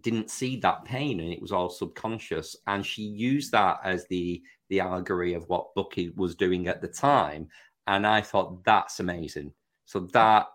didn't 0.00 0.30
see 0.30 0.56
that 0.56 0.82
pain 0.86 1.20
and 1.20 1.30
it 1.30 1.42
was 1.42 1.52
all 1.52 1.68
subconscious. 1.68 2.56
And 2.66 2.84
she 2.84 3.02
used 3.02 3.52
that 3.52 3.80
as 3.84 4.06
the 4.06 4.42
the 4.70 4.80
allegory 4.80 5.34
of 5.34 5.46
what 5.50 5.74
bucky 5.74 6.08
was 6.16 6.34
doing 6.34 6.68
at 6.68 6.80
the 6.80 6.88
time 6.88 7.48
and 7.86 8.06
i 8.06 8.22
thought 8.22 8.64
that's 8.64 8.98
amazing. 8.98 9.52
So 9.84 10.00
that 10.14 10.46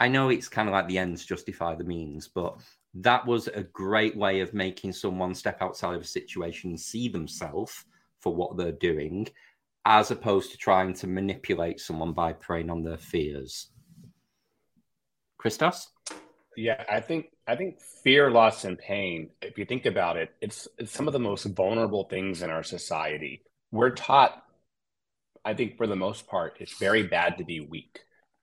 i 0.00 0.08
know 0.08 0.30
it's 0.30 0.48
kind 0.48 0.68
of 0.68 0.72
like 0.72 0.88
the 0.88 0.98
ends 0.98 1.24
justify 1.24 1.76
the 1.76 1.84
means 1.84 2.26
but 2.26 2.58
that 2.94 3.24
was 3.24 3.46
a 3.46 3.62
great 3.62 4.16
way 4.16 4.40
of 4.40 4.52
making 4.52 4.92
someone 4.92 5.32
step 5.32 5.58
outside 5.62 5.94
of 5.94 6.02
a 6.02 6.16
situation 6.18 6.70
and 6.70 6.80
see 6.80 7.08
themselves 7.08 7.84
for 8.18 8.34
what 8.34 8.56
they're 8.56 8.72
doing 8.90 9.28
as 9.84 10.10
opposed 10.10 10.52
to 10.52 10.58
trying 10.58 10.94
to 10.94 11.06
manipulate 11.06 11.80
someone 11.80 12.12
by 12.12 12.32
preying 12.32 12.70
on 12.70 12.82
their 12.82 12.98
fears. 12.98 13.70
Christos? 15.38 15.88
Yeah 16.56 16.82
i 16.88 17.00
think 17.00 17.26
i 17.46 17.56
think 17.56 17.80
fear 18.04 18.30
loss 18.30 18.64
and 18.64 18.78
pain 18.78 19.30
if 19.40 19.56
you 19.56 19.64
think 19.64 19.86
about 19.86 20.16
it 20.16 20.30
it's, 20.40 20.68
it's 20.78 20.92
some 20.92 21.06
of 21.06 21.12
the 21.12 21.18
most 21.18 21.44
vulnerable 21.44 22.04
things 22.04 22.42
in 22.42 22.50
our 22.50 22.62
society. 22.62 23.42
We're 23.70 23.90
taught 23.90 24.42
i 25.44 25.54
think 25.54 25.76
for 25.76 25.86
the 25.86 25.96
most 25.96 26.26
part 26.26 26.56
it's 26.60 26.78
very 26.78 27.04
bad 27.04 27.38
to 27.38 27.44
be 27.44 27.60
weak. 27.60 28.00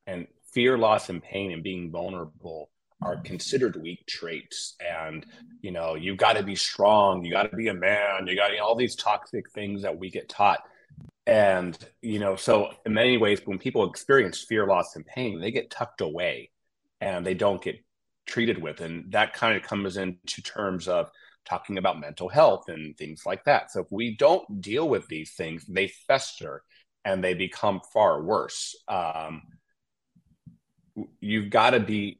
And 0.07 0.27
fear 0.53 0.77
loss 0.77 1.09
and 1.09 1.21
pain 1.21 1.51
and 1.51 1.61
being 1.61 1.91
vulnerable 1.91 2.71
are 3.03 3.17
considered 3.17 3.79
weak 3.79 4.07
traits. 4.07 4.75
And 4.79 5.25
you 5.61 5.71
know 5.71 5.95
you've 5.95 6.17
got 6.17 6.37
to 6.37 6.43
be 6.43 6.55
strong 6.55 7.23
you 7.23 7.31
got 7.31 7.51
to 7.51 7.57
be 7.57 7.67
a 7.67 7.73
man 7.73 8.25
you 8.25 8.35
got 8.35 8.51
you 8.51 8.57
know, 8.57 8.65
all 8.65 8.75
these 8.75 8.95
toxic 8.95 9.51
things 9.51 9.83
that 9.83 9.99
we 9.99 10.09
get 10.09 10.29
taught 10.29 10.61
and 11.25 11.77
you 12.01 12.19
know 12.19 12.35
so 12.35 12.71
in 12.85 12.93
many 12.93 13.17
ways 13.17 13.41
when 13.45 13.57
people 13.57 13.89
experience 13.89 14.45
fear 14.47 14.65
loss 14.65 14.95
and 14.95 15.05
pain 15.05 15.39
they 15.39 15.51
get 15.51 15.69
tucked 15.69 16.01
away 16.01 16.49
and 17.01 17.25
they 17.25 17.33
don't 17.33 17.61
get 17.61 17.75
treated 18.25 18.61
with 18.61 18.81
and 18.81 19.11
that 19.11 19.33
kind 19.33 19.55
of 19.55 19.63
comes 19.63 19.97
into 19.97 20.41
terms 20.41 20.87
of 20.87 21.09
talking 21.45 21.77
about 21.77 21.99
mental 21.99 22.27
health 22.27 22.65
and 22.67 22.97
things 22.97 23.23
like 23.25 23.43
that 23.45 23.71
so 23.71 23.81
if 23.81 23.87
we 23.89 24.15
don't 24.15 24.61
deal 24.61 24.87
with 24.87 25.07
these 25.07 25.33
things 25.33 25.65
they 25.67 25.87
fester 26.07 26.63
and 27.07 27.23
they 27.23 27.33
become 27.33 27.79
far 27.93 28.21
worse. 28.21 28.75
Um, 28.89 29.43
you've 31.21 31.49
got 31.49 31.69
to 31.69 31.79
be 31.79 32.19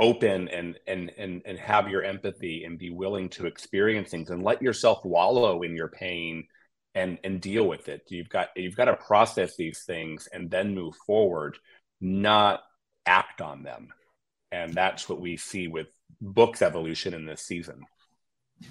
open 0.00 0.48
and 0.48 0.78
and 0.86 1.12
and 1.18 1.42
and 1.44 1.58
have 1.58 1.88
your 1.88 2.02
empathy 2.02 2.64
and 2.64 2.78
be 2.78 2.88
willing 2.88 3.28
to 3.28 3.46
experience 3.46 4.08
things 4.10 4.30
and 4.30 4.42
let 4.42 4.62
yourself 4.62 5.04
wallow 5.04 5.62
in 5.62 5.76
your 5.76 5.88
pain 5.88 6.44
and 6.94 7.18
and 7.24 7.40
deal 7.40 7.66
with 7.66 7.88
it 7.88 8.02
you've 8.08 8.28
got 8.28 8.48
you've 8.56 8.76
got 8.76 8.86
to 8.86 8.96
process 8.96 9.56
these 9.56 9.82
things 9.84 10.28
and 10.32 10.50
then 10.50 10.74
move 10.74 10.94
forward 11.06 11.56
not 12.00 12.62
act 13.06 13.40
on 13.40 13.62
them 13.62 13.88
and 14.50 14.74
that's 14.74 15.08
what 15.08 15.20
we 15.20 15.36
see 15.36 15.68
with 15.68 15.88
books 16.20 16.62
evolution 16.62 17.14
in 17.14 17.24
this 17.24 17.42
season 17.42 17.84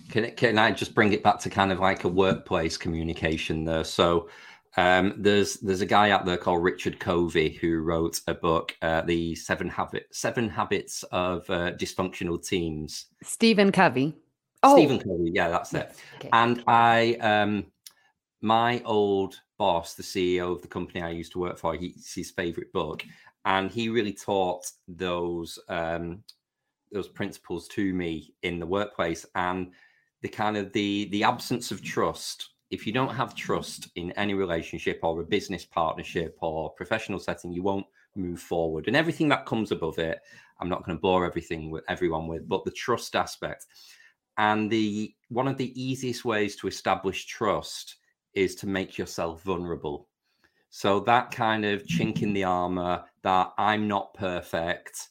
can, 0.10 0.32
can 0.36 0.58
i 0.58 0.72
just 0.72 0.94
bring 0.94 1.14
it 1.14 1.24
back 1.24 1.40
to 1.40 1.50
kind 1.50 1.72
of 1.72 1.80
like 1.80 2.04
a 2.04 2.08
workplace 2.08 2.78
communication 2.78 3.66
there 3.66 3.84
so 3.84 4.30
um, 4.78 5.16
there's 5.18 5.56
there's 5.56 5.82
a 5.82 5.86
guy 5.86 6.12
out 6.12 6.26
there 6.26 6.38
called 6.38 6.64
Richard 6.64 7.00
Covey 7.00 7.50
who 7.50 7.80
wrote 7.80 8.22
a 8.28 8.34
book, 8.34 8.76
uh, 8.82 9.02
the 9.02 9.36
Seven 9.36 9.68
Habit 9.68 10.08
Seven 10.12 10.48
Habits 10.48 11.04
of 11.12 11.50
uh, 11.50 11.74
Dysfunctional 11.74 12.42
Teams. 12.46 13.08
Stephen 13.22 13.72
Covey. 13.72 14.16
Oh, 14.64 14.76
Stephen 14.76 15.00
Covey. 15.00 15.32
Yeah, 15.34 15.50
that's 15.50 15.74
it. 15.74 15.94
Okay. 16.16 16.30
And 16.32 16.64
I, 16.68 17.16
um, 17.16 17.66
my 18.42 18.82
old 18.86 19.40
boss, 19.58 19.94
the 19.94 20.04
CEO 20.04 20.52
of 20.52 20.62
the 20.62 20.68
company 20.68 21.02
I 21.02 21.10
used 21.10 21.32
to 21.34 21.40
work 21.40 21.58
for, 21.58 21.76
he's 21.76 22.14
his 22.14 22.32
favorite 22.32 22.74
book, 22.74 23.04
and 23.46 23.72
he 23.72 23.90
really 23.90 24.14
taught 24.14 24.72
those 24.88 25.60
um, 25.70 26.24
those 26.92 27.08
principles 27.08 27.68
to 27.70 27.94
me 27.94 28.34
in 28.44 28.60
the 28.60 28.66
workplace 28.66 29.26
and 29.36 29.72
the 30.22 30.28
kind 30.28 30.58
of 30.58 30.74
the 30.74 31.08
the 31.12 31.24
absence 31.24 31.72
of 31.72 31.84
trust 31.84 32.52
if 32.72 32.88
you 32.88 32.94
don't 32.94 33.14
have 33.14 33.36
trust 33.36 33.90
in 33.96 34.12
any 34.14 34.34
relationship 34.34 35.00
or 35.04 35.20
a 35.20 35.26
business 35.26 35.66
partnership 35.66 36.38
or 36.40 36.72
professional 36.72 37.20
setting, 37.20 37.52
you 37.52 37.62
won't 37.62 37.86
move 38.16 38.40
forward. 38.40 38.88
And 38.88 38.96
everything 38.96 39.28
that 39.30 39.46
comes 39.46 39.72
above 39.72 40.00
it, 40.00 40.22
I'm 40.60 40.70
not 40.70 40.86
going 40.86 40.98
to 40.98 41.02
bore 41.02 41.26
everything 41.26 41.70
with 41.70 41.84
everyone 41.90 42.28
with, 42.28 42.48
but 42.48 42.64
the 42.64 42.72
trust 42.72 43.16
aspect. 43.16 43.66
And 44.38 44.72
the 44.72 45.14
one 45.28 45.50
of 45.50 45.58
the 45.58 45.80
easiest 45.80 46.24
ways 46.24 46.56
to 46.56 46.68
establish 46.68 47.26
trust 47.26 47.98
is 48.34 48.56
to 48.56 48.68
make 48.68 48.98
yourself 48.98 49.44
vulnerable. 49.44 50.08
So 50.70 51.00
that 51.02 51.32
kind 51.32 51.66
of 51.66 51.84
chink 51.84 52.22
in 52.22 52.34
the 52.34 52.46
armor 52.46 53.04
that 53.24 53.52
I'm 53.58 53.88
not 53.88 54.14
perfect, 54.14 55.10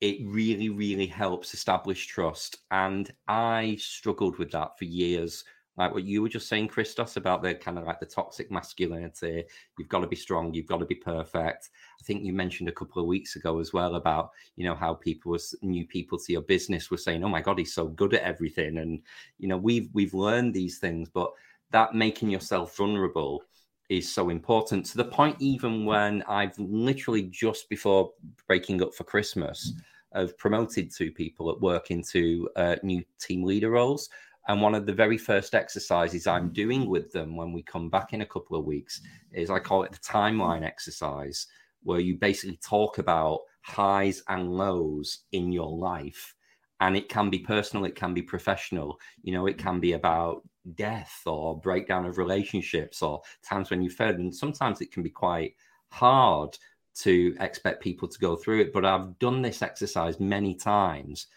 it 0.00 0.18
really, 0.24 0.68
really 0.68 1.06
helps 1.06 1.54
establish 1.54 2.06
trust. 2.06 2.58
And 2.70 3.10
I 3.26 3.76
struggled 3.80 4.38
with 4.38 4.50
that 4.52 4.78
for 4.78 4.84
years 4.84 5.44
like 5.76 5.94
what 5.94 6.04
you 6.04 6.20
were 6.20 6.28
just 6.28 6.48
saying, 6.48 6.68
Christos, 6.68 7.16
about 7.16 7.42
the 7.42 7.54
kind 7.54 7.78
of 7.78 7.84
like 7.84 7.98
the 7.98 8.06
toxic 8.06 8.50
masculinity. 8.50 9.44
You've 9.78 9.88
got 9.88 10.00
to 10.00 10.06
be 10.06 10.16
strong. 10.16 10.52
You've 10.52 10.66
got 10.66 10.78
to 10.78 10.86
be 10.86 10.94
perfect. 10.94 11.70
I 11.98 12.04
think 12.04 12.24
you 12.24 12.32
mentioned 12.32 12.68
a 12.68 12.72
couple 12.72 13.00
of 13.00 13.08
weeks 13.08 13.36
ago 13.36 13.58
as 13.58 13.72
well 13.72 13.94
about 13.94 14.30
you 14.56 14.64
know 14.64 14.74
how 14.74 14.94
people 14.94 15.32
was 15.32 15.54
new 15.62 15.86
people 15.86 16.18
to 16.18 16.32
your 16.32 16.42
business 16.42 16.90
were 16.90 16.98
saying, 16.98 17.24
"Oh 17.24 17.28
my 17.28 17.40
God, 17.40 17.58
he's 17.58 17.74
so 17.74 17.86
good 17.86 18.12
at 18.12 18.22
everything," 18.22 18.78
and 18.78 19.00
you 19.38 19.48
know 19.48 19.56
we've 19.56 19.88
we've 19.94 20.14
learned 20.14 20.52
these 20.52 20.78
things, 20.78 21.08
but 21.08 21.32
that 21.72 21.94
making 21.94 22.30
yourself 22.30 22.76
vulnerable 22.76 23.42
is 23.88 24.12
so 24.12 24.30
important 24.30 24.86
to 24.86 24.96
the 24.96 25.04
point 25.04 25.36
even 25.40 25.84
when 25.84 26.22
I've 26.22 26.58
literally 26.58 27.24
just 27.24 27.68
before 27.68 28.12
breaking 28.46 28.82
up 28.82 28.94
for 28.94 29.04
Christmas 29.04 29.72
I've 30.14 30.36
promoted 30.38 30.90
two 30.94 31.10
people 31.10 31.50
at 31.50 31.60
work 31.60 31.90
into 31.90 32.48
uh, 32.56 32.76
new 32.82 33.02
team 33.18 33.42
leader 33.42 33.70
roles 33.70 34.08
and 34.48 34.60
one 34.60 34.74
of 34.74 34.86
the 34.86 34.92
very 34.92 35.18
first 35.18 35.54
exercises 35.54 36.26
I'm 36.26 36.52
doing 36.52 36.88
with 36.88 37.12
them 37.12 37.36
when 37.36 37.52
we 37.52 37.62
come 37.62 37.88
back 37.88 38.12
in 38.12 38.22
a 38.22 38.26
couple 38.26 38.58
of 38.58 38.64
weeks 38.64 39.00
is 39.32 39.50
I 39.50 39.60
call 39.60 39.84
it 39.84 39.92
the 39.92 39.98
timeline 39.98 40.64
exercise, 40.64 41.46
where 41.84 42.00
you 42.00 42.16
basically 42.16 42.56
talk 42.56 42.98
about 42.98 43.40
highs 43.62 44.22
and 44.28 44.52
lows 44.52 45.20
in 45.30 45.52
your 45.52 45.70
life. 45.70 46.34
And 46.82 46.96
it 46.96 47.08
can 47.08 47.30
be 47.30 47.38
personal, 47.38 47.84
it 47.84 47.94
can 47.94 48.12
be 48.12 48.22
professional. 48.22 48.98
You 49.22 49.32
know, 49.34 49.46
it 49.46 49.56
can 49.56 49.78
be 49.78 49.92
about 49.92 50.42
death 50.74 51.22
or 51.26 51.60
breakdown 51.60 52.06
of 52.06 52.18
relationships 52.18 53.02
or 53.02 53.22
times 53.48 53.70
when 53.70 53.82
you've 53.82 53.92
failed. 53.92 54.16
And 54.16 54.34
sometimes 54.34 54.80
it 54.80 54.90
can 54.90 55.04
be 55.04 55.10
quite 55.10 55.54
hard 55.90 56.58
to 56.96 57.36
expect 57.38 57.84
people 57.84 58.08
to 58.08 58.18
go 58.18 58.34
through 58.34 58.62
it. 58.62 58.72
But 58.72 58.84
I've 58.84 59.16
done 59.20 59.42
this 59.42 59.62
exercise 59.62 60.18
many 60.18 60.56
times 60.56 61.28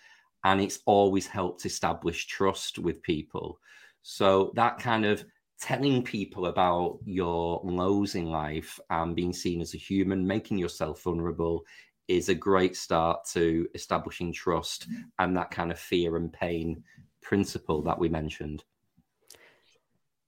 and 0.44 0.60
it's 0.60 0.80
always 0.88 1.28
helped 1.28 1.64
establish 1.68 2.26
trust 2.26 2.80
with 2.80 3.04
people. 3.04 3.60
So 4.02 4.52
that 4.56 4.80
kind 4.80 5.06
of 5.06 5.24
telling 5.62 6.02
people 6.02 6.48
about 6.48 6.98
your 7.06 7.62
lows 7.64 8.16
in 8.16 8.32
life 8.32 8.80
and 8.90 9.16
being 9.16 9.32
seen 9.32 9.62
as 9.62 9.76
a 9.76 9.78
human, 9.78 10.26
making 10.26 10.58
yourself 10.58 11.04
vulnerable 11.04 11.66
is 12.08 12.30
a 12.30 12.36
great 12.36 12.76
start 12.76 13.26
to 13.34 13.68
establishing 13.74 14.32
trust 14.32 14.90
mm-hmm. 14.90 15.02
and 15.20 15.38
that 15.38 15.52
kind 15.52 15.72
of 15.72 15.80
fear 15.80 16.18
and 16.18 16.32
pain 16.32 16.84
principle 17.22 17.82
that 17.84 18.00
we 18.00 18.10
mentioned. 18.10 18.64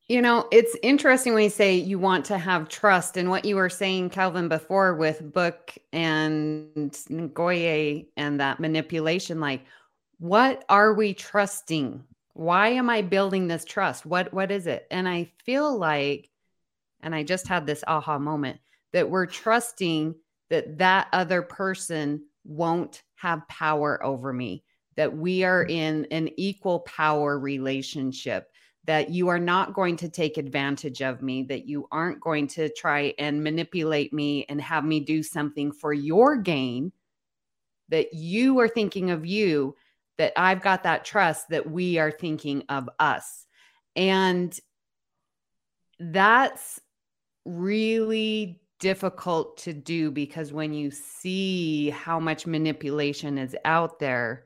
You 0.07 0.21
know, 0.21 0.47
it's 0.51 0.75
interesting 0.83 1.33
when 1.33 1.43
you 1.43 1.49
say 1.49 1.75
you 1.75 1.99
want 1.99 2.25
to 2.25 2.37
have 2.37 2.69
trust 2.69 3.17
and 3.17 3.29
what 3.29 3.43
you 3.43 3.57
were 3.57 3.69
saying, 3.69 4.09
Calvin, 4.11 4.47
before 4.47 4.95
with 4.95 5.33
Book 5.33 5.77
and 5.91 6.91
Goye 7.33 8.05
and 8.15 8.39
that 8.39 8.61
manipulation. 8.61 9.41
Like, 9.41 9.65
what 10.19 10.63
are 10.69 10.93
we 10.93 11.13
trusting 11.13 12.03
why 12.33 12.69
am 12.69 12.89
i 12.89 13.01
building 13.01 13.47
this 13.47 13.65
trust 13.65 14.05
what 14.05 14.31
what 14.33 14.51
is 14.51 14.67
it 14.67 14.85
and 14.91 15.07
i 15.09 15.31
feel 15.43 15.75
like 15.75 16.29
and 17.01 17.15
i 17.15 17.23
just 17.23 17.47
had 17.47 17.65
this 17.65 17.83
aha 17.87 18.19
moment 18.19 18.59
that 18.93 19.09
we're 19.09 19.25
trusting 19.25 20.13
that 20.49 20.77
that 20.77 21.07
other 21.13 21.41
person 21.41 22.23
won't 22.45 23.03
have 23.15 23.47
power 23.47 24.03
over 24.03 24.31
me 24.31 24.63
that 24.95 25.15
we 25.15 25.43
are 25.43 25.65
mm. 25.65 25.71
in 25.71 26.07
an 26.11 26.29
equal 26.37 26.79
power 26.81 27.39
relationship 27.39 28.49
that 28.85 29.09
you 29.09 29.27
are 29.27 29.39
not 29.39 29.73
going 29.73 29.97
to 29.97 30.07
take 30.07 30.37
advantage 30.37 31.01
of 31.01 31.21
me 31.21 31.43
that 31.43 31.67
you 31.67 31.87
aren't 31.91 32.21
going 32.21 32.47
to 32.47 32.69
try 32.69 33.13
and 33.19 33.43
manipulate 33.43 34.13
me 34.13 34.45
and 34.47 34.61
have 34.61 34.85
me 34.85 34.99
do 35.01 35.21
something 35.21 35.71
for 35.71 35.93
your 35.93 36.37
gain 36.37 36.91
that 37.89 38.13
you 38.13 38.59
are 38.59 38.67
thinking 38.67 39.11
of 39.11 39.25
you 39.25 39.75
that 40.17 40.33
I've 40.35 40.61
got 40.61 40.83
that 40.83 41.05
trust 41.05 41.49
that 41.49 41.69
we 41.69 41.99
are 41.99 42.11
thinking 42.11 42.63
of 42.69 42.89
us. 42.99 43.45
And 43.95 44.57
that's 45.99 46.79
really 47.45 48.61
difficult 48.79 49.57
to 49.57 49.73
do 49.73 50.11
because 50.11 50.53
when 50.53 50.73
you 50.73 50.91
see 50.91 51.89
how 51.89 52.19
much 52.19 52.45
manipulation 52.45 53.37
is 53.37 53.55
out 53.65 53.99
there, 53.99 54.45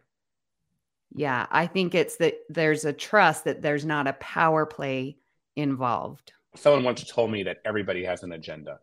yeah, 1.13 1.47
I 1.51 1.67
think 1.67 1.93
it's 1.93 2.17
that 2.17 2.35
there's 2.49 2.85
a 2.85 2.93
trust 2.93 3.43
that 3.45 3.61
there's 3.61 3.85
not 3.85 4.07
a 4.07 4.13
power 4.13 4.65
play 4.65 5.17
involved. 5.55 6.31
Someone 6.55 6.83
once 6.83 7.03
told 7.03 7.31
me 7.31 7.43
that 7.43 7.57
everybody 7.65 8.03
has 8.05 8.23
an 8.23 8.31
agenda. 8.31 8.79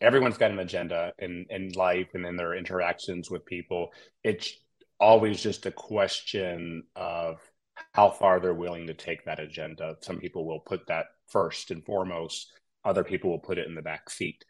Everyone's 0.00 0.36
got 0.36 0.50
an 0.50 0.58
agenda 0.58 1.12
in, 1.18 1.46
in 1.48 1.72
life 1.72 2.08
and 2.14 2.26
in 2.26 2.36
their 2.36 2.54
interactions 2.54 3.30
with 3.30 3.46
people. 3.46 3.90
It's 4.22 4.52
always 5.00 5.42
just 5.42 5.66
a 5.66 5.70
question 5.70 6.84
of 6.94 7.40
how 7.92 8.10
far 8.10 8.40
they're 8.40 8.54
willing 8.54 8.86
to 8.86 8.94
take 8.94 9.24
that 9.24 9.40
agenda. 9.40 9.96
Some 10.00 10.18
people 10.18 10.46
will 10.46 10.60
put 10.60 10.86
that 10.88 11.06
first 11.28 11.70
and 11.70 11.84
foremost, 11.84 12.52
other 12.86 13.04
people 13.04 13.30
will 13.30 13.38
put 13.38 13.58
it 13.58 13.66
in 13.66 13.74
the 13.74 13.82
back 13.82 14.08
seat. 14.08 14.44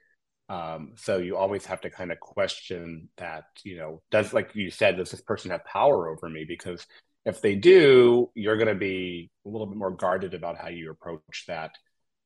Um, 0.49 0.93
so 0.97 1.17
you 1.19 1.37
always 1.37 1.67
have 1.67 1.81
to 1.81 1.91
kind 1.91 2.13
of 2.13 2.21
question 2.21 3.09
that, 3.17 3.45
you 3.65 3.79
know, 3.79 4.03
does, 4.13 4.33
like 4.33 4.55
you 4.55 4.71
said, 4.71 4.97
does 4.97 5.11
this 5.11 5.23
person 5.23 5.51
have 5.51 5.65
power 5.65 6.09
over 6.09 6.29
me? 6.29 6.45
Because 6.47 6.87
if 7.25 7.41
they 7.41 7.57
do, 7.57 8.31
you're 8.35 8.57
going 8.57 8.69
to 8.69 8.75
be 8.75 9.31
a 9.45 9.49
little 9.49 9.67
bit 9.67 9.77
more 9.77 9.91
guarded 9.91 10.35
about 10.35 10.57
how 10.57 10.69
you 10.69 10.91
approach 10.91 11.45
that. 11.49 11.73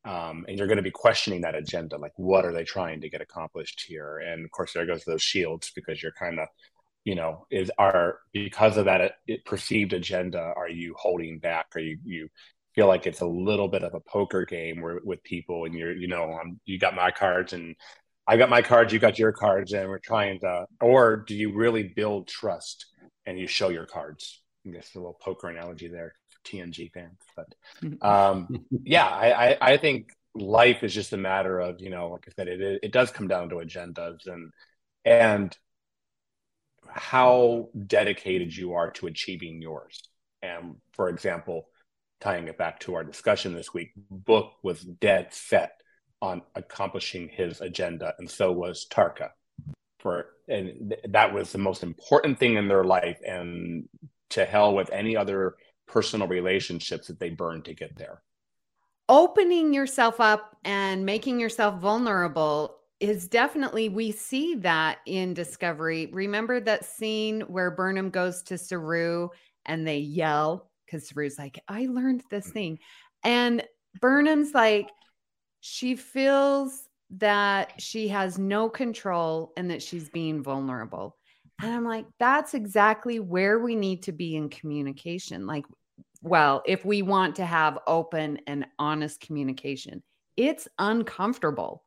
Um, 0.05 0.45
and 0.49 0.59
you're 0.59 0.67
going 0.67 0.79
to 0.79 0.83
be 0.83 0.91
questioning 0.91 1.43
that 1.43 1.55
agenda 1.55 1.99
like 1.99 2.15
what 2.17 2.47
are 2.47 2.55
they 2.55 2.65
trying 2.65 3.03
to 3.03 3.11
get 3.11 3.21
accomplished 3.21 3.85
here 3.87 4.17
and 4.17 4.47
of 4.47 4.51
course 4.51 4.73
there 4.73 4.87
goes 4.87 5.05
those 5.05 5.21
shields 5.21 5.73
because 5.75 6.03
you're 6.03 6.11
kind 6.13 6.41
of 6.41 6.49
you 7.05 7.15
know 7.15 7.47
is 7.51 7.71
are 7.77 8.21
because 8.33 8.79
of 8.79 8.87
that 8.87 9.17
perceived 9.45 9.93
agenda 9.93 10.41
are 10.57 10.71
you 10.71 10.95
holding 10.99 11.39
back 11.39 11.67
are 11.75 11.81
you 11.81 11.99
you 12.03 12.29
feel 12.75 12.87
like 12.87 13.07
it's 13.07 13.21
a 13.21 13.27
little 13.27 13.69
bit 13.69 13.83
of 13.83 13.95
a 13.95 14.01
poker 14.01 14.45
game 14.45 14.81
where, 14.81 15.01
with 15.05 15.23
people 15.23 15.65
and 15.65 15.75
you're 15.75 15.93
you 15.93 16.09
know 16.09 16.39
I'm, 16.41 16.61
you 16.65 16.79
got 16.79 16.95
my 16.95 17.11
cards 17.11 17.53
and 17.53 17.75
i 18.27 18.37
got 18.37 18.51
my 18.51 18.63
cards 18.63 18.93
you 18.93 18.99
got 18.99 19.19
your 19.19 19.33
cards 19.33 19.73
and 19.73 19.89
we're 19.89 19.99
trying 19.99 20.41
to 20.41 20.67
or 20.81 21.17
do 21.17 21.35
you 21.35 21.55
really 21.55 21.85
build 21.85 22.29
trust 22.29 22.87
and 23.27 23.39
you 23.39 23.47
show 23.47 23.69
your 23.69 23.87
cards 23.87 24.43
I 24.67 24.71
guess 24.71 24.95
a 24.95 24.99
little 24.99 25.19
poker 25.21 25.49
analogy 25.49 25.89
there 25.89 26.15
for 26.29 26.57
tng 26.57 26.93
fans 26.93 27.19
but 27.37 28.07
um 28.07 28.49
yeah 28.85 29.07
I, 29.07 29.51
I 29.51 29.59
i 29.73 29.77
think 29.77 30.11
life 30.35 30.85
is 30.85 30.95
just 30.95 31.13
a 31.13 31.17
matter 31.17 31.59
of 31.59 31.81
you 31.81 31.91
know 31.91 32.11
like 32.11 32.27
i 32.29 32.33
said 32.37 32.49
it 32.49 32.81
it 32.83 32.93
does 32.93 33.11
come 33.11 33.27
down 33.27 33.49
to 33.49 33.57
agendas 33.57 34.27
and 34.27 34.53
and 35.05 35.57
how 36.93 37.69
dedicated 37.87 38.55
you 38.55 38.75
are 38.75 38.91
to 38.93 39.07
achieving 39.07 39.63
yours. 39.63 40.03
And 40.43 40.77
for 40.93 41.09
example, 41.09 41.69
tying 42.21 42.49
it 42.49 42.59
back 42.59 42.81
to 42.81 42.95
our 42.95 43.05
discussion 43.05 43.55
this 43.55 43.73
week, 43.75 43.93
book 44.11 44.53
was 44.63 44.81
dead 44.83 45.33
set 45.33 45.81
on 46.23 46.43
accomplishing 46.55 47.29
his 47.29 47.61
agenda, 47.61 48.15
and 48.19 48.31
so 48.31 48.53
was 48.53 48.87
Tarka. 48.91 49.31
For 49.99 50.27
and 50.49 50.91
th- 50.91 51.05
that 51.09 51.33
was 51.33 51.53
the 51.53 51.59
most 51.59 51.83
important 51.83 52.39
thing 52.39 52.57
in 52.57 52.69
their 52.69 52.85
life, 52.85 53.19
and 53.27 53.89
to 54.31 54.45
hell 54.45 54.75
with 54.75 54.91
any 54.91 55.17
other 55.17 55.57
personal 55.87 56.29
relationships 56.29 57.09
that 57.09 57.19
they 57.19 57.31
burned 57.31 57.65
to 57.67 57.75
get 57.75 57.97
there. 57.97 58.23
Opening 59.09 59.75
yourself 59.75 60.21
up 60.21 60.57
and 60.65 61.05
making 61.05 61.41
yourself 61.41 61.81
vulnerable 61.81 62.77
is 63.01 63.27
definitely 63.27 63.89
we 63.89 64.13
see 64.13 64.55
that 64.57 64.99
in 65.07 65.35
Discovery. 65.35 66.07
Remember 66.13 66.61
that 66.61 66.85
scene 66.85 67.41
where 67.43 67.71
Burnham 67.71 68.11
goes 68.11 68.43
to 68.45 68.59
Saru 68.59 69.31
and 69.67 69.87
they 69.87 69.99
yell 69.99 70.70
because 70.91 71.09
Saru's 71.09 71.39
like, 71.39 71.63
"I 71.69 71.87
learned 71.87 72.25
this 72.31 72.49
mm. 72.49 72.53
thing," 72.53 72.79
and 73.25 73.63
Burnham's 74.01 74.55
like, 74.55 74.89
she 75.61 75.97
feels 75.97 76.89
that 77.11 77.73
she 77.81 78.09
has 78.09 78.39
no 78.39 78.69
control 78.69 79.53
and 79.57 79.71
that 79.71 79.83
she's 79.83 80.09
being 80.09 80.43
vulnerable. 80.43 81.17
And 81.61 81.73
I'm 81.73 81.85
like, 81.85 82.07
that's 82.19 82.55
exactly 82.55 83.21
where 83.21 83.59
we 83.59 83.75
need 83.75 84.05
to 84.05 84.13
be 84.13 84.37
in 84.37 84.49
communication. 84.49 85.47
Like, 85.47 85.67
well, 86.23 86.63
if 86.67 86.85
we 86.85 87.03
want 87.03 87.37
to 87.37 87.45
have 87.45 87.79
open 87.87 88.39
and 88.47 88.67
honest 88.79 89.21
communication, 89.21 90.03
it's 90.37 90.69
uncomfortable. 90.79 91.83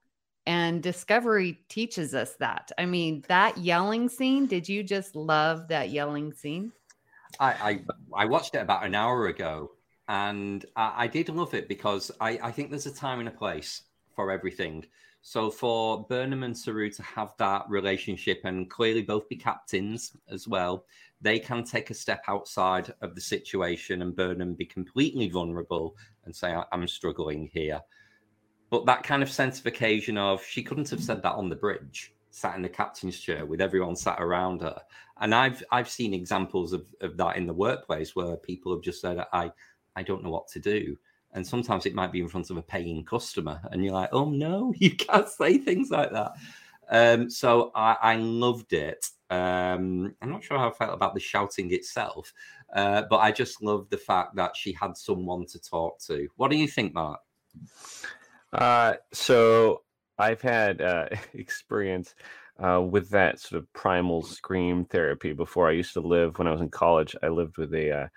And 0.45 0.83
Discovery 0.83 1.59
teaches 1.69 2.13
us 2.13 2.35
that. 2.39 2.71
I 2.77 2.85
mean, 2.85 3.23
that 3.29 3.57
yelling 3.57 4.09
scene, 4.09 4.45
did 4.45 4.67
you 4.67 4.83
just 4.83 5.15
love 5.15 5.69
that 5.69 5.89
yelling 5.89 6.33
scene? 6.33 6.73
I, 7.39 7.51
I, 7.51 8.23
I 8.23 8.25
watched 8.25 8.55
it 8.55 8.59
about 8.59 8.85
an 8.85 8.95
hour 8.95 9.27
ago 9.27 9.71
and 10.07 10.65
I, 10.75 10.93
I 11.03 11.07
did 11.07 11.29
love 11.29 11.53
it 11.53 11.67
because 11.67 12.11
I, 12.19 12.39
I 12.41 12.51
think 12.51 12.69
there's 12.69 12.85
a 12.85 12.93
time 12.93 13.19
and 13.19 13.27
a 13.27 13.31
place 13.31 13.83
for 14.15 14.31
everything. 14.31 14.85
So 15.21 15.49
for 15.49 16.03
Burnham 16.03 16.43
and 16.43 16.57
Saru 16.57 16.89
to 16.91 17.03
have 17.03 17.33
that 17.37 17.63
relationship 17.69 18.41
and 18.43 18.69
clearly 18.69 19.01
both 19.01 19.29
be 19.29 19.37
captains 19.37 20.17
as 20.29 20.47
well, 20.47 20.85
they 21.21 21.39
can 21.39 21.63
take 21.63 21.89
a 21.89 21.93
step 21.93 22.21
outside 22.27 22.93
of 23.01 23.15
the 23.15 23.21
situation 23.21 24.01
and 24.01 24.15
Burnham 24.15 24.53
be 24.53 24.65
completely 24.65 25.29
vulnerable 25.29 25.95
and 26.25 26.35
say, 26.35 26.53
I'm 26.71 26.87
struggling 26.87 27.49
here. 27.53 27.81
But 28.69 28.85
that 28.87 29.03
kind 29.03 29.23
of 29.23 29.31
sense 29.31 29.59
of 29.59 29.65
occasion 29.65 30.17
of 30.17 30.43
she 30.43 30.61
couldn't 30.61 30.89
have 30.89 31.01
said 31.01 31.21
that 31.23 31.35
on 31.35 31.47
the 31.47 31.55
bridge, 31.55 32.13
sat 32.31 32.55
in 32.57 32.61
the 32.61 32.69
captain's 32.69 33.17
chair 33.17 33.45
with 33.45 33.61
everyone 33.61 33.95
sat 33.95 34.19
around 34.19 34.61
her. 34.61 34.81
And 35.19 35.33
I've 35.33 35.63
I've 35.71 35.89
seen 35.89 36.13
examples 36.13 36.73
of, 36.73 36.85
of 37.01 37.17
that 37.17 37.37
in 37.37 37.47
the 37.47 37.53
workplace 37.53 38.15
where 38.15 38.35
people 38.35 38.73
have 38.73 38.83
just 38.83 39.01
said, 39.01 39.23
I 39.31 39.51
I 39.95 40.03
don't 40.03 40.23
know 40.23 40.31
what 40.31 40.47
to 40.49 40.59
do. 40.59 40.97
And 41.33 41.45
sometimes 41.45 41.85
it 41.85 41.95
might 41.95 42.11
be 42.11 42.21
in 42.21 42.27
front 42.27 42.49
of 42.51 42.57
a 42.57 42.61
paying 42.61 43.03
customer, 43.05 43.61
and 43.71 43.83
you're 43.83 43.93
like, 43.93 44.09
oh 44.11 44.29
no, 44.29 44.73
you 44.77 44.95
can't 44.95 45.29
say 45.29 45.57
things 45.57 45.91
like 45.91 46.11
that. 46.11 46.33
Um, 46.89 47.29
so 47.29 47.71
I, 47.73 47.97
I, 48.01 48.15
loved 48.17 48.73
it. 48.73 49.05
Um, 49.29 50.13
I'm 50.21 50.29
not 50.29 50.43
sure 50.43 50.59
how 50.59 50.67
I 50.67 50.73
felt 50.73 50.93
about 50.93 51.13
the 51.13 51.19
shouting 51.19 51.71
itself, 51.73 52.33
uh, 52.75 53.03
but 53.09 53.17
I 53.17 53.31
just 53.31 53.63
loved 53.63 53.89
the 53.89 53.97
fact 53.97 54.35
that 54.35 54.55
she 54.55 54.73
had 54.73 54.97
someone 54.97 55.45
to 55.47 55.61
talk 55.61 55.99
to. 56.07 56.27
What 56.35 56.51
do 56.51 56.57
you 56.57 56.67
think, 56.67 56.93
Mark? 56.93 57.21
Uh, 58.51 58.95
so 59.11 59.83
I've 60.17 60.41
had 60.41 60.81
uh, 60.81 61.07
experience 61.33 62.15
uh, 62.59 62.81
with 62.81 63.09
that 63.09 63.39
sort 63.39 63.61
of 63.61 63.73
primal 63.73 64.21
scream 64.21 64.85
therapy 64.85 65.33
before. 65.33 65.69
I 65.69 65.73
used 65.73 65.93
to 65.93 66.01
live 66.01 66.37
when 66.37 66.47
I 66.47 66.51
was 66.51 66.61
in 66.61 66.69
college. 66.69 67.15
I 67.23 67.27
lived 67.27 67.57
with 67.57 67.73
a 67.73 67.91
uh, 67.91 68.07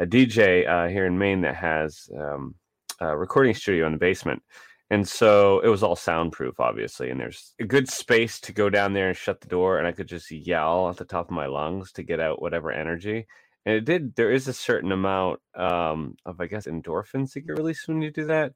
a 0.00 0.06
DJ 0.06 0.66
uh, 0.68 0.88
here 0.88 1.06
in 1.06 1.18
Maine 1.18 1.42
that 1.42 1.56
has 1.56 2.08
um, 2.18 2.54
a 3.00 3.16
recording 3.16 3.54
studio 3.54 3.86
in 3.86 3.92
the 3.92 3.98
basement. 3.98 4.42
And 4.90 5.06
so 5.06 5.60
it 5.60 5.68
was 5.68 5.82
all 5.82 5.94
soundproof, 5.94 6.58
obviously. 6.58 7.10
And 7.10 7.20
there's 7.20 7.54
a 7.60 7.64
good 7.64 7.88
space 7.88 8.40
to 8.40 8.52
go 8.52 8.68
down 8.68 8.92
there 8.92 9.08
and 9.08 9.16
shut 9.16 9.40
the 9.40 9.46
door. 9.46 9.78
And 9.78 9.86
I 9.86 9.92
could 9.92 10.08
just 10.08 10.30
yell 10.30 10.88
at 10.88 10.96
the 10.96 11.04
top 11.04 11.26
of 11.26 11.34
my 11.34 11.46
lungs 11.46 11.92
to 11.92 12.02
get 12.02 12.18
out 12.18 12.42
whatever 12.42 12.72
energy. 12.72 13.26
And 13.66 13.76
it 13.76 13.84
did, 13.84 14.16
there 14.16 14.32
is 14.32 14.48
a 14.48 14.52
certain 14.52 14.90
amount 14.90 15.40
um, 15.54 16.16
of, 16.24 16.40
I 16.40 16.46
guess, 16.46 16.66
endorphins 16.66 17.34
that 17.34 17.46
get 17.46 17.58
released 17.58 17.86
when 17.86 18.02
you 18.02 18.10
do 18.10 18.24
that. 18.26 18.54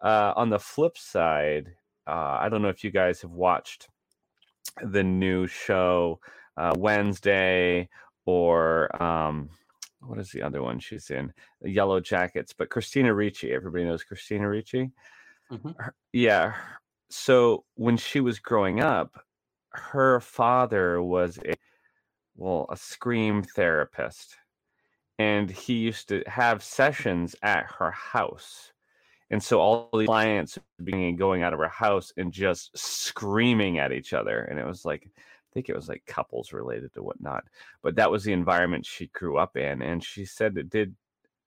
Uh, 0.00 0.32
on 0.34 0.50
the 0.50 0.58
flip 0.58 0.98
side, 0.98 1.68
uh, 2.06 2.38
I 2.40 2.48
don't 2.48 2.62
know 2.62 2.68
if 2.68 2.82
you 2.82 2.90
guys 2.90 3.22
have 3.22 3.30
watched 3.30 3.88
the 4.82 5.02
new 5.02 5.46
show 5.46 6.20
uh, 6.56 6.72
Wednesday 6.76 7.88
or 8.24 9.02
um, 9.02 9.48
what 10.00 10.18
is 10.18 10.30
the 10.30 10.42
other 10.42 10.62
one 10.62 10.78
she's 10.78 11.10
in? 11.10 11.32
Yellow 11.62 12.00
Jackets, 12.00 12.52
but 12.52 12.70
Christina 12.70 13.12
Ricci. 13.14 13.52
Everybody 13.52 13.84
knows 13.84 14.04
Christina 14.04 14.48
Ricci. 14.48 14.90
Mm-hmm. 15.50 15.70
Her, 15.78 15.94
yeah. 16.12 16.54
So 17.10 17.64
when 17.74 17.96
she 17.96 18.20
was 18.20 18.38
growing 18.38 18.80
up, 18.80 19.20
her 19.70 20.20
father 20.20 21.02
was 21.02 21.38
a 21.38 21.54
well 22.36 22.66
a 22.70 22.76
scream 22.76 23.42
therapist, 23.42 24.36
and 25.18 25.50
he 25.50 25.74
used 25.74 26.08
to 26.08 26.22
have 26.26 26.62
sessions 26.62 27.34
at 27.42 27.66
her 27.78 27.90
house. 27.90 28.72
And 29.30 29.42
so 29.42 29.60
all 29.60 29.88
the 29.92 30.06
clients 30.06 30.58
being 30.82 31.16
going 31.16 31.42
out 31.42 31.52
of 31.52 31.58
her 31.58 31.68
house 31.68 32.12
and 32.16 32.32
just 32.32 32.76
screaming 32.78 33.78
at 33.78 33.92
each 33.92 34.12
other. 34.12 34.40
And 34.40 34.58
it 34.58 34.66
was 34.66 34.84
like 34.84 35.08
I 35.16 35.52
think 35.52 35.68
it 35.68 35.76
was 35.76 35.88
like 35.88 36.04
couples 36.06 36.52
related 36.52 36.92
to 36.94 37.02
whatnot. 37.02 37.44
But 37.82 37.96
that 37.96 38.10
was 38.10 38.24
the 38.24 38.32
environment 38.32 38.86
she 38.86 39.08
grew 39.08 39.38
up 39.38 39.56
in, 39.56 39.82
and 39.82 40.04
she 40.04 40.24
said 40.24 40.56
it 40.56 40.70
did 40.70 40.94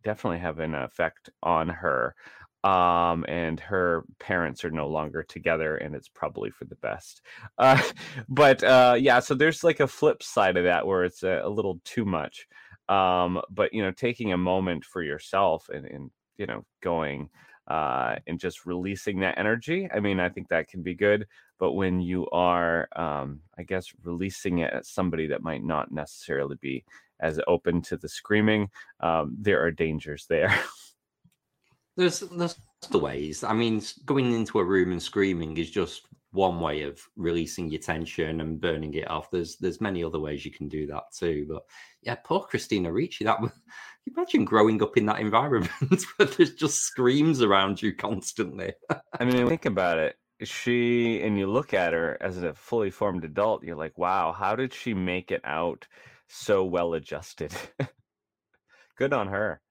definitely 0.04 0.40
have 0.40 0.60
an 0.60 0.76
effect 0.76 1.30
on 1.44 1.70
her. 1.70 2.16
Um, 2.62 3.24
and 3.30 3.58
her 3.62 4.04
parents 4.20 4.66
are 4.66 4.72
no 4.72 4.88
longer 4.90 5.24
together, 5.24 5.78
and 5.78 5.96
it's 5.96 6.10
probably 6.10 6.50
for 6.50 6.66
the 6.66 6.76
best. 6.76 7.22
Uh, 7.58 7.82
but 8.30 8.64
uh, 8.64 8.96
yeah, 9.00 9.20
so 9.20 9.34
there's 9.34 9.64
like 9.64 9.80
a 9.80 9.88
flip 9.88 10.22
side 10.22 10.58
of 10.58 10.66
that 10.66 10.86
where 10.86 11.06
it's 11.06 11.24
a, 11.24 11.42
a 11.44 11.50
little 11.50 11.80
too 11.86 12.04
much. 12.04 12.48
Um, 12.90 13.42
but 13.50 13.74
you 13.74 13.82
know, 13.82 13.92
taking 13.92 14.34
a 14.34 14.38
moment 14.38 14.84
for 14.84 15.02
yourself 15.02 15.70
and, 15.70 15.86
and 15.86 16.12
you 16.38 16.48
know, 16.48 16.66
going 16.82 17.30
uh, 17.70 18.16
and 18.28 18.40
just 18.40 18.66
releasing 18.66 19.20
that 19.20 19.38
energy. 19.38 19.90
I 19.94 20.00
mean, 20.00 20.20
I 20.20 20.30
think 20.30 20.50
that 20.50 20.68
can 20.68 20.82
be 20.82 20.96
good. 20.96 21.28
But 21.60 21.74
when 21.74 22.00
you 22.00 22.28
are, 22.32 22.88
um, 22.96 23.42
I 23.58 23.64
guess, 23.64 23.92
releasing 24.04 24.60
it 24.60 24.74
at 24.74 24.86
somebody 24.86 25.28
that 25.28 25.44
might 25.44 25.64
not 25.64 25.92
necessarily 25.92 26.58
be 26.62 26.84
as 27.20 27.40
open 27.48 27.82
to 27.84 27.98
the 27.98 28.10
screaming, 28.10 28.70
um, 29.02 29.36
there 29.40 29.62
are 29.64 29.72
dangers 29.72 30.26
there. 30.28 30.58
there's 31.98 32.22
there's 32.22 32.56
the 32.90 32.98
ways. 32.98 33.44
I 33.44 33.54
mean, 33.54 33.82
going 34.06 34.34
into 34.34 34.60
a 34.60 34.64
room 34.64 34.92
and 34.92 35.02
screaming 35.02 35.58
is 35.58 35.70
just 35.70 36.08
one 36.32 36.60
way 36.60 36.84
of 36.84 37.02
releasing 37.16 37.70
your 37.70 37.82
tension 37.82 38.42
and 38.42 38.62
burning 38.62 38.94
it 38.94 39.10
off. 39.10 39.32
There's 39.32 39.58
there's 39.58 39.82
many 39.82 40.04
other 40.04 40.20
ways 40.20 40.46
you 40.46 40.52
can 40.52 40.70
do 40.70 40.88
that 40.88 41.04
too. 41.18 41.46
But 41.50 41.64
yeah, 42.02 42.16
poor 42.16 42.42
Christina 42.42 42.92
Ricci. 42.92 43.26
That 43.26 43.40
imagine 44.16 44.46
growing 44.46 44.82
up 44.82 44.98
in 44.98 45.06
that 45.06 45.20
environment 45.20 46.04
where 46.16 46.28
there's 46.28 46.54
just 46.54 46.82
screams 46.82 47.42
around 47.42 47.82
you 47.82 47.94
constantly. 47.94 48.74
I 49.20 49.26
mean, 49.26 49.48
think 49.48 49.66
about 49.66 49.98
it. 49.98 50.18
She 50.44 51.22
and 51.22 51.38
you 51.38 51.48
look 51.48 51.74
at 51.74 51.94
her 51.94 52.18
as 52.22 52.38
a 52.42 52.54
fully 52.54 52.92
formed 52.92 53.26
adult, 53.26 53.64
you're 53.64 53.76
like, 53.76 53.98
wow, 53.98 54.32
how 54.32 54.56
did 54.56 54.74
she 54.74 54.94
make 54.94 55.32
it 55.32 55.42
out 55.44 55.86
so 56.28 56.64
well 56.64 56.94
adjusted? 56.94 57.54
Good 58.98 59.14
on 59.14 59.28
her. 59.28 59.62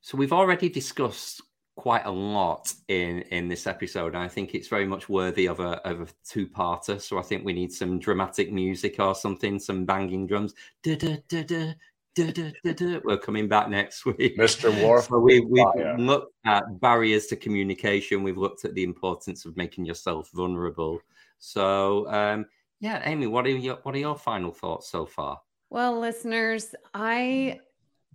So 0.00 0.16
we've 0.16 0.32
already 0.32 0.68
discussed 0.68 1.42
quite 1.76 2.06
a 2.06 2.10
lot 2.10 2.72
in 2.88 3.20
in 3.30 3.48
this 3.48 3.66
episode 3.66 4.14
and 4.14 4.22
i 4.22 4.26
think 4.26 4.54
it's 4.54 4.68
very 4.68 4.86
much 4.86 5.10
worthy 5.10 5.46
of 5.46 5.60
a 5.60 5.86
of 5.86 6.00
a 6.00 6.06
two-parter 6.26 6.98
so 6.98 7.18
i 7.18 7.22
think 7.22 7.44
we 7.44 7.52
need 7.52 7.70
some 7.70 7.98
dramatic 7.98 8.50
music 8.50 8.98
or 8.98 9.14
something 9.14 9.58
some 9.58 9.84
banging 9.84 10.26
drums 10.26 10.54
da, 10.82 10.96
da, 10.96 11.18
da, 11.28 11.74
da, 12.16 12.32
da, 12.32 12.50
da, 12.64 12.72
da, 12.72 12.72
da. 12.72 13.00
we're 13.04 13.18
coming 13.18 13.46
back 13.46 13.68
next 13.68 14.06
week 14.06 14.36
mr 14.38 14.72
Worf 14.82 15.04
so 15.08 15.18
we, 15.18 15.40
we've 15.40 15.98
looked 15.98 16.32
at 16.44 16.64
barriers 16.80 17.26
to 17.26 17.36
communication 17.36 18.22
we've 18.22 18.38
looked 18.38 18.64
at 18.64 18.74
the 18.74 18.82
importance 18.82 19.44
of 19.44 19.56
making 19.56 19.84
yourself 19.84 20.30
vulnerable 20.32 20.98
so 21.38 22.10
um 22.10 22.46
yeah 22.80 23.02
amy 23.04 23.26
what 23.26 23.46
are 23.46 23.50
your 23.50 23.76
what 23.82 23.94
are 23.94 23.98
your 23.98 24.16
final 24.16 24.50
thoughts 24.50 24.88
so 24.88 25.04
far 25.04 25.38
well 25.68 26.00
listeners 26.00 26.74
i 26.94 27.60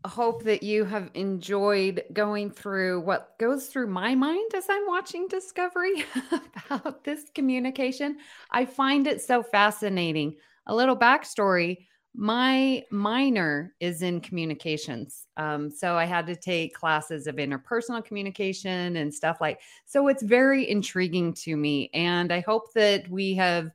hope 0.05 0.43
that 0.45 0.63
you 0.63 0.83
have 0.83 1.11
enjoyed 1.13 2.03
going 2.11 2.49
through 2.49 3.01
what 3.01 3.37
goes 3.39 3.67
through 3.67 3.85
my 3.85 4.15
mind 4.15 4.51
as 4.55 4.65
I'm 4.67 4.87
watching 4.87 5.27
Discovery 5.27 6.05
about 6.71 7.03
this 7.03 7.25
communication. 7.35 8.17
I 8.49 8.65
find 8.65 9.05
it 9.05 9.21
so 9.21 9.43
fascinating. 9.43 10.37
A 10.65 10.73
little 10.73 10.97
backstory 10.97 11.85
my 12.13 12.83
minor 12.91 13.73
is 13.79 14.01
in 14.01 14.19
communications 14.19 15.27
um, 15.37 15.71
so 15.71 15.95
i 15.95 16.03
had 16.03 16.27
to 16.27 16.35
take 16.35 16.73
classes 16.73 17.25
of 17.25 17.35
interpersonal 17.35 18.03
communication 18.03 18.97
and 18.97 19.13
stuff 19.13 19.37
like 19.39 19.61
so 19.85 20.07
it's 20.09 20.23
very 20.23 20.69
intriguing 20.69 21.33
to 21.33 21.55
me 21.55 21.89
and 21.93 22.33
i 22.33 22.41
hope 22.41 22.73
that 22.73 23.09
we 23.09 23.33
have 23.33 23.71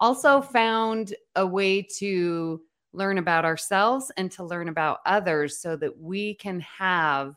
also 0.00 0.40
found 0.40 1.14
a 1.36 1.46
way 1.46 1.82
to 1.82 2.60
learn 2.92 3.18
about 3.18 3.44
ourselves 3.44 4.10
and 4.16 4.30
to 4.32 4.44
learn 4.44 4.68
about 4.68 5.00
others 5.06 5.58
so 5.58 5.76
that 5.76 5.98
we 5.98 6.34
can 6.34 6.60
have 6.60 7.34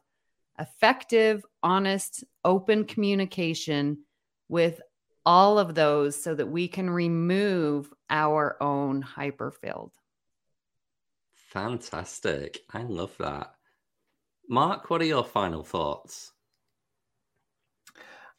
effective, 0.59 1.45
honest, 1.61 2.23
open 2.45 2.85
communication 2.85 3.99
with 4.49 4.81
all 5.25 5.57
of 5.59 5.75
those 5.75 6.21
so 6.21 6.35
that 6.35 6.47
we 6.47 6.67
can 6.67 6.89
remove 6.89 7.91
our 8.09 8.61
own 8.61 9.01
hyperfield. 9.01 9.91
Fantastic. 11.53 12.61
I 12.73 12.81
love 12.81 13.15
that. 13.19 13.53
Mark, 14.49 14.89
what 14.89 15.01
are 15.01 15.05
your 15.05 15.23
final 15.23 15.63
thoughts? 15.63 16.31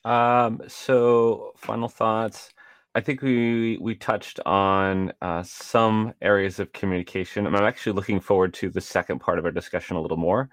Um, 0.04 0.60
so 0.66 1.52
final 1.56 1.88
thoughts. 1.88 2.50
I 2.96 3.00
think 3.00 3.22
we 3.22 3.78
we 3.80 3.94
touched 3.94 4.40
on 4.44 5.12
uh, 5.22 5.44
some 5.44 6.12
areas 6.22 6.58
of 6.58 6.72
communication. 6.72 7.46
and 7.46 7.56
I'm 7.56 7.62
actually 7.62 7.92
looking 7.92 8.18
forward 8.18 8.52
to 8.54 8.68
the 8.68 8.80
second 8.80 9.20
part 9.20 9.38
of 9.38 9.44
our 9.44 9.52
discussion 9.52 9.96
a 9.96 10.02
little 10.02 10.16
more. 10.16 10.48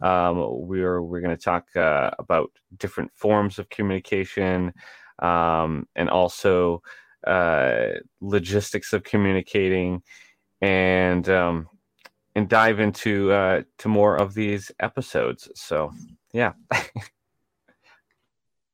Um, 0.00 0.36
we're 0.68 1.02
we're 1.02 1.20
going 1.20 1.36
to 1.36 1.42
talk 1.42 1.64
uh, 1.74 2.12
about 2.20 2.52
different 2.76 3.10
forms 3.12 3.58
of 3.58 3.68
communication 3.70 4.72
um, 5.18 5.88
and 5.96 6.08
also 6.08 6.80
uh, 7.26 7.86
logistics 8.20 8.92
of 8.92 9.02
communicating 9.02 10.00
and 10.60 11.28
um, 11.28 11.68
and 12.34 12.48
dive 12.48 12.80
into 12.80 13.32
uh, 13.32 13.62
to 13.78 13.88
more 13.88 14.16
of 14.16 14.34
these 14.34 14.72
episodes. 14.80 15.48
So 15.54 15.92
yeah. 16.32 16.52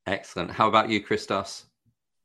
Excellent. 0.07 0.51
How 0.51 0.69
about 0.69 0.89
you, 0.89 1.03
Christos? 1.03 1.67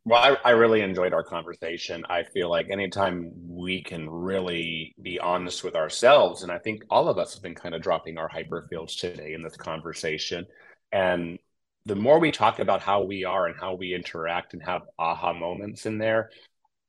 Well, 0.05 0.21
I, 0.21 0.49
I, 0.49 0.51
really 0.51 0.81
enjoyed 0.81 1.13
our 1.13 1.23
conversation. 1.23 2.05
I 2.07 2.23
feel 2.23 2.47
like 2.47 2.69
anytime 2.69 3.31
we 3.47 3.81
can 3.81 4.07
really 4.07 4.93
be 5.01 5.19
honest 5.19 5.63
with 5.63 5.75
ourselves, 5.75 6.43
and 6.43 6.51
I 6.51 6.59
think 6.59 6.83
all 6.91 7.09
of 7.09 7.17
us 7.17 7.33
have 7.33 7.41
been 7.41 7.55
kind 7.55 7.73
of 7.73 7.81
dropping 7.81 8.19
our 8.19 8.29
hyperfields 8.29 8.99
today 8.99 9.33
in 9.33 9.41
this 9.41 9.57
conversation. 9.57 10.45
And 10.91 11.39
the 11.87 11.95
more 11.95 12.19
we 12.19 12.31
talk 12.31 12.59
about 12.59 12.81
how 12.81 13.01
we 13.01 13.25
are 13.25 13.47
and 13.47 13.59
how 13.59 13.73
we 13.73 13.95
interact 13.95 14.53
and 14.53 14.61
have 14.63 14.83
aha 14.99 15.33
moments 15.33 15.87
in 15.87 15.97
there, 15.97 16.29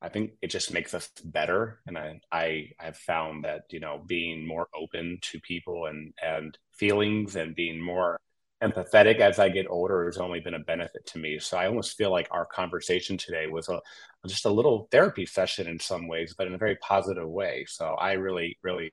I 0.07 0.09
think 0.09 0.33
it 0.41 0.49
just 0.49 0.73
makes 0.73 0.95
us 0.95 1.11
better. 1.25 1.81
And 1.87 1.99
I, 1.99 2.21
I 2.31 2.69
have 2.79 2.97
found 2.97 3.45
that, 3.45 3.63
you 3.71 3.81
know, 3.81 4.03
being 4.07 4.47
more 4.47 4.69
open 4.73 5.19
to 5.23 5.41
people 5.41 5.87
and, 5.87 6.15
and 6.23 6.57
feelings 6.73 7.35
and 7.35 7.57
being 7.57 7.81
more 7.81 8.21
empathetic 8.63 9.19
as 9.19 9.41
I 9.41 9.49
get 9.49 9.67
older 9.69 10.07
has 10.07 10.19
only 10.19 10.39
been 10.39 10.55
a 10.55 10.61
benefit 10.61 11.05
to 11.07 11.19
me. 11.19 11.41
So 11.41 11.59
I 11.59 11.67
almost 11.67 11.97
feel 11.97 12.13
like 12.13 12.29
our 12.31 12.47
conversation 12.47 13.19
today 13.19 13.49
was 13.49 13.69
a 13.69 13.81
just 14.29 14.47
a 14.47 14.51
little 14.51 14.89
therapy 14.93 15.27
session 15.27 15.67
in 15.67 15.81
some 15.81 16.07
ways, 16.07 16.35
but 16.39 16.47
in 16.47 16.55
a 16.55 16.59
very 16.59 16.77
positive 16.77 17.29
way. 17.29 17.65
So 17.69 17.95
I 17.95 18.13
really, 18.13 18.59
really 18.63 18.93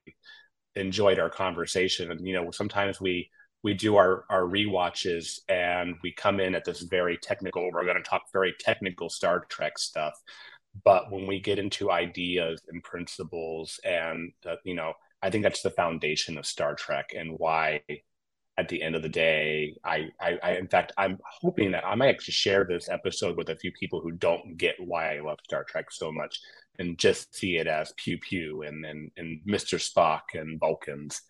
enjoyed 0.76 1.20
our 1.20 1.30
conversation. 1.30 2.11
And 2.11 2.28
you 2.28 2.34
know, 2.34 2.49
sometimes 2.49 2.99
we 2.99 3.30
we 3.64 3.74
do 3.74 3.95
our 3.95 4.26
our 4.30 4.45
re-watches 4.45 5.41
and 5.47 5.95
we 6.03 6.11
come 6.11 6.39
in 6.39 6.55
at 6.55 6.66
this 6.66 6.82
very 6.82 7.18
technical. 7.18 7.72
We're 7.72 7.86
going 7.86 7.97
to 7.97 8.03
talk 8.03 8.24
very 8.34 8.53
technical 8.59 9.09
Star 9.09 9.45
Trek 9.49 9.80
stuff, 9.80 10.14
but 10.84 11.11
when 11.11 11.28
we 11.28 11.39
get 11.39 11.59
into 11.59 11.91
ideas 11.91 12.61
and 12.69 12.84
principles, 12.84 13.80
and 13.84 14.34
uh, 14.45 14.55
you 14.63 14.76
know, 14.76 14.93
I 15.21 15.30
think 15.30 15.43
that's 15.43 15.61
the 15.61 15.69
foundation 15.69 16.38
of 16.38 16.45
Star 16.45 16.76
Trek 16.76 17.13
and 17.15 17.38
why 17.38 17.82
at 18.57 18.69
the 18.69 18.84
end 18.84 18.95
of 18.95 19.01
the 19.01 19.09
day, 19.09 19.76
I, 19.84 20.09
I, 20.19 20.38
I, 20.43 20.51
in 20.57 20.67
fact, 20.67 20.91
I'm 20.97 21.17
hoping 21.41 21.71
that 21.71 21.86
I 21.86 21.95
might 21.95 22.09
actually 22.09 22.34
share 22.34 22.65
this 22.65 22.88
episode 22.88 23.36
with 23.36 23.49
a 23.49 23.55
few 23.55 23.71
people 23.71 23.99
who 23.99 24.11
don't 24.11 24.57
get 24.57 24.76
why 24.78 25.15
I 25.15 25.21
love 25.21 25.39
Star 25.43 25.63
Trek 25.63 25.91
so 25.91 26.11
much 26.11 26.39
and 26.78 26.97
just 26.97 27.36
see 27.36 27.57
it 27.57 27.67
as 27.67 27.93
pew 27.97 28.17
pew 28.17 28.63
and 28.63 28.86
and, 28.86 29.11
and 29.17 29.39
Mr. 29.47 29.80
Spock 29.80 30.39
and 30.39 30.59
Vulcans, 30.59 31.21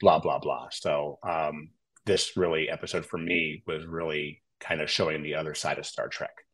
blah 0.00 0.18
blah 0.18 0.38
blah. 0.38 0.68
So 0.70 1.18
um, 1.22 1.70
this 2.04 2.36
really 2.36 2.68
episode 2.68 3.06
for 3.06 3.18
me 3.18 3.62
was 3.66 3.86
really 3.86 4.42
kind 4.60 4.80
of 4.80 4.90
showing 4.90 5.22
the 5.22 5.34
other 5.34 5.54
side 5.54 5.78
of 5.78 5.86
Star 5.86 6.08
Trek. 6.08 6.45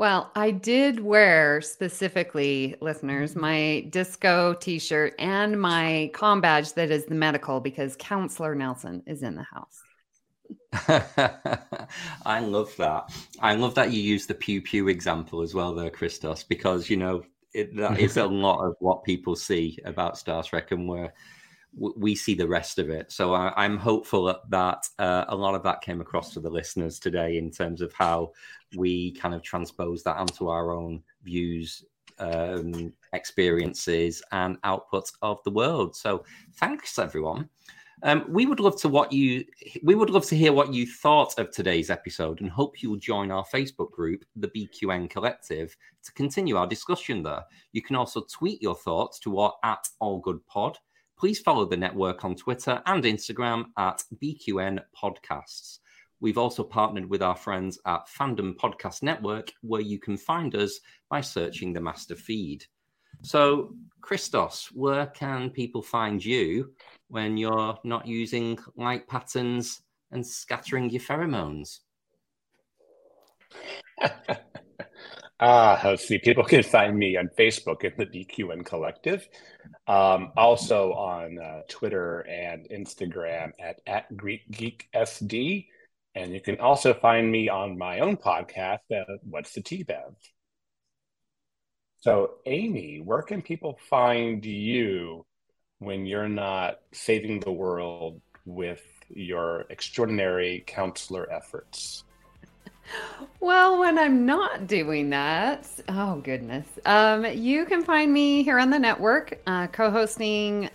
Well, 0.00 0.30
I 0.34 0.50
did 0.50 0.98
wear 1.00 1.60
specifically, 1.60 2.74
listeners, 2.80 3.36
my 3.36 3.86
disco 3.90 4.54
t 4.54 4.78
shirt 4.78 5.14
and 5.18 5.60
my 5.60 6.10
com 6.14 6.40
badge 6.40 6.72
that 6.72 6.90
is 6.90 7.04
the 7.04 7.14
medical 7.14 7.60
because 7.60 7.96
Counselor 7.96 8.54
Nelson 8.54 9.02
is 9.06 9.22
in 9.22 9.34
the 9.34 9.42
house. 9.42 9.82
I 12.24 12.40
love 12.40 12.74
that. 12.78 13.12
I 13.40 13.56
love 13.56 13.74
that 13.74 13.92
you 13.92 14.00
use 14.00 14.24
the 14.24 14.32
pew 14.32 14.62
pew 14.62 14.88
example 14.88 15.42
as 15.42 15.52
well, 15.52 15.74
there, 15.74 15.90
Christos, 15.90 16.44
because 16.44 16.88
you 16.88 16.96
know 16.96 17.22
it, 17.52 17.76
that 17.76 18.00
is 18.00 18.16
a 18.16 18.24
lot 18.46 18.64
of 18.64 18.76
what 18.78 19.04
people 19.04 19.36
see 19.36 19.78
about 19.84 20.16
Star 20.16 20.42
Trek, 20.42 20.70
and 20.70 20.88
where 20.88 21.12
we 21.76 22.14
see 22.14 22.34
the 22.34 22.48
rest 22.48 22.78
of 22.78 22.90
it. 22.90 23.12
So 23.12 23.34
I, 23.34 23.64
am 23.64 23.78
hopeful 23.78 24.34
that 24.48 24.88
uh, 24.98 25.24
a 25.28 25.36
lot 25.36 25.54
of 25.54 25.62
that 25.62 25.80
came 25.80 26.00
across 26.00 26.32
to 26.34 26.40
the 26.40 26.50
listeners 26.50 26.98
today 26.98 27.38
in 27.38 27.50
terms 27.50 27.80
of 27.80 27.92
how 27.92 28.32
we 28.76 29.12
kind 29.12 29.34
of 29.34 29.42
transpose 29.42 30.02
that 30.02 30.16
onto 30.16 30.48
our 30.48 30.72
own 30.72 31.02
views, 31.22 31.84
um, 32.18 32.92
experiences, 33.12 34.22
and 34.32 34.60
outputs 34.62 35.12
of 35.22 35.42
the 35.44 35.50
world. 35.50 35.94
So 35.94 36.24
thanks, 36.56 36.98
everyone. 36.98 37.48
Um, 38.02 38.24
we 38.28 38.46
would 38.46 38.60
love 38.60 38.80
to 38.80 38.88
what 38.88 39.12
you 39.12 39.44
we 39.82 39.94
would 39.94 40.08
love 40.08 40.24
to 40.26 40.36
hear 40.36 40.54
what 40.54 40.72
you 40.72 40.86
thought 40.86 41.38
of 41.38 41.50
today's 41.50 41.90
episode 41.90 42.40
and 42.40 42.48
hope 42.48 42.82
you'll 42.82 42.96
join 42.96 43.30
our 43.30 43.44
Facebook 43.44 43.90
group, 43.90 44.24
the 44.36 44.48
BQN 44.48 45.10
Collective, 45.10 45.76
to 46.04 46.12
continue 46.12 46.56
our 46.56 46.66
discussion 46.66 47.22
there. 47.22 47.44
You 47.72 47.82
can 47.82 47.96
also 47.96 48.22
tweet 48.22 48.62
your 48.62 48.74
thoughts 48.74 49.18
to 49.20 49.38
our 49.38 49.54
at 49.64 49.86
All 50.00 50.18
Good 50.18 50.44
Pod 50.46 50.78
please 51.20 51.38
follow 51.38 51.66
the 51.66 51.76
network 51.76 52.24
on 52.24 52.34
Twitter 52.34 52.80
and 52.86 53.04
Instagram 53.04 53.66
at 53.76 54.02
BQN 54.22 54.80
Podcasts. 54.96 55.80
We've 56.18 56.38
also 56.38 56.64
partnered 56.64 57.10
with 57.10 57.22
our 57.22 57.36
friends 57.36 57.78
at 57.84 58.08
Fandom 58.08 58.56
Podcast 58.56 59.02
Network, 59.02 59.52
where 59.60 59.82
you 59.82 59.98
can 59.98 60.16
find 60.16 60.54
us 60.54 60.80
by 61.10 61.20
searching 61.20 61.74
the 61.74 61.80
master 61.80 62.16
feed. 62.16 62.64
So, 63.20 63.74
Christos, 64.00 64.70
where 64.72 65.08
can 65.08 65.50
people 65.50 65.82
find 65.82 66.24
you 66.24 66.72
when 67.08 67.36
you're 67.36 67.78
not 67.84 68.06
using 68.06 68.58
light 68.76 69.06
patterns 69.06 69.82
and 70.12 70.26
scattering 70.26 70.88
your 70.88 71.02
pheromones? 71.02 71.80
Ah, 75.42 75.80
let's 75.84 76.06
see. 76.06 76.18
People 76.18 76.44
can 76.44 76.62
find 76.62 76.98
me 76.98 77.16
on 77.16 77.30
Facebook 77.38 77.82
in 77.84 77.94
the 77.96 78.04
BQN 78.04 78.64
Collective. 78.64 79.26
Um, 79.86 80.32
also 80.36 80.92
on 80.92 81.38
uh, 81.38 81.62
Twitter 81.66 82.20
and 82.20 82.68
Instagram 82.68 83.52
at, 83.58 83.80
at 83.86 84.14
Greek 84.14 84.42
Geek 84.50 84.88
SD. 84.94 85.66
And 86.14 86.32
you 86.34 86.40
can 86.42 86.60
also 86.60 86.92
find 86.92 87.30
me 87.30 87.48
on 87.48 87.78
my 87.78 88.00
own 88.00 88.18
podcast, 88.18 88.80
uh, 88.94 89.04
What's 89.22 89.54
the 89.54 89.62
Tea 89.62 89.82
Bev? 89.82 90.14
So, 92.00 92.32
Amy, 92.44 93.00
where 93.00 93.22
can 93.22 93.40
people 93.40 93.78
find 93.88 94.44
you 94.44 95.24
when 95.78 96.04
you're 96.04 96.28
not 96.28 96.80
saving 96.92 97.40
the 97.40 97.52
world 97.52 98.20
with 98.44 98.82
your 99.08 99.66
extraordinary 99.70 100.64
counselor 100.66 101.30
efforts? 101.32 102.04
Well, 103.40 103.78
when 103.78 103.98
I'm 103.98 104.26
not 104.26 104.66
doing 104.66 105.10
that, 105.10 105.66
oh 105.88 106.16
goodness, 106.16 106.66
um, 106.84 107.24
you 107.24 107.64
can 107.64 107.82
find 107.82 108.12
me 108.12 108.42
here 108.42 108.58
on 108.58 108.70
the 108.70 108.78
network, 108.78 109.38
uh, 109.46 109.66
co-hosting. 109.68 110.68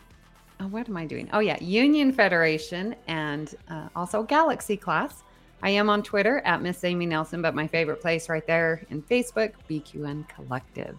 Oh, 0.60 0.68
what 0.68 0.90
am 0.90 0.98
I 0.98 1.06
doing? 1.06 1.30
Oh 1.32 1.40
yeah, 1.40 1.62
Union 1.62 2.12
Federation 2.12 2.96
and 3.08 3.54
uh, 3.70 3.90
also 3.96 4.24
Galaxy 4.24 4.78
Class. 4.78 5.24
I 5.62 5.70
am 5.70 5.90
on 5.90 6.04
Twitter 6.04 6.42
at 6.46 6.62
Miss 6.62 6.84
Amy 6.84 7.06
Nelson, 7.06 7.42
but 7.42 7.56
my 7.56 7.68
favorite 7.68 8.02
place 8.02 8.30
right 8.30 8.46
there 8.46 8.82
in 8.90 9.02
Facebook, 9.02 9.54
BQN 9.70 10.28
Collective. 10.28 10.98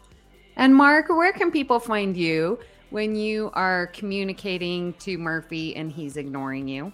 And 0.57 0.75
Mark, 0.75 1.09
where 1.09 1.33
can 1.33 1.51
people 1.51 1.79
find 1.79 2.17
you 2.17 2.59
when 2.91 3.15
you 3.15 3.51
are 3.55 3.89
communicating 3.89 4.93
to 4.95 5.19
Murphy 5.19 5.77
and 5.77 5.91
he's 5.91 6.17
ignoring 6.17 6.69
you? 6.69 6.93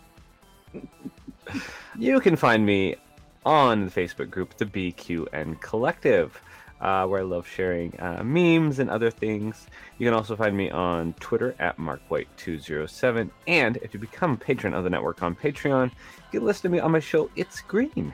you 1.99 2.21
can 2.21 2.37
find 2.37 2.65
me 2.65 2.97
on 3.45 3.85
the 3.85 3.91
Facebook 3.91 4.31
group, 4.31 4.57
the 4.57 4.67
BQN 4.67 5.61
Collective, 5.61 6.41
uh, 6.81 7.07
where 7.07 7.21
I 7.21 7.23
love 7.23 7.47
sharing 7.47 7.99
uh, 8.01 8.23
memes 8.25 8.79
and 8.79 8.91
other 8.91 9.11
things. 9.11 9.67
You 9.99 10.07
can 10.07 10.15
also 10.15 10.37
find 10.37 10.57
me 10.57 10.71
on 10.71 11.15
Twitter 11.15 11.55
at 11.59 11.79
MarkWhite207. 11.79 13.31
And 13.47 13.77
if 13.79 13.95
you 13.95 14.01
become 14.01 14.33
a 14.33 14.37
patron 14.37 14.75
of 14.75 14.85
the 14.85 14.91
network 14.91 15.23
on 15.23 15.35
Patreon, 15.35 15.91
you 16.33 16.41
can 16.41 16.45
listen 16.45 16.63
to 16.63 16.69
me 16.69 16.81
on 16.81 16.91
my 16.91 17.01
show, 17.01 17.31
It's 17.37 17.61
Green. 17.61 18.13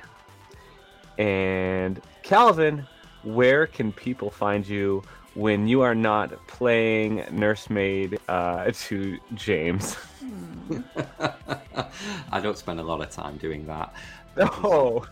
And 1.17 2.01
Calvin, 2.23 2.87
where 3.23 3.67
can 3.67 3.93
people 3.93 4.31
find 4.31 4.67
you 4.67 5.03
when 5.35 5.67
you 5.67 5.81
are 5.83 5.95
not 5.95 6.47
playing 6.47 7.25
nursemaid 7.31 8.19
uh, 8.29 8.71
to 8.75 9.19
James? 9.35 9.97
I 12.33 12.41
don't 12.41 12.57
spend 12.57 12.81
a 12.81 12.83
lot 12.83 13.01
of 13.01 13.11
time 13.11 13.37
doing 13.37 13.67
that. 13.67 13.93
No. 14.37 15.05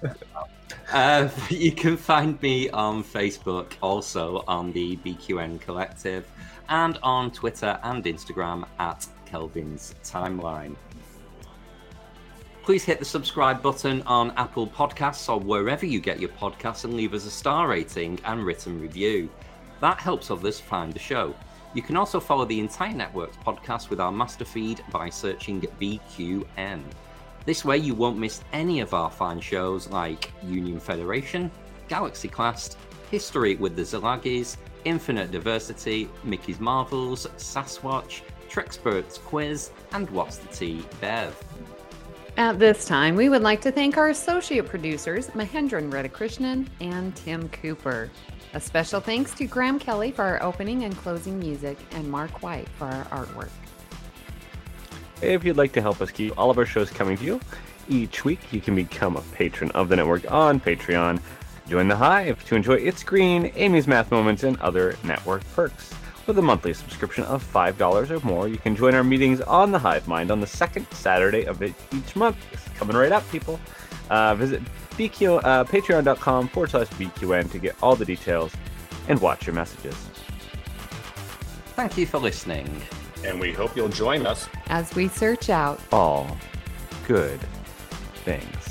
uh, 0.93 1.29
you 1.51 1.73
can 1.73 1.97
find 1.97 2.41
me 2.43 2.71
on 2.71 3.03
Facebook, 3.03 3.73
also 3.83 4.45
on 4.47 4.73
the 4.73 4.97
BQN 4.99 5.61
Collective, 5.61 6.27
and 6.69 6.99
on 7.03 7.31
Twitter 7.31 7.79
and 7.83 8.05
Instagram 8.05 8.67
at 8.79 9.07
Kelvin's 9.27 9.95
Timeline. 10.05 10.77
Please 12.63 12.85
hit 12.85 12.99
the 12.99 13.05
subscribe 13.05 13.63
button 13.63 14.03
on 14.03 14.33
Apple 14.33 14.67
Podcasts 14.67 15.29
or 15.29 15.39
wherever 15.39 15.87
you 15.87 16.01
get 16.01 16.19
your 16.19 16.31
podcasts 16.31 16.85
and 16.85 16.95
leave 16.95 17.15
us 17.15 17.25
a 17.25 17.31
star 17.31 17.69
rating 17.69 18.19
and 18.25 18.45
written 18.45 18.81
review. 18.81 19.29
That 19.81 19.99
helps 20.01 20.33
others 20.33 20.59
find 20.59 20.93
the 20.93 20.99
show. 20.99 21.35
You 21.77 21.83
can 21.83 21.99
also 21.99 22.21
follow 22.21 22.47
the 22.47 22.59
entire 22.59 22.95
network's 22.95 23.37
podcast 23.37 23.91
with 23.91 24.01
our 24.01 24.11
master 24.11 24.47
feed 24.47 24.83
by 24.91 25.11
searching 25.11 25.61
BQN. 25.61 26.81
This 27.45 27.67
way, 27.67 27.77
you 27.77 27.95
won't 27.95 28.17
miss 28.17 28.43
any 28.55 28.81
of 28.81 28.95
our 28.95 29.11
fine 29.11 29.43
shows 29.43 29.87
like 29.89 30.33
Union 30.43 30.81
Federation, 30.81 31.51
Galaxy 31.89 32.29
Class, 32.29 32.79
History 33.11 33.57
with 33.57 33.77
the 33.77 33.83
Zalagis, 33.83 34.57
Infinite 34.87 35.31
Diversity, 35.31 36.09
Mickey's 36.25 36.61
Marvels, 36.61 37.27
Sasquatch, 37.37 38.23
Trexperts 38.49 39.19
Quiz, 39.19 39.71
and 39.93 40.09
What's 40.09 40.39
the 40.39 40.49
Tea 40.49 40.83
Bev. 41.03 41.39
At 42.39 42.59
this 42.59 42.87
time, 42.87 43.17
we 43.17 43.29
would 43.29 43.43
like 43.43 43.61
to 43.61 43.71
thank 43.71 43.99
our 43.99 44.09
associate 44.09 44.65
producers, 44.65 45.27
Mahendran 45.29 45.93
Reddikrishnan 45.93 46.69
and 46.81 47.15
Tim 47.17 47.51
Cooper. 47.51 48.11
A 48.57 48.61
special 48.61 49.01
thanks 49.01 49.35
to 49.35 49.45
Graham 49.45 49.79
Kelly 49.79 50.11
for 50.11 50.23
our 50.23 50.43
opening 50.43 50.85
and 50.85 50.97
closing 50.97 51.39
music, 51.39 51.77
and 51.91 52.11
Mark 52.11 52.43
White 52.43 52.67
for 52.71 52.87
our 52.87 53.05
artwork. 53.27 53.51
If 55.21 55.45
you'd 55.45 55.59
like 55.59 55.73
to 55.73 55.83
help 55.83 56.01
us 56.01 56.11
keep 56.11 56.39
all 56.39 56.51
of 56.51 56.57
our 56.57 56.65
shows 56.65 56.89
coming 56.89 57.19
to 57.19 57.23
you 57.23 57.41
each 57.87 58.25
week, 58.25 58.41
you 58.55 58.63
can 58.63 58.75
become 58.75 59.15
a 59.15 59.21
patron 59.21 59.71
of 59.73 59.91
the 59.91 59.97
network 59.97 60.33
on 60.33 60.59
Patreon. 60.59 61.21
Join 61.69 61.87
the 61.87 61.97
Hive 61.97 62.43
to 62.47 62.57
enjoy 62.57 62.77
It's 62.77 63.03
Green, 63.03 63.53
Amy's 63.57 63.87
Math 63.87 64.11
Moments, 64.11 64.43
and 64.43 64.59
other 64.61 64.97
network 65.05 65.45
perks. 65.53 65.93
With 66.27 66.39
a 66.39 66.43
monthly 66.43 66.73
subscription 66.73 67.25
of 67.25 67.45
$5 67.45 68.11
or 68.11 68.27
more, 68.27 68.49
you 68.49 68.57
can 68.57 68.75
join 68.75 68.95
our 68.95 69.05
meetings 69.05 69.43
on 69.43 69.71
the 69.71 69.79
Hive 69.79 70.09
Mind 70.09 70.31
on 70.31 70.41
the 70.41 70.47
second 70.47 70.87
Saturday 70.93 71.45
of 71.45 71.63
each 71.63 72.17
month. 72.17 72.39
It's 72.55 72.67
coming 72.79 72.97
right 72.97 73.13
up, 73.13 73.31
people. 73.31 73.61
Uh, 74.09 74.35
visit 74.35 74.63
BQ, 74.97 75.41
uh, 75.45 75.65
patreon.com 75.65 76.49
forward 76.49 76.71
slash 76.71 76.89
BQN 76.89 77.51
to 77.53 77.59
get 77.59 77.77
all 77.83 77.97
the 77.97 78.05
details 78.05 78.53
and 79.09 79.21
watch 79.21 79.47
your 79.47 79.55
messages. 79.55 79.95
Thank 81.75 81.99
you 81.99 82.07
for 82.07 82.19
listening. 82.19 82.83
And 83.25 83.41
we 83.41 83.53
hope 83.53 83.77
you'll 83.77 83.89
join 83.89 84.27
us 84.27 84.49
As 84.69 84.95
we 84.95 85.09
search 85.09 85.51
out 85.51 85.81
All 85.91 86.37
good 87.07 87.41
things. 88.25 88.66